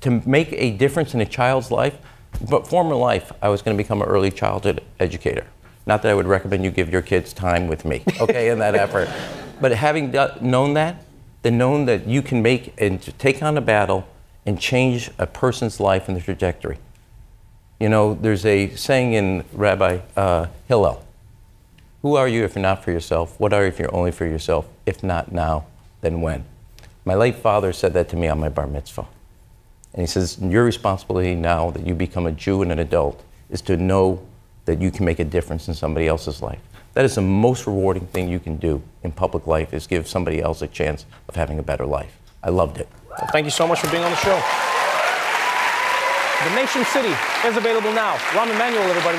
to 0.00 0.22
make 0.26 0.52
a 0.52 0.70
difference 0.70 1.14
in 1.14 1.20
a 1.20 1.26
child's 1.26 1.70
life. 1.70 1.96
But 2.48 2.66
former 2.66 2.94
life, 2.94 3.32
I 3.42 3.48
was 3.48 3.62
going 3.62 3.76
to 3.76 3.82
become 3.82 4.02
an 4.02 4.08
early 4.08 4.30
childhood 4.30 4.82
educator. 5.00 5.46
Not 5.86 6.02
that 6.02 6.10
I 6.10 6.14
would 6.14 6.26
recommend 6.26 6.64
you 6.64 6.70
give 6.70 6.90
your 6.90 7.02
kids 7.02 7.32
time 7.32 7.66
with 7.66 7.84
me, 7.84 8.04
okay, 8.20 8.50
in 8.50 8.58
that 8.58 8.74
effort. 8.74 9.08
But 9.60 9.72
having 9.72 10.12
known 10.40 10.74
that, 10.74 11.02
the 11.42 11.50
known 11.50 11.86
that 11.86 12.06
you 12.06 12.22
can 12.22 12.42
make 12.42 12.74
and 12.78 13.02
to 13.02 13.10
take 13.10 13.42
on 13.42 13.56
a 13.56 13.60
battle 13.60 14.06
and 14.46 14.60
change 14.60 15.10
a 15.18 15.26
person's 15.26 15.80
life 15.80 16.06
and 16.06 16.16
the 16.16 16.20
trajectory. 16.20 16.78
You 17.80 17.88
know, 17.88 18.14
there's 18.14 18.46
a 18.46 18.74
saying 18.76 19.14
in 19.14 19.44
Rabbi 19.52 20.00
uh, 20.16 20.46
Hillel 20.68 21.04
Who 22.02 22.14
are 22.14 22.28
you 22.28 22.44
if 22.44 22.54
you're 22.54 22.62
not 22.62 22.84
for 22.84 22.92
yourself? 22.92 23.38
What 23.38 23.52
are 23.52 23.62
you 23.62 23.68
if 23.68 23.78
you're 23.78 23.94
only 23.94 24.10
for 24.10 24.26
yourself? 24.26 24.68
If 24.86 25.02
not 25.02 25.32
now, 25.32 25.66
then 26.00 26.20
when? 26.20 26.44
My 27.04 27.14
late 27.14 27.36
father 27.36 27.72
said 27.72 27.94
that 27.94 28.08
to 28.10 28.16
me 28.16 28.28
on 28.28 28.38
my 28.38 28.48
bar 28.48 28.66
mitzvah. 28.66 29.06
And 29.98 30.06
he 30.06 30.12
says, 30.12 30.38
Your 30.40 30.62
responsibility 30.62 31.34
now 31.34 31.72
that 31.72 31.84
you 31.84 31.92
become 31.92 32.24
a 32.24 32.30
Jew 32.30 32.62
and 32.62 32.70
an 32.70 32.78
adult 32.78 33.20
is 33.50 33.60
to 33.62 33.76
know 33.76 34.24
that 34.64 34.80
you 34.80 34.92
can 34.92 35.04
make 35.04 35.18
a 35.18 35.24
difference 35.24 35.66
in 35.66 35.74
somebody 35.74 36.06
else's 36.06 36.40
life. 36.40 36.60
That 36.94 37.04
is 37.04 37.16
the 37.16 37.20
most 37.20 37.66
rewarding 37.66 38.06
thing 38.06 38.28
you 38.28 38.38
can 38.38 38.58
do 38.58 38.80
in 39.02 39.10
public 39.10 39.48
life 39.48 39.74
is 39.74 39.88
give 39.88 40.06
somebody 40.06 40.40
else 40.40 40.62
a 40.62 40.68
chance 40.68 41.04
of 41.28 41.34
having 41.34 41.58
a 41.58 41.64
better 41.64 41.84
life. 41.84 42.16
I 42.44 42.50
loved 42.50 42.78
it. 42.78 42.88
Well, 43.10 43.26
thank 43.32 43.44
you 43.44 43.50
so 43.50 43.66
much 43.66 43.80
for 43.80 43.90
being 43.90 44.04
on 44.04 44.12
the 44.12 44.16
show. 44.18 44.40
The 46.44 46.54
Nation 46.54 46.84
City 46.84 47.12
is 47.44 47.56
available 47.56 47.90
now. 47.90 48.14
Rahm 48.38 48.54
Emanuel, 48.54 48.84
everybody. 48.84 49.18